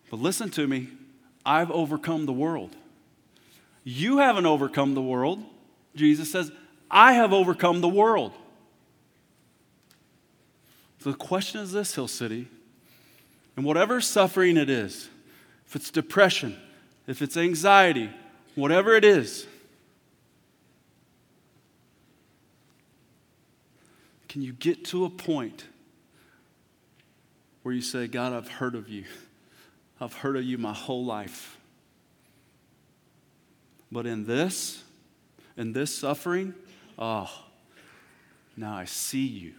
But 0.10 0.20
listen 0.20 0.50
to 0.52 0.68
me, 0.68 0.90
I've 1.46 1.72
overcome 1.72 2.26
the 2.26 2.34
world. 2.34 2.76
You 3.84 4.20
haven't 4.20 4.46
overcome 4.46 4.94
the 4.94 5.02
world. 5.02 5.44
Jesus 5.96 6.32
says, 6.32 6.52
I 6.92 7.14
have 7.14 7.34
overcome 7.34 7.82
the 7.82 7.88
world. 7.88 8.34
So 11.00 11.12
the 11.12 11.18
question 11.18 11.62
is 11.62 11.72
this, 11.72 11.96
Hill 11.96 12.08
City 12.08 12.48
and 13.56 13.66
whatever 13.66 14.02
suffering 14.02 14.58
it 14.58 14.70
is, 14.70 15.10
if 15.66 15.76
it's 15.76 15.92
depression, 15.92 16.58
if 17.08 17.22
it's 17.22 17.38
anxiety, 17.38 18.10
whatever 18.56 18.96
it 18.96 19.04
is, 19.04 19.48
can 24.28 24.42
you 24.42 24.54
get 24.54 24.86
to 24.86 25.06
a 25.06 25.10
point 25.10 25.66
where 27.64 27.74
you 27.74 27.82
say, 27.82 28.08
God, 28.08 28.34
I've 28.34 28.48
heard 28.48 28.76
of 28.76 28.88
you. 28.88 29.04
I've 30.00 30.14
heard 30.14 30.38
of 30.38 30.44
you 30.44 30.58
my 30.58 30.74
whole 30.74 31.04
life. 31.04 31.58
But 33.92 34.06
in 34.06 34.26
this, 34.26 34.84
in 35.58 35.74
this 35.74 35.94
suffering, 35.94 36.54
oh, 36.98 37.30
now 38.56 38.76
I 38.76 38.86
see 38.86 39.26
you. 39.26 39.54